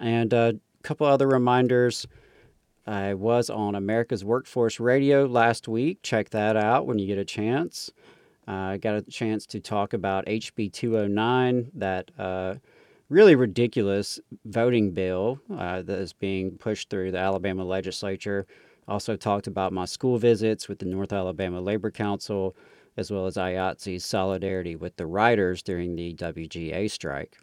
And 0.00 0.32
a 0.32 0.36
uh, 0.36 0.52
couple 0.82 1.06
other 1.06 1.26
reminders. 1.26 2.06
I 2.86 3.14
was 3.14 3.50
on 3.50 3.74
America's 3.74 4.24
Workforce 4.24 4.78
Radio 4.78 5.26
last 5.26 5.66
week. 5.66 5.98
Check 6.02 6.30
that 6.30 6.56
out 6.56 6.86
when 6.86 7.00
you 7.00 7.06
get 7.06 7.18
a 7.18 7.24
chance. 7.24 7.90
I 8.46 8.74
uh, 8.74 8.76
got 8.76 8.94
a 8.94 9.02
chance 9.02 9.44
to 9.46 9.60
talk 9.60 9.92
about 9.92 10.26
HB 10.26 10.72
209 10.72 11.72
that 11.74 12.12
uh, 12.16 12.54
really 13.08 13.34
ridiculous 13.34 14.20
voting 14.44 14.92
bill 14.92 15.40
uh, 15.52 15.82
that 15.82 15.98
is 15.98 16.12
being 16.12 16.52
pushed 16.58 16.88
through 16.88 17.10
the 17.10 17.18
Alabama 17.18 17.64
legislature. 17.64 18.46
Also 18.86 19.16
talked 19.16 19.48
about 19.48 19.72
my 19.72 19.84
school 19.84 20.16
visits 20.16 20.68
with 20.68 20.78
the 20.78 20.86
North 20.86 21.12
Alabama 21.12 21.60
Labor 21.60 21.90
Council, 21.90 22.54
as 22.96 23.10
well 23.10 23.26
as 23.26 23.34
IATSE's 23.34 24.04
solidarity 24.04 24.76
with 24.76 24.96
the 24.96 25.06
writers 25.06 25.60
during 25.60 25.96
the 25.96 26.14
WGA 26.14 26.88
strike. 26.88 27.36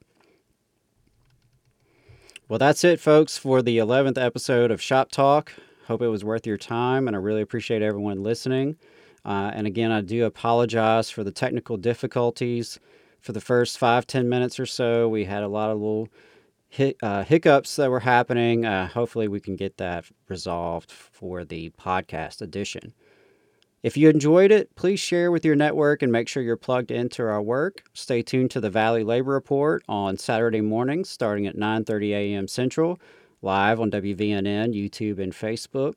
Well, 2.53 2.59
that's 2.59 2.83
it, 2.83 2.99
folks, 2.99 3.35
for 3.35 3.63
the 3.63 3.79
11th 3.79 4.15
episode 4.15 4.69
of 4.69 4.79
Shop 4.79 5.09
Talk. 5.09 5.53
Hope 5.87 6.03
it 6.03 6.07
was 6.09 6.23
worth 6.23 6.45
your 6.45 6.55
time, 6.55 7.07
and 7.07 7.15
I 7.15 7.19
really 7.19 7.41
appreciate 7.41 7.81
everyone 7.81 8.21
listening. 8.21 8.77
Uh, 9.25 9.49
and 9.55 9.65
again, 9.65 9.91
I 9.91 10.01
do 10.01 10.25
apologize 10.25 11.09
for 11.09 11.23
the 11.23 11.31
technical 11.31 11.77
difficulties. 11.77 12.79
For 13.21 13.31
the 13.31 13.41
first 13.41 13.79
five, 13.79 14.05
ten 14.05 14.29
minutes 14.29 14.59
or 14.59 14.67
so, 14.67 15.09
we 15.09 15.25
had 15.25 15.41
a 15.41 15.47
lot 15.47 15.71
of 15.71 15.79
little 15.79 16.09
hic- 16.69 16.97
uh, 17.01 17.23
hiccups 17.23 17.75
that 17.77 17.89
were 17.89 18.01
happening. 18.01 18.67
Uh, 18.67 18.87
hopefully, 18.87 19.27
we 19.27 19.39
can 19.39 19.55
get 19.55 19.77
that 19.77 20.05
resolved 20.29 20.91
for 20.91 21.43
the 21.43 21.71
podcast 21.71 22.39
edition. 22.39 22.93
If 23.83 23.97
you 23.97 24.07
enjoyed 24.09 24.49
it, 24.53 24.73
please 24.75 25.01
share 25.01 25.29
with 25.29 25.43
your 25.43 25.57
network 25.57 26.01
and 26.01 26.09
make 26.09 26.29
sure 26.29 26.41
you're 26.41 26.55
plugged 26.55 26.89
into 26.89 27.21
our 27.23 27.41
work. 27.41 27.83
Stay 27.93 28.21
tuned 28.21 28.49
to 28.51 28.61
the 28.61 28.69
Valley 28.69 29.03
Labor 29.03 29.31
Report 29.31 29.83
on 29.89 30.17
Saturday 30.17 30.61
mornings 30.61 31.09
starting 31.09 31.45
at 31.45 31.57
9:30 31.57 32.11
a.m. 32.11 32.47
Central, 32.47 32.97
live 33.41 33.81
on 33.81 33.91
WVNN, 33.91 34.73
YouTube, 34.73 35.19
and 35.19 35.33
Facebook. 35.33 35.95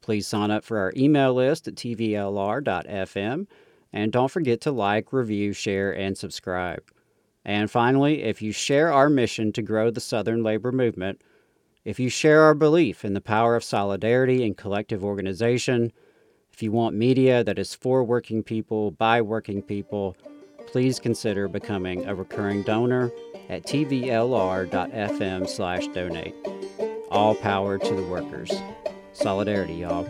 Please 0.00 0.26
sign 0.26 0.50
up 0.50 0.64
for 0.64 0.78
our 0.78 0.90
email 0.96 1.34
list 1.34 1.68
at 1.68 1.74
tvlr.fm 1.74 3.46
and 3.92 4.12
don't 4.12 4.30
forget 4.30 4.62
to 4.62 4.72
like, 4.72 5.12
review, 5.12 5.52
share, 5.52 5.94
and 5.94 6.16
subscribe. 6.16 6.82
And 7.44 7.70
finally, 7.70 8.22
if 8.22 8.40
you 8.40 8.52
share 8.52 8.90
our 8.90 9.10
mission 9.10 9.52
to 9.52 9.60
grow 9.60 9.90
the 9.90 10.00
Southern 10.00 10.42
labor 10.42 10.72
movement, 10.72 11.20
if 11.84 12.00
you 12.00 12.08
share 12.08 12.40
our 12.44 12.54
belief 12.54 13.04
in 13.04 13.12
the 13.12 13.20
power 13.20 13.54
of 13.54 13.64
solidarity 13.64 14.46
and 14.46 14.56
collective 14.56 15.04
organization, 15.04 15.92
if 16.58 16.62
you 16.64 16.72
want 16.72 16.92
media 16.92 17.44
that 17.44 17.56
is 17.56 17.72
for 17.72 18.02
working 18.02 18.42
people, 18.42 18.90
by 18.90 19.22
working 19.22 19.62
people, 19.62 20.16
please 20.66 20.98
consider 20.98 21.46
becoming 21.46 22.04
a 22.04 22.12
recurring 22.12 22.64
donor 22.64 23.12
at 23.48 23.62
tvlr.fm 23.62 25.48
slash 25.48 25.86
donate. 25.94 26.34
All 27.12 27.36
power 27.36 27.78
to 27.78 27.94
the 27.94 28.02
workers. 28.02 28.50
Solidarity, 29.12 29.74
y'all. 29.74 30.02